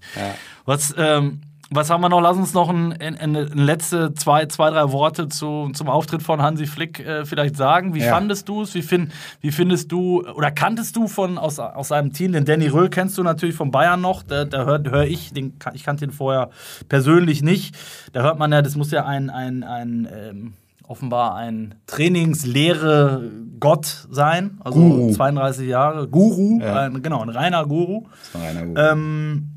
Was, 0.65 0.93
ähm, 0.97 1.41
was 1.73 1.89
haben 1.89 2.01
wir 2.01 2.09
noch? 2.09 2.19
Lass 2.21 2.35
uns 2.37 2.53
noch 2.53 2.69
ein, 2.69 2.91
ein, 3.01 3.17
ein 3.17 3.33
letzte 3.33 4.13
zwei, 4.13 4.45
zwei, 4.47 4.69
drei 4.71 4.91
Worte 4.91 5.29
zu, 5.29 5.69
zum 5.73 5.87
Auftritt 5.89 6.21
von 6.21 6.41
Hansi 6.41 6.65
Flick 6.67 6.99
äh, 6.99 7.23
vielleicht 7.25 7.55
sagen. 7.55 7.93
Wie 7.93 7.99
Ja. 8.01 8.13
fandest 8.13 8.49
du 8.49 8.61
es? 8.63 8.75
Wie, 8.75 8.81
find, 8.81 9.11
wie 9.39 9.51
findest 9.51 9.91
du 9.91 10.21
oder 10.27 10.51
kanntest 10.51 10.95
du 10.97 11.07
von 11.07 11.37
aus, 11.37 11.59
aus 11.59 11.87
seinem 11.87 12.11
Team, 12.13 12.33
den 12.33 12.43
Danny 12.45 12.67
Röhl 12.67 12.89
kennst 12.89 13.17
du 13.17 13.23
natürlich 13.23 13.55
von 13.55 13.71
Bayern 13.71 14.01
noch, 14.01 14.21
da, 14.23 14.43
da 14.45 14.65
höre 14.65 14.83
hör 14.91 15.03
ich, 15.05 15.31
den, 15.33 15.53
ich 15.73 15.83
kannte 15.83 16.03
ihn 16.05 16.11
vorher 16.11 16.49
persönlich 16.89 17.41
nicht. 17.41 17.75
Da 18.13 18.21
hört 18.23 18.37
man 18.37 18.51
ja, 18.51 18.61
das 18.61 18.75
muss 18.75 18.91
ja 18.91 19.05
ein, 19.05 19.29
ein, 19.29 19.63
ein 19.63 20.07
ähm, 20.13 20.53
offenbar 20.87 21.35
ein 21.35 21.75
Trainingslehre 21.87 23.31
Gott 23.59 24.07
sein, 24.09 24.59
also 24.63 24.79
Guru. 24.79 25.11
32 25.13 25.67
Jahre, 25.69 26.07
Guru, 26.07 26.59
Ja. 26.61 26.81
ein, 26.81 27.01
genau, 27.01 27.21
ein 27.21 27.29
reiner 27.29 27.65
Guru. 27.65 28.07
Rainer 28.35 28.65
Gut. 28.65 28.77
Ähm, 28.77 29.47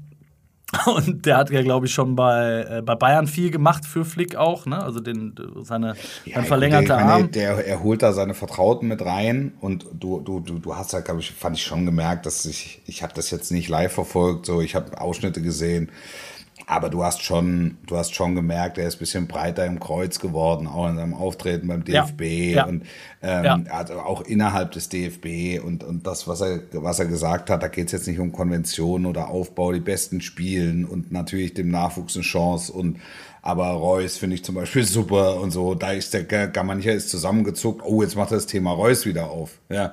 und 0.87 1.27
der 1.27 1.37
hat 1.37 1.51
ja, 1.51 1.63
glaube 1.63 1.87
ich, 1.87 1.95
schon 1.95 2.17
bei, 2.17 2.67
äh, 2.69 2.83
bei 2.83 2.95
Bayern 2.95 3.27
viel 3.27 3.51
gemacht 3.51 3.85
für 3.85 4.05
Flick 4.05 4.37
auch, 4.37 4.67
ne? 4.67 4.83
Also 4.83 5.01
den, 5.01 5.35
seine, 5.63 5.95
Ja, 6.25 6.41
sein 6.89 7.07
meine, 7.07 7.13
Arm. 7.13 7.31
Der, 7.33 7.67
er 7.67 7.83
holt 7.83 8.03
da 8.03 8.13
seine 8.13 8.35
Vertrauten 8.35 8.89
mit 8.89 9.05
rein 9.05 9.53
und 9.61 9.87
du, 9.93 10.21
du, 10.21 10.41
du, 10.41 10.59
du 10.59 10.77
hast 10.77 10.93
halt, 10.93 11.07
glaube 11.07 11.21
ich, 11.21 11.31
fand 11.33 11.57
ich 11.57 11.63
schon 11.63 11.87
gemerkt, 11.87 12.27
dass 12.27 12.45
ich, 12.45 12.83
ich 12.87 13.03
habe 13.03 13.13
das 13.15 13.31
jetzt 13.31 13.53
nicht 13.53 13.69
live 13.69 13.93
verfolgt, 13.93 14.47
so 14.47 14.61
ich 14.61 14.75
habe 14.75 15.01
Ausschnitte 15.01 15.43
gesehen, 15.43 15.91
aber 16.67 16.89
du 16.89 17.05
hast 17.05 17.23
schon, 17.23 17.77
du 17.87 17.97
hast 17.97 18.15
schon 18.15 18.35
gemerkt, 18.35 18.79
er 18.79 18.87
ist 18.89 18.97
ein 18.97 18.99
bisschen 19.01 19.27
breiter 19.27 19.67
im 19.67 19.81
Kreuz 19.81 20.19
geworden, 20.19 20.67
auch 20.67 20.89
in 20.89 20.97
seinem 20.97 21.15
Auftreten 21.15 21.69
beim 21.69 21.85
Ja, 21.87 22.03
DFB 22.05 22.23
ja. 22.55 22.65
und 22.67 22.85
ähm, 23.23 23.45
Ja. 23.45 23.61
also 23.71 23.95
auch 24.01 24.23
innerhalb 24.23 24.73
des 24.73 24.89
DFB 24.89 25.63
und, 25.65 25.85
und 25.85 26.07
das, 26.07 26.27
was 26.27 26.41
er, 26.41 26.61
was 26.73 26.99
er 26.99 27.07
gesagt 27.07 27.51
hat, 27.51 27.63
da 27.63 27.69
geht 27.69 27.87
es 27.87 27.93
jetzt 27.93 28.07
nicht 28.09 28.19
um 28.19 28.33
Konvention 28.33 29.05
oder 29.07 29.29
Aufbau, 29.29 29.73
die 29.73 29.81
besten 29.81 30.21
Spielen 30.21 30.85
und 30.85 31.13
natürlich 31.13 31.53
dem 31.55 31.69
Nachwuchs 31.71 32.15
eine 32.17 32.23
Chance 32.25 32.73
und 32.73 32.99
aber 33.43 33.67
Reus 33.73 34.17
finde 34.17 34.37
ich 34.37 34.45
zum 34.45 34.55
Beispiel 34.55 34.85
super 34.87 35.39
und 35.39 35.51
so. 35.51 35.75
Da 35.75 35.93
ist 35.93 36.15
der 36.15 36.23
G- 36.25 36.49
gar 36.51 36.65
mancher 36.65 36.93
ist 36.95 37.11
zusammengezuckt. 37.11 37.83
Oh, 37.85 38.01
jetzt 38.03 38.17
macht 38.17 38.31
er 38.33 38.37
das 38.39 38.47
Thema 38.47 38.73
Reus 38.73 39.05
wieder 39.05 39.31
auf. 39.31 39.59
Ja. 39.69 39.93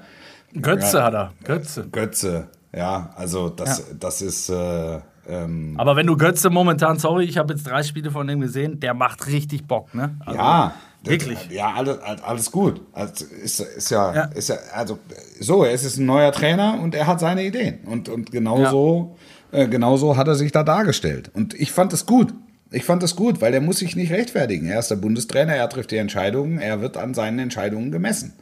Götze 0.54 0.98
Ja. 1.00 1.04
hat 1.04 1.14
er, 1.14 1.34
Götze. 1.44 1.88
Götze. 1.92 2.48
Ja, 2.74 3.10
also 3.18 3.50
das, 3.50 3.80
Ja. 3.80 3.84
das 4.00 4.22
ist 4.22 4.48
äh, 4.50 5.00
ähm, 5.32 5.76
Aber 5.78 5.96
wenn 5.96 6.06
du 6.08 6.18
Götze 6.18 6.50
momentan, 6.50 7.00
sorry, 7.00 7.24
ich 7.26 7.38
habe 7.38 7.54
jetzt 7.54 7.66
drei 7.66 7.84
Spiele 7.84 8.12
von 8.12 8.28
dem 8.28 8.42
gesehen, 8.42 8.80
der 8.80 8.94
macht 8.94 9.28
richtig 9.28 9.66
Bock, 9.68 9.94
ne? 9.96 10.16
Also, 10.26 10.38
ja. 10.40 10.74
das- 11.04 11.12
wirklich. 11.12 11.50
Ja, 11.50 11.74
alles, 11.74 11.98
alles 12.00 12.52
gut. 12.52 12.82
Also 12.94 13.26
ist, 13.26 13.60
ist 13.62 13.90
ja, 13.92 14.14
Ja. 14.14 14.24
ist 14.26 14.50
ja, 14.50 14.56
also 14.74 15.00
so, 15.40 15.64
er 15.64 15.72
ist 15.72 15.98
ein 15.98 16.06
neuer 16.06 16.32
Trainer 16.32 16.80
und 16.82 16.94
er 16.94 17.08
hat 17.08 17.20
seine 17.20 17.44
Ideen. 17.46 17.80
Und, 17.86 18.10
und 18.10 18.32
genau 18.32 18.66
so, 18.70 19.16
äh, 19.52 19.68
genau 19.68 19.98
so 19.98 20.18
hat 20.18 20.28
er 20.28 20.36
sich 20.36 20.52
da 20.52 20.64
dargestellt. 20.64 21.32
Und 21.34 21.54
ich 21.54 21.72
fand 21.72 21.94
es 21.94 22.06
gut. 22.06 22.34
Ich 22.74 22.86
fand 22.86 23.04
es 23.04 23.16
gut, 23.18 23.42
weil 23.42 23.52
der 23.52 23.60
muss 23.62 23.80
sich 23.80 23.96
nicht 23.98 24.12
rechtfertigen. 24.14 24.68
Er 24.68 24.80
ist 24.80 24.90
der 24.92 24.96
Bundestrainer, 24.96 25.54
er 25.56 25.68
trifft 25.68 25.92
die 25.92 25.98
Entscheidungen, 25.98 26.58
er 26.60 26.80
wird 26.82 26.96
an 26.96 27.14
seinen 27.14 27.40
Entscheidungen 27.40 27.92
gemessen. 27.92 28.34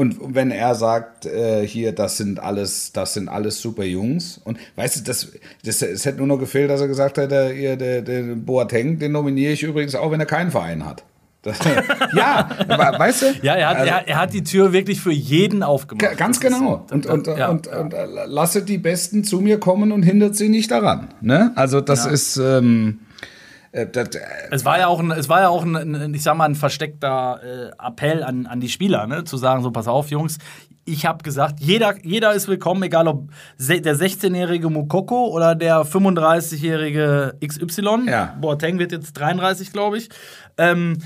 Und 0.00 0.16
wenn 0.34 0.50
er 0.50 0.74
sagt, 0.74 1.26
äh, 1.26 1.66
hier, 1.66 1.92
das 1.92 2.16
sind 2.16 2.40
alles, 2.40 2.92
das 2.92 3.12
sind 3.14 3.28
alles 3.28 3.60
super 3.60 3.84
Jungs. 3.84 4.40
Und 4.44 4.58
weißt 4.76 4.96
du, 4.96 5.00
das, 5.04 5.28
das, 5.64 5.82
es 5.82 6.06
hätte 6.06 6.18
nur 6.18 6.26
noch 6.26 6.38
gefehlt, 6.38 6.70
dass 6.70 6.80
er 6.80 6.88
gesagt 6.88 7.18
hätte, 7.18 7.52
ihr, 7.54 7.76
der, 7.76 8.00
der 8.00 8.22
Boateng, 8.34 8.98
den 8.98 9.12
nominiere 9.12 9.52
ich 9.52 9.62
übrigens 9.62 9.94
auch, 9.94 10.10
wenn 10.10 10.20
er 10.20 10.26
keinen 10.26 10.50
Verein 10.50 10.86
hat. 10.86 11.04
Das, 11.42 11.58
ja, 12.16 12.48
weißt 12.98 13.22
du? 13.22 13.26
Ja, 13.42 13.54
er 13.54 13.68
hat, 13.70 13.76
Also, 13.78 13.90
er, 13.90 14.08
er 14.08 14.18
hat 14.20 14.32
die 14.32 14.42
Tür 14.44 14.72
wirklich 14.72 15.00
für 15.00 15.12
jeden 15.12 15.62
aufgemacht. 15.62 16.00
Ga- 16.10 16.14
Ganz 16.14 16.40
genau. 16.40 16.86
Und, 16.90 17.04
und, 17.06 17.26
Ja, 17.26 17.48
und, 17.48 17.66
ja. 17.66 17.80
und 17.80 17.94
äh, 17.94 18.06
lasset 18.26 18.68
die 18.68 18.78
Besten 18.78 19.24
zu 19.24 19.40
mir 19.40 19.58
kommen 19.60 19.92
und 19.92 20.02
hindert 20.02 20.34
sie 20.36 20.48
nicht 20.48 20.70
daran. 20.70 21.08
Ne? 21.20 21.52
Also 21.56 21.80
das 21.80 22.04
Ja. 22.06 22.10
ist 22.10 22.36
ähm, 22.36 23.00
äh, 23.72 23.86
das, 23.86 24.08
äh, 24.14 24.20
Es 24.50 24.64
war 24.64 24.78
ja 24.78 24.88
auch, 24.88 25.00
ein, 25.00 25.10
es 25.12 25.28
war 25.28 25.40
ja 25.40 25.48
auch 25.48 25.64
ein, 25.64 25.76
ein, 25.76 26.14
ich 26.14 26.22
sag 26.22 26.36
mal, 26.36 26.44
ein 26.46 26.54
versteckter 26.54 27.40
äh, 27.42 27.86
Appell 27.86 28.22
an, 28.22 28.46
an 28.46 28.60
die 28.60 28.68
Spieler, 28.68 29.06
ne? 29.06 29.24
zu 29.24 29.36
sagen, 29.36 29.62
so 29.62 29.70
pass 29.70 29.88
auf, 29.88 30.10
Jungs. 30.10 30.38
Ich 30.84 31.06
habe 31.06 31.22
gesagt, 31.22 31.60
jeder, 31.60 31.94
jeder 32.02 32.32
ist 32.32 32.48
willkommen, 32.48 32.82
egal 32.82 33.06
ob 33.06 33.30
der 33.58 33.94
16-jährige 33.94 34.70
Mukoko 34.70 35.28
oder 35.28 35.54
der 35.54 35.84
35-jährige 35.84 37.36
XY. 37.46 38.06
Ja. 38.08 38.36
Boateng 38.40 38.78
wird 38.78 38.90
jetzt 38.90 39.12
33, 39.12 39.72
glaube 39.72 39.98
ich. 39.98 40.08
Ähm, 40.58 40.98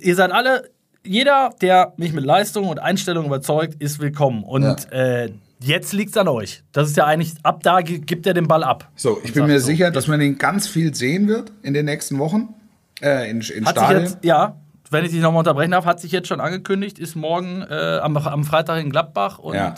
ihr 0.00 0.14
seid 0.14 0.32
alle, 0.32 0.70
jeder, 1.04 1.50
der 1.60 1.92
mich 1.98 2.12
mit 2.14 2.24
Leistung 2.24 2.68
und 2.68 2.78
Einstellung 2.78 3.26
überzeugt, 3.26 3.74
ist 3.82 3.98
willkommen. 3.98 4.42
Und 4.42 4.90
äh, 4.90 5.30
jetzt 5.66 5.92
liegt 5.92 6.10
es 6.10 6.16
an 6.16 6.28
euch. 6.28 6.62
Das 6.72 6.88
ist 6.88 6.96
ja 6.96 7.04
eigentlich, 7.06 7.34
ab 7.42 7.62
da 7.62 7.80
gi- 7.80 8.00
gibt 8.00 8.26
er 8.26 8.34
den 8.34 8.46
Ball 8.48 8.62
ab. 8.64 8.88
so, 8.96 9.18
ich 9.24 9.32
bin 9.32 9.46
mir 9.46 9.60
so. 9.60 9.66
sicher, 9.66 9.90
dass 9.90 10.06
man 10.08 10.20
ihn 10.20 10.38
ganz 10.38 10.66
viel 10.68 10.94
sehen 10.94 11.28
wird 11.28 11.52
in 11.62 11.74
den 11.74 11.84
nächsten 11.86 12.18
Wochen. 12.18 12.54
Äh, 13.02 13.30
in, 13.30 13.40
in 13.40 13.64
Hat 13.66 13.74
sich 13.76 13.84
Stadien. 13.84 14.02
jetzt, 14.04 14.18
ja, 14.24 14.56
wenn 14.90 15.04
ich 15.04 15.10
dich 15.10 15.20
nochmal 15.20 15.40
unterbrechen 15.40 15.72
darf, 15.72 15.84
hat 15.86 15.98
sich 16.00 16.12
jetzt 16.12 16.28
schon 16.28 16.40
angekündigt, 16.40 16.98
ist 16.98 17.16
morgen 17.16 17.62
äh, 17.68 17.98
am, 18.02 18.16
am 18.16 18.44
Freitag 18.44 18.80
in 18.82 18.90
Gladbach 18.90 19.38
und 19.38 19.54
Ja. 19.56 19.74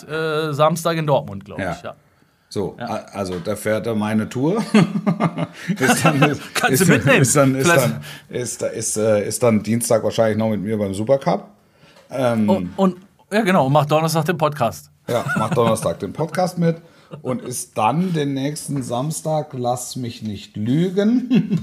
äh, 0.51 0.53
Samstag 0.55 0.97
in 0.99 1.07
Dortmund, 1.07 1.45
glaube 1.45 1.63
Ja. 1.63 1.73
ich. 1.73 1.83
Ja. 1.83 1.95
So, 2.49 2.77
a- 2.79 3.05
also 3.13 3.39
da 3.43 3.57
fährt 3.57 3.87
er 3.87 3.95
meine 3.95 4.29
Tour. 4.29 4.63
ist 5.79 6.05
dann, 6.05 6.21
Kannst 6.55 6.81
ist, 6.83 6.89
du 6.89 6.93
mitnehmen. 6.93 7.23
Ist 7.23 7.35
dann, 7.37 7.55
ist, 7.55 7.69
dann, 7.69 8.01
ist, 8.29 8.63
ist, 8.63 8.97
äh, 8.97 9.27
ist 9.27 9.43
dann 9.43 9.63
Dienstag 9.63 10.03
wahrscheinlich 10.05 10.37
noch 10.39 10.51
mit 10.51 10.61
mir 10.61 10.77
beim 10.79 10.95
Supercup. 10.95 11.49
Ähm, 12.11 12.49
Und, 12.49 12.71
und 12.77 12.97
ja, 13.33 13.41
genau, 13.43 13.67
und 13.67 13.73
macht 13.73 13.91
Donnerstag 13.91 14.25
den 14.27 14.39
Podcast. 14.39 14.91
Ja, 15.09 15.25
macht 15.37 15.57
Donnerstag 15.57 16.01
den 16.01 16.13
Podcast 16.13 16.59
mit 16.59 16.77
und 17.23 17.43
ist 17.43 17.79
dann 17.79 18.13
den 18.13 18.35
nächsten 18.35 18.83
Samstag, 18.83 19.53
lass 19.53 19.95
mich 19.97 20.23
nicht 20.23 20.57
lügen, 20.57 21.61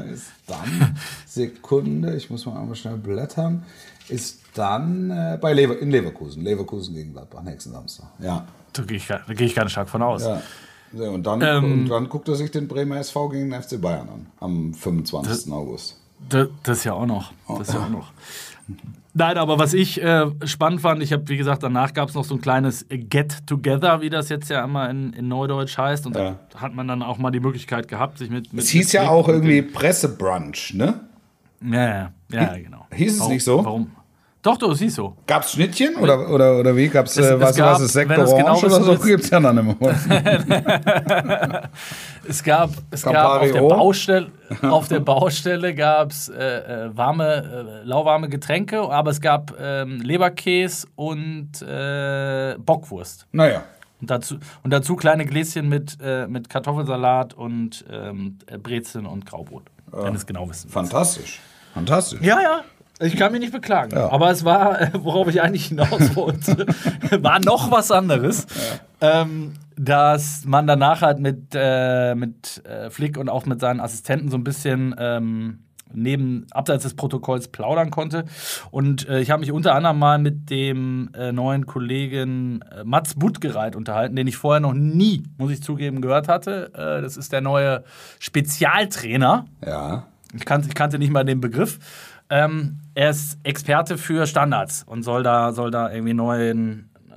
ist 0.12 0.30
dann, 0.46 0.96
Sekunde, 1.26 2.16
ich 2.16 2.30
muss 2.30 2.46
mal 2.46 2.58
einmal 2.58 2.74
schnell 2.76 2.96
blättern, 2.96 3.64
ist 4.08 4.40
dann 4.54 5.10
äh, 5.10 5.38
bei 5.40 5.52
Lever 5.52 5.78
in 5.78 5.90
Leverkusen, 5.90 6.42
Leverkusen 6.42 6.94
gegen 6.94 7.12
Gladbach, 7.12 7.42
nächsten 7.42 7.72
Samstag. 7.72 8.06
Ja. 8.20 8.46
Da 8.72 8.82
gehe 8.82 8.96
ich, 8.96 9.06
da 9.06 9.20
geh 9.28 9.44
ich 9.44 9.54
ganz 9.54 9.72
stark 9.72 9.88
von 9.88 10.02
aus. 10.02 10.22
ja. 10.24 10.40
Und, 10.92 11.26
dann, 11.26 11.42
Ähm. 11.42 11.64
und 11.64 11.88
dann 11.88 12.08
guckt 12.08 12.28
er 12.28 12.36
sich 12.36 12.50
den 12.50 12.68
Bremer 12.68 12.96
SV 12.98 13.28
gegen 13.28 13.50
den 13.50 13.62
FC 13.62 13.78
Bayern 13.78 14.08
an, 14.08 14.26
am 14.40 14.72
25. 14.72 15.52
August. 15.52 16.00
Das, 16.30 16.48
das 16.62 16.78
ist 16.78 16.84
ja 16.84 16.94
auch 16.94 17.04
noch. 17.04 17.32
Das 17.48 17.68
ist 17.68 17.74
ja 17.74 17.84
auch 17.84 17.90
noch. 17.90 18.12
Nein, 19.18 19.38
aber 19.38 19.58
was 19.58 19.72
ich 19.72 20.02
äh, 20.02 20.26
spannend 20.44 20.82
fand, 20.82 21.02
ich 21.02 21.10
habe, 21.12 21.26
wie 21.28 21.38
gesagt, 21.38 21.62
danach 21.62 21.94
gab 21.94 22.10
es 22.10 22.14
noch 22.14 22.24
so 22.24 22.34
ein 22.34 22.40
kleines 22.42 22.84
Get-Together, 22.90 24.02
wie 24.02 24.10
das 24.10 24.28
jetzt 24.28 24.50
ja 24.50 24.62
immer 24.62 24.90
in, 24.90 25.14
in 25.14 25.26
Neudeutsch 25.28 25.78
heißt. 25.78 26.06
Und 26.06 26.16
Ja. 26.16 26.36
da 26.52 26.60
hat 26.60 26.74
man 26.74 26.86
dann 26.86 27.02
auch 27.02 27.16
mal 27.16 27.30
die 27.30 27.40
Möglichkeit 27.40 27.88
gehabt, 27.88 28.18
sich 28.18 28.28
mit. 28.28 28.52
mit 28.52 28.62
Es 28.64 28.68
hieß 28.70 28.92
ja 28.92 29.02
mit- 29.02 29.10
auch 29.10 29.26
irgendwie 29.28 29.62
Pressebrunch, 29.62 30.74
ne? 30.74 31.00
Ja, 31.64 31.86
ja, 31.88 32.10
ja, 32.30 32.58
genau. 32.58 32.86
Hieß 32.92 33.14
es 33.14 33.20
Warum- 33.20 33.32
nicht 33.32 33.44
so? 33.44 33.64
Warum? 33.64 33.90
Doch, 34.46 34.56
doch, 34.58 34.70
es 34.70 34.78
hieß 34.78 34.94
so. 34.94 35.16
Gab 35.26 35.42
es 35.42 35.50
Schnittchen 35.50 35.96
oder, 35.96 36.30
oder, 36.30 36.60
oder 36.60 36.76
wie? 36.76 36.86
Gab 36.88 37.06
es, 37.06 37.16
Es- 37.16 37.26
äh, 37.26 37.34
es 37.34 37.40
was, 37.40 37.56
gab, 37.56 37.72
was 37.74 37.80
ist 37.80 37.92
Sekt 37.94 38.10
du's 38.16 38.30
Orange 38.30 38.60
genau 38.60 38.76
oder 38.76 38.96
so? 38.96 39.04
Gibt 39.04 39.24
es 39.24 39.30
ja 39.30 39.40
dann 39.40 39.58
immer. 39.58 39.74
Es 42.28 42.42
gab, 42.42 42.70
es 42.90 43.02
gab 43.02 43.42
auf 43.42 43.50
der? 43.52 43.60
Baustelle, 43.60 44.30
auf 44.62 44.88
der 44.88 45.00
Baustelle 45.00 45.74
gab 45.74 46.10
es 46.10 46.28
äh, 46.28 46.86
äh, 46.86 46.96
warme, 46.96 47.80
äh, 47.82 47.84
lauwarme 47.86 48.28
Getränke, 48.28 48.80
aber 48.82 49.10
es 49.10 49.20
gab 49.20 49.54
ähm, 49.60 50.00
Leberkäse 50.00 50.86
und 50.96 51.62
äh, 51.62 52.56
Bockwurst. 52.58 53.26
naja. 53.32 53.62
Und 54.00 54.10
dazu, 54.10 54.36
und 54.62 54.70
dazu 54.72 54.94
kleine 54.94 55.24
Gläschen 55.24 55.70
mit, 55.70 55.96
äh, 56.02 56.26
mit 56.26 56.50
Kartoffelsalat 56.50 57.32
und 57.32 57.82
ähm, 57.90 58.38
äh, 58.46 58.58
Brezeln 58.58 59.06
und 59.06 59.24
Graubrot. 59.24 59.62
Wenn 59.90 60.14
es 60.14 60.26
genau 60.26 60.48
wissen. 60.50 60.68
Fantastisch. 60.68 61.40
Fantastisch. 61.72 62.20
Ja, 62.20 62.40
ja. 62.42 62.60
Ich 63.00 63.16
kann 63.16 63.32
mich 63.32 63.40
nicht 63.40 63.52
beklagen. 63.52 63.92
Ja. 63.92 64.10
Aber 64.10 64.30
es 64.30 64.44
war, 64.44 64.80
äh, 64.80 64.90
worauf 64.94 65.28
ich 65.28 65.42
eigentlich 65.42 65.66
hinaus 65.66 66.16
wollte, 66.16 66.66
war 67.20 67.40
noch 67.40 67.70
was 67.70 67.90
anderes. 67.90 68.46
Ähm, 69.00 69.52
dass 69.76 70.44
man 70.46 70.66
danach 70.66 71.02
halt 71.02 71.18
mit, 71.18 71.48
äh, 71.54 72.14
mit 72.14 72.64
äh, 72.64 72.88
Flick 72.88 73.18
und 73.18 73.28
auch 73.28 73.44
mit 73.44 73.60
seinen 73.60 73.80
Assistenten 73.80 74.30
so 74.30 74.38
ein 74.38 74.44
bisschen 74.44 74.94
ähm, 74.98 75.58
neben, 75.92 76.46
abseits 76.50 76.84
des 76.84 76.94
Protokolls 76.96 77.48
plaudern 77.48 77.90
konnte. 77.90 78.24
Und 78.70 79.06
äh, 79.08 79.20
ich 79.20 79.30
habe 79.30 79.40
mich 79.40 79.52
unter 79.52 79.74
anderem 79.74 79.98
mal 79.98 80.18
mit 80.18 80.48
dem 80.48 81.10
äh, 81.14 81.30
neuen 81.32 81.66
Kollegen 81.66 82.62
äh, 82.62 82.84
Mats 82.84 83.14
Buttgereit 83.14 83.76
unterhalten, 83.76 84.16
den 84.16 84.26
ich 84.26 84.38
vorher 84.38 84.60
noch 84.60 84.72
nie, 84.72 85.24
muss 85.36 85.52
ich 85.52 85.62
zugeben, 85.62 86.00
gehört 86.00 86.28
hatte. 86.28 86.70
Das 86.72 87.18
ist 87.18 87.32
der 87.32 87.42
neue 87.42 87.84
Spezialtrainer 88.18 89.44
Ja. 89.64 90.06
ich 90.34 90.44
kannte, 90.44 90.68
ich 90.68 90.74
kannte 90.74 90.98
nicht 90.98 91.12
mal 91.12 91.24
den 91.24 91.40
Begriff. 91.40 91.78
Ähm, 92.28 92.80
er 92.94 93.10
ist 93.10 93.38
Experte 93.44 93.98
für 93.98 94.26
Standards 94.26 94.82
und 94.84 95.02
soll 95.02 95.22
da, 95.22 95.52
soll 95.52 95.70
da 95.70 95.92
irgendwie 95.92 96.14
neuen, 96.14 96.90
äh, 97.08 97.12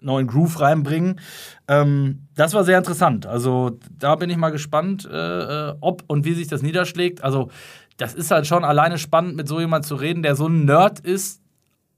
neuen 0.00 0.26
Groove 0.26 0.60
reinbringen. 0.60 1.20
Ähm, 1.66 2.26
das 2.34 2.52
war 2.52 2.64
sehr 2.64 2.76
interessant. 2.78 3.26
Also 3.26 3.78
da 3.98 4.16
bin 4.16 4.28
ich 4.28 4.36
mal 4.36 4.50
gespannt, 4.50 5.08
äh, 5.10 5.70
äh, 5.70 5.74
ob 5.80 6.04
und 6.08 6.24
wie 6.24 6.34
sich 6.34 6.48
das 6.48 6.62
niederschlägt. 6.62 7.24
Also 7.24 7.50
das 7.96 8.12
ist 8.14 8.30
halt 8.30 8.46
schon 8.46 8.64
alleine 8.64 8.98
spannend, 8.98 9.36
mit 9.36 9.48
so 9.48 9.60
jemand 9.60 9.86
zu 9.86 9.94
reden, 9.94 10.22
der 10.22 10.34
so 10.36 10.46
ein 10.46 10.64
Nerd 10.64 11.00
ist, 11.00 11.40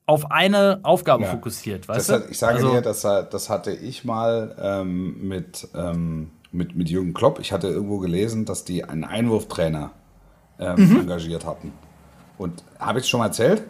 auf 0.05 0.31
eine 0.31 0.79
Aufgabe 0.85 1.25
Ja. 1.25 1.31
fokussiert. 1.31 1.89
Das 1.89 1.97
Weißt 1.97 2.13
hat, 2.13 2.27
du? 2.27 2.31
ich 2.31 2.39
sage 2.39 2.57
also, 2.59 2.71
dir, 2.75 2.81
das, 2.81 3.01
das 3.03 3.51
hatte 3.51 3.73
ich 3.73 4.05
mal 4.05 4.55
ähm, 4.61 5.27
mit, 5.27 5.67
ähm, 5.75 6.31
mit, 6.53 6.77
mit 6.77 6.89
Jürgen 6.89 7.13
Klopp. 7.13 7.41
Ich 7.41 7.51
hatte 7.53 7.67
irgendwo 7.67 7.99
gelesen, 7.99 8.45
dass 8.45 8.65
die 8.65 8.85
einen 8.85 9.03
Einwurftrainer 9.03 9.91
ähm, 10.61 10.91
Mhm. 10.91 11.01
engagiert 11.01 11.45
hatten. 11.45 11.73
Und 12.39 12.63
habe 12.79 12.99
ich 12.99 13.05
es 13.05 13.09
schon 13.09 13.21
mal 13.21 13.27
erzählt? 13.27 13.63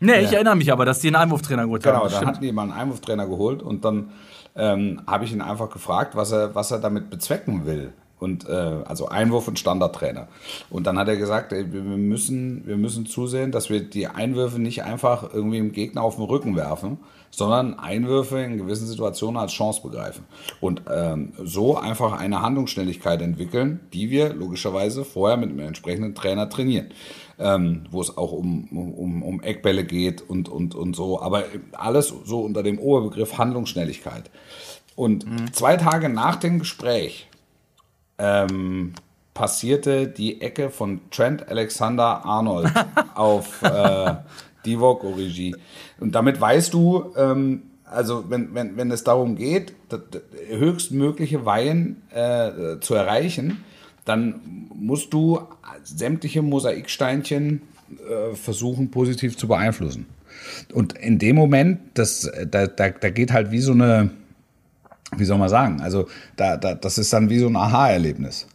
Nee, 0.00 0.20
ich 0.20 0.32
erinnere 0.32 0.56
mich 0.56 0.70
aber, 0.72 0.84
dass 0.84 0.98
die 1.00 1.06
einen 1.08 1.16
Einwurftrainer 1.16 1.64
geholt 1.64 1.82
Genau, 1.82 1.96
haben. 1.96 2.02
dann 2.04 2.10
Stimmt. 2.12 2.26
hatten 2.32 2.42
die 2.42 2.52
mal 2.52 2.62
einen 2.64 2.72
Einwurftrainer 2.72 3.26
geholt 3.26 3.62
und 3.62 3.84
dann 3.84 4.10
ähm, 4.54 5.00
habe 5.06 5.24
ich 5.24 5.32
ihn 5.32 5.40
einfach 5.40 5.70
gefragt, 5.70 6.14
was 6.16 6.32
er, 6.32 6.54
was 6.54 6.70
er 6.70 6.78
damit 6.78 7.08
bezwecken 7.10 7.64
will. 7.66 7.92
Und 8.18 8.48
äh, 8.48 8.52
also 8.52 9.08
Einwurf 9.08 9.46
und 9.46 9.58
Standardtrainer. 9.58 10.28
Und 10.70 10.86
dann 10.86 10.98
hat 10.98 11.06
er 11.08 11.16
gesagt, 11.16 11.52
ey, 11.52 11.70
wir 11.72 11.84
wir 11.84 11.96
müssen, 11.98 12.66
wir 12.66 12.78
müssen 12.78 13.04
zusehen, 13.04 13.52
dass 13.52 13.68
wir 13.68 13.80
die 13.80 14.06
Einwürfe 14.06 14.58
nicht 14.58 14.82
einfach 14.84 15.34
irgendwie 15.34 15.58
im 15.58 15.72
Gegner 15.72 16.02
auf 16.02 16.16
den 16.16 16.24
Rücken 16.24 16.56
werfen, 16.56 16.96
sondern 17.36 17.78
Einwürfe 17.78 18.40
in 18.40 18.56
gewissen 18.56 18.86
Situationen 18.86 19.38
als 19.38 19.52
Chance 19.52 19.82
begreifen. 19.82 20.24
Und 20.58 20.80
ähm, 20.90 21.34
so 21.36 21.76
einfach 21.76 22.18
eine 22.18 22.40
Handlungsschnelligkeit 22.40 23.20
entwickeln, 23.20 23.80
die 23.92 24.08
wir 24.08 24.32
logischerweise 24.32 25.04
vorher 25.04 25.36
mit 25.36 25.50
einem 25.50 25.60
entsprechenden 25.60 26.14
Trainer 26.14 26.48
trainieren. 26.48 26.86
Ähm, 27.38 27.84
wo 27.90 28.00
es 28.00 28.16
auch 28.16 28.32
um, 28.32 28.68
um, 28.70 29.22
um 29.22 29.42
Eckbälle 29.42 29.84
geht 29.84 30.22
und, 30.22 30.48
und, 30.48 30.74
und 30.74 30.96
so. 30.96 31.20
Aber 31.20 31.44
alles 31.72 32.14
so 32.24 32.40
unter 32.40 32.62
dem 32.62 32.78
Oberbegriff 32.78 33.36
Handlungsschnelligkeit. 33.36 34.30
Und 34.94 35.26
zwei 35.54 35.76
Tage 35.76 36.08
nach 36.08 36.36
dem 36.36 36.58
Gespräch 36.58 37.28
ähm, 38.16 38.94
passierte 39.34 40.08
die 40.08 40.40
Ecke 40.40 40.70
von 40.70 41.02
Trent 41.10 41.50
Alexander 41.50 42.24
Arnold 42.24 42.72
auf 43.14 43.62
äh, 43.62 44.14
Divock 44.66 45.04
Origi. 45.04 45.54
Und 46.00 46.14
damit 46.14 46.40
weißt 46.40 46.74
du, 46.74 47.12
ähm, 47.16 47.62
also 47.84 48.24
wenn, 48.28 48.54
wenn, 48.54 48.76
wenn 48.76 48.90
es 48.90 49.04
darum 49.04 49.36
geht, 49.36 49.72
das, 49.88 50.00
das 50.10 50.22
höchstmögliche 50.48 51.46
Weihen 51.46 52.02
äh, 52.10 52.78
zu 52.80 52.94
erreichen, 52.94 53.64
dann 54.04 54.68
musst 54.74 55.12
du 55.12 55.40
sämtliche 55.84 56.42
Mosaiksteinchen 56.42 57.62
äh, 57.90 58.34
versuchen 58.34 58.90
positiv 58.90 59.36
zu 59.36 59.48
beeinflussen. 59.48 60.06
Und 60.72 60.94
in 60.94 61.18
dem 61.18 61.36
Moment, 61.36 61.80
das, 61.94 62.30
da, 62.50 62.66
da, 62.66 62.90
da 62.90 63.10
geht 63.10 63.32
halt 63.32 63.50
wie 63.50 63.60
so 63.60 63.72
eine, 63.72 64.10
wie 65.16 65.24
soll 65.24 65.38
man 65.38 65.48
sagen, 65.48 65.80
also 65.80 66.06
da, 66.36 66.56
da, 66.56 66.74
das 66.74 66.98
ist 66.98 67.12
dann 67.12 67.30
wie 67.30 67.38
so 67.38 67.46
ein 67.46 67.56
Aha-Erlebnis. 67.56 68.46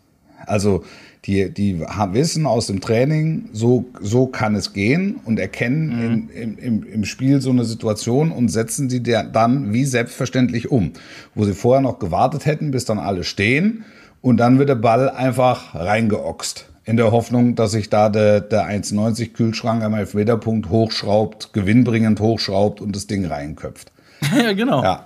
Also 0.45 0.83
die, 1.25 1.51
die 1.51 1.85
haben- 1.85 2.13
wissen 2.13 2.45
aus 2.45 2.67
dem 2.67 2.81
Training, 2.81 3.49
so, 3.53 3.85
so 4.01 4.25
kann 4.25 4.55
es 4.55 4.73
gehen 4.73 5.19
und 5.23 5.39
erkennen 5.39 6.29
in, 6.33 6.57
im, 6.57 6.83
im, 6.83 7.05
Spiel 7.05 7.41
so 7.41 7.51
eine 7.51 7.63
Situation 7.63 8.31
und 8.31 8.49
setzen 8.49 8.89
sie 8.89 9.03
der 9.03 9.23
dann 9.23 9.71
wie 9.71 9.85
selbstverständlich 9.85 10.71
um. 10.71 10.93
Wo 11.35 11.45
sie 11.45 11.53
vorher 11.53 11.81
noch 11.81 11.99
gewartet 11.99 12.45
hätten, 12.45 12.71
bis 12.71 12.85
dann 12.85 12.97
alle 12.97 13.23
stehen 13.23 13.85
und 14.21 14.37
dann 14.37 14.57
wird 14.57 14.69
der 14.69 14.75
Ball 14.75 15.09
einfach 15.09 15.75
reingeoxt. 15.75 16.67
In 16.85 16.97
der 16.97 17.11
Hoffnung, 17.11 17.53
dass 17.53 17.71
sich 17.71 17.89
da 17.89 18.09
der, 18.09 18.41
der 18.41 18.65
1,90 18.65 19.33
Kühlschrank 19.33 19.83
am 19.83 19.93
Elfmeterpunkt 19.93 20.69
hochschraubt, 20.69 21.53
gewinnbringend 21.53 22.19
hochschraubt 22.19 22.81
und 22.81 22.95
das 22.95 23.05
Ding 23.05 23.25
reinköpft. 23.25 23.91
ja, 24.35 24.53
genau. 24.53 24.83
Ja. 24.83 25.05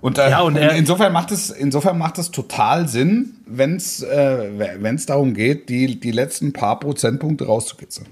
Und, 0.00 0.18
äh, 0.18 0.30
Ja, 0.30 0.40
und 0.40 0.56
er- 0.56 0.74
insofern 0.76 1.12
macht 1.12 1.30
es 1.30 1.50
insofern 1.50 1.98
macht 1.98 2.18
es 2.18 2.30
total 2.30 2.88
Sinn, 2.88 3.34
wenn 3.46 3.76
es 3.76 4.02
äh, 4.02 4.78
wenn's 4.80 5.06
darum 5.06 5.34
geht, 5.34 5.68
die, 5.68 6.00
die 6.00 6.10
letzten 6.10 6.52
paar 6.52 6.80
Prozentpunkte 6.80 7.44
rauszukitzeln. 7.46 8.08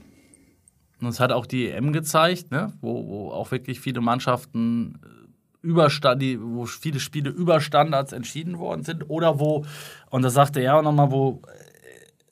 Und 1.01 1.09
es 1.09 1.21
hat 1.21 1.33
auch 1.33 1.47
die 1.47 1.69
EM 1.71 1.93
gezeigt, 1.93 2.51
ne? 2.51 2.73
wo, 2.81 3.07
wo 3.07 3.31
auch 3.31 3.51
wirklich 3.53 3.81
viele 3.81 4.01
Mannschaften 4.01 4.99
äh, 5.03 5.67
über 5.67 5.91
Sta- 5.91 6.15
die, 6.17 6.39
wo 6.43 6.67
viele 6.67 7.01
Spiele 7.01 7.31
über 7.31 7.61
Standards 7.61 8.13
entschieden 8.13 8.59
worden 8.59 8.83
sind 8.85 9.09
oder 9.09 9.39
wo, 9.41 9.65
und 10.11 10.23
das 10.23 10.35
sagte 10.35 10.61
er 10.61 10.77
auch 10.77 10.83
nochmal, 10.83 11.11
wo 11.11 11.41
äh, 11.47 11.51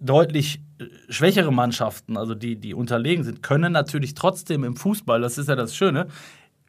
deutlich 0.00 0.60
äh, 0.78 0.84
schwächere 1.08 1.52
Mannschaften, 1.52 2.16
also 2.16 2.34
die, 2.34 2.56
die 2.56 2.74
unterlegen 2.74 3.24
sind, 3.24 3.42
können 3.42 3.72
natürlich 3.72 4.14
trotzdem 4.14 4.64
im 4.64 4.76
Fußball, 4.76 5.20
das 5.20 5.38
ist 5.38 5.48
ja 5.48 5.54
das 5.56 5.74
Schöne, 5.74 6.08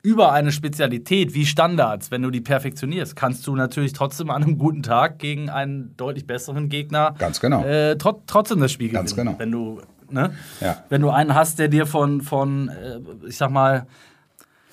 über 0.04 0.32
eine 0.32 0.52
Spezialität 0.52 1.34
wie 1.34 1.46
Standards, 1.46 2.12
wenn 2.12 2.22
du 2.22 2.30
die 2.30 2.42
perfektionierst, 2.42 3.16
kannst 3.16 3.46
du 3.48 3.56
natürlich 3.56 3.94
trotzdem 3.94 4.30
an 4.30 4.44
einem 4.44 4.58
guten 4.58 4.84
Tag 4.84 5.20
gegen 5.20 5.50
einen 5.50 5.96
deutlich 5.98 6.26
besseren 6.28 6.70
Gegner 6.70 7.16
Ganz 7.18 7.40
genau. 7.40 7.64
äh, 7.64 7.98
tro 7.98 8.22
trotzdem 8.28 8.60
das 8.60 8.72
Spiel 8.72 8.90
Ganz 8.92 9.12
gewinnen. 9.12 9.38
genau. 9.38 9.40
Wenn 9.40 9.52
du, 9.52 9.82
ne? 10.10 10.34
Ja. 10.62 10.84
wenn 10.90 11.02
du 11.02 11.10
einen 11.10 11.34
hast, 11.36 11.60
der 11.60 11.68
dir 11.68 11.86
von, 11.86 12.22
von 12.22 12.70
äh, 12.70 13.00
ich 13.28 13.38
sag 13.38 13.50
mal, 13.52 13.88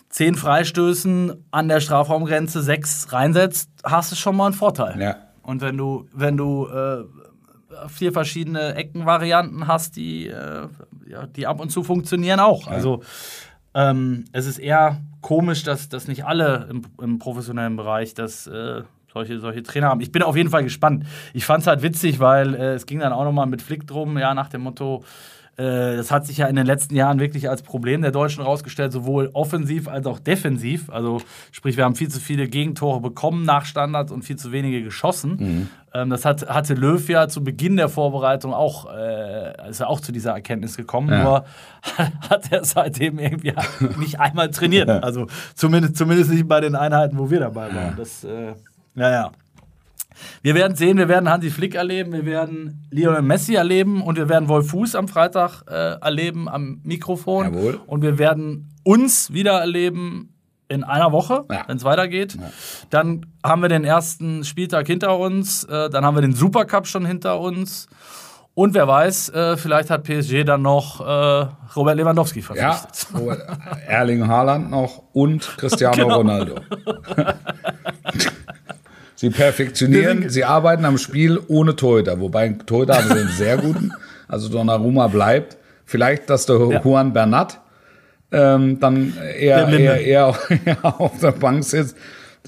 zehn 0.09 0.37
Freistößen 0.37 1.33
an 1.51 1.69
der 1.69 1.81
Strafraumgrenze 1.81 2.63
sechs 2.63 3.13
reinsetzt, 3.13 3.71
hast 3.83 4.13
du 4.13 4.17
schon 4.17 4.37
mal 4.37 4.47
einen 4.47 4.55
Vorteil. 4.55 5.01
Ja. 5.01 5.17
Und 5.43 5.61
wenn 5.61 5.77
du, 5.77 6.07
wenn 6.13 6.37
du 6.37 6.69
äh, 6.69 7.05
vier 7.89 8.13
verschiedene 8.13 8.75
Eckenvarianten 8.77 9.67
hast, 9.67 9.97
die, 9.97 10.29
äh, 10.29 10.69
ja, 11.09 11.27
die 11.27 11.47
ab 11.47 11.61
und 11.61 11.71
zu 11.71 11.83
funktionieren 11.83 12.39
auch. 12.39 12.69
Also 12.69 13.03
ähm, 13.75 14.27
es 14.33 14.47
ist 14.47 14.59
eher 14.59 15.01
komisch, 15.25 15.63
dass, 15.65 15.89
dass 15.89 16.07
nicht 16.07 16.25
alle 16.25 16.69
im, 16.71 16.83
im 17.03 17.19
professionellen 17.19 17.77
Bereich 17.77 18.13
das 18.15 18.47
äh, 18.47 18.83
solche, 19.13 19.41
solche 19.41 19.63
Trainer 19.63 19.89
haben. 19.89 20.03
Ich 20.03 20.13
bin 20.13 20.23
auf 20.23 20.37
jeden 20.37 20.51
Fall 20.51 20.63
gespannt. 20.63 21.07
Ich 21.33 21.47
fand 21.47 21.63
es 21.63 21.67
halt 21.67 21.83
witzig, 21.83 22.21
weil 22.21 22.55
äh, 22.55 22.75
es 22.75 22.85
ging 22.85 23.01
dann 23.01 23.13
auch 23.13 23.25
nochmal 23.25 23.47
mit 23.47 23.63
Flick 23.63 23.87
drum, 23.87 24.19
ja, 24.19 24.35
nach 24.35 24.51
dem 24.51 24.61
Motto, 24.61 25.03
Äh, 25.57 25.97
das 25.97 26.11
hat 26.11 26.27
sich 26.27 26.39
ja 26.39 26.47
in 26.49 26.57
den 26.57 26.67
letzten 26.67 26.97
Jahren 26.97 27.21
wirklich 27.21 27.49
als 27.49 27.63
Problem 27.63 28.03
der 28.03 28.11
Deutschen 28.11 28.43
rausgestellt, 28.43 28.93
sowohl 28.93 29.31
offensiv 29.35 29.87
als 29.87 30.07
auch 30.07 30.19
defensiv. 30.19 30.91
Also 30.91 31.21
sprich, 31.53 31.77
wir 31.77 31.85
haben 31.85 31.95
viel 31.95 32.09
zu 32.09 32.19
viele 32.19 32.49
Gegentore 32.49 33.01
bekommen 33.01 33.45
nach 33.45 33.65
Standards 33.65 34.11
und 34.11 34.25
viel 34.25 34.37
zu 34.37 34.51
wenige 34.51 34.83
geschossen. 34.83 35.37
Mhm. 35.39 35.69
Ähm, 35.95 36.11
das 36.11 36.25
hat, 36.25 36.49
hatte 36.49 36.75
Löw 36.75 37.09
ja 37.09 37.29
zu 37.29 37.45
Beginn 37.45 37.77
der 37.77 37.89
Vorbereitung 37.89 38.53
auch, 38.53 38.93
äh, 38.93 39.71
ist 39.71 39.81
er 39.81 39.89
auch 39.89 40.01
zu 40.01 40.11
dieser 40.11 40.33
Erkenntnis 40.33 40.77
gekommen. 40.77 41.09
Ja. 41.09 41.23
Nur 41.23 41.45
hat 42.31 42.51
er 42.51 42.65
seitdem 42.65 43.21
irgendwie 43.21 43.55
nicht 43.99 44.19
einmal 44.19 44.51
trainiert. 44.51 44.91
Also 44.91 45.29
zumindest, 45.55 45.97
zumindest 45.97 46.31
nicht 46.31 46.49
bei 46.49 46.61
den 46.61 46.75
Einheiten, 46.75 47.17
wo 47.17 47.31
wir 47.31 47.39
dabei 47.41 47.73
waren. 47.73 47.95
Das, 47.97 48.25
äh, 48.25 48.55
naja. 48.95 49.31
Wir 50.43 50.55
werden 50.55 50.77
sehen, 50.77 50.97
wir 50.97 51.09
werden 51.09 51.29
Hansi 51.29 51.51
Flick 51.51 51.75
erleben, 51.75 52.13
wir 52.13 52.25
werden 52.25 52.87
Lionel 52.91 53.23
Messi 53.23 53.55
erleben 53.55 54.01
und 54.01 54.17
wir 54.17 54.29
werden 54.29 54.49
Wolf 54.49 54.71
Fuß 54.71 54.95
am 54.95 55.09
Freitag 55.09 55.63
äh, 55.69 56.01
erleben 56.01 56.49
am 56.49 56.81
Mikrofon. 56.85 57.53
Jawohl. 57.53 57.81
Und 57.87 58.03
wir 58.03 58.19
werden 58.19 58.73
uns 58.85 59.33
wieder 59.33 59.59
erleben 59.59 60.34
in 60.69 60.85
einer 60.85 61.13
Woche, 61.13 61.45
ja. 61.51 61.65
wenn 61.67 61.77
es 61.77 61.85
weitergeht. 61.85 62.35
Ja. 62.35 62.51
Dann 62.91 63.27
haben 63.45 63.63
wir 63.63 63.69
den 63.69 63.85
ersten 63.85 64.45
Spieltag 64.45 64.87
hinter 64.87 65.19
uns, 65.19 65.65
äh, 65.65 65.91
dann 65.91 66.05
haben 66.05 66.17
wir 66.17 66.23
den 66.23 66.35
Supercup 66.35 66.87
schon 66.87 67.05
hinter 67.05 67.41
uns. 67.41 67.89
Und 68.55 68.73
wer 68.75 68.87
weiß, 68.87 69.31
äh, 69.31 69.57
vielleicht 69.57 69.91
hat 69.91 70.05
PSG 70.05 70.45
dann 70.45 70.63
noch 70.63 71.01
äh, 71.01 71.47
Robert 71.75 71.97
Lewandowski 71.97 72.41
verpflichtet. 72.41 73.09
Ja, 73.13 73.77
Erling 73.89 74.29
Haaland 74.29 74.71
noch 74.71 75.03
und 75.13 75.57
Cristiano 75.57 75.97
genau. 75.97 76.17
Ronaldo. 76.19 76.61
Sie 79.17 79.31
perfektionieren, 79.31 80.29
sie 80.29 80.45
arbeiten 80.45 80.85
am 80.85 80.99
Spiel 80.99 81.41
ohne 81.49 81.77
Torhüter, 81.77 82.21
wobei 82.21 82.49
Torhüter 82.67 82.97
haben 82.97 83.07
sie 83.07 83.21
einen 83.21 83.29
sehr 83.29 83.57
guten. 83.57 83.93
Also 84.27 84.49
Donnarumma 84.49 85.07
bleibt. 85.07 85.57
Vielleicht, 85.87 86.29
dass 86.29 86.47
der 86.47 86.59
ja. 86.59 86.81
Juan 86.83 87.13
Bernat 87.13 87.61
ähm, 88.35 88.81
dann 88.81 89.15
eher, 89.39 89.69
eher, 89.69 90.01
eher, 90.01 90.35
eher 90.65 91.01
auf 91.01 91.19
der 91.21 91.33
Bank 91.33 91.65
sitzt. 91.65 91.97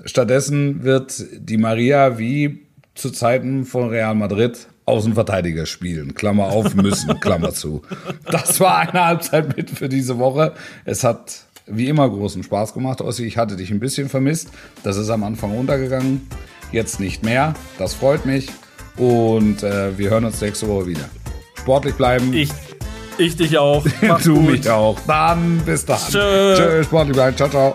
Stattdessen 0.04 0.82
wird 0.84 1.24
die 1.38 1.56
Maria 1.56 2.18
wie 2.18 2.66
zu 2.94 3.10
Zeiten 3.10 3.64
von 3.64 3.88
Real 3.88 4.14
Madrid 4.14 4.68
Außenverteidiger 4.84 5.66
spielen. 5.66 6.14
Klammer 6.14 6.44
auf, 6.44 6.74
müssen, 6.74 7.18
Klammer 7.20 7.52
zu. 7.52 7.82
Das 8.30 8.60
war 8.60 8.78
eine 8.78 9.04
Halbzeit 9.04 9.56
mit 9.56 9.70
für 9.70 9.88
diese 9.88 10.18
Woche. 10.18 10.52
Es 10.84 11.02
hat 11.02 11.40
wie 11.66 11.88
immer 11.88 12.08
großen 12.08 12.42
Spaß 12.44 12.72
gemacht, 12.72 13.00
Ossi. 13.00 13.24
Ich 13.24 13.36
hatte 13.36 13.56
dich 13.56 13.70
ein 13.72 13.80
bisschen 13.80 14.08
vermisst. 14.08 14.50
Das 14.84 14.96
ist 14.96 15.10
am 15.10 15.24
Anfang 15.24 15.50
runtergegangen 15.52 16.28
jetzt 16.72 17.00
nicht 17.00 17.24
mehr. 17.24 17.54
Das 17.78 17.94
freut 17.94 18.26
mich. 18.26 18.48
Und 18.96 19.62
äh, 19.62 19.96
wir 19.98 20.10
hören 20.10 20.24
uns 20.24 20.40
nächste 20.40 20.68
Woche 20.68 20.86
wieder. 20.86 21.08
Sportlich 21.54 21.94
bleiben. 21.94 22.32
Ich, 22.32 22.50
ich 23.18 23.36
dich 23.36 23.58
auch. 23.58 23.84
du 24.24 24.34
gut. 24.34 24.50
mich 24.50 24.70
auch. 24.70 24.98
Dann 25.06 25.58
bis 25.64 25.84
dann. 25.84 25.98
Tschö. 25.98 26.54
Tschö, 26.56 26.84
sportlich 26.84 27.16
bleiben. 27.16 27.36
Ciao, 27.36 27.48
ciao. 27.48 27.74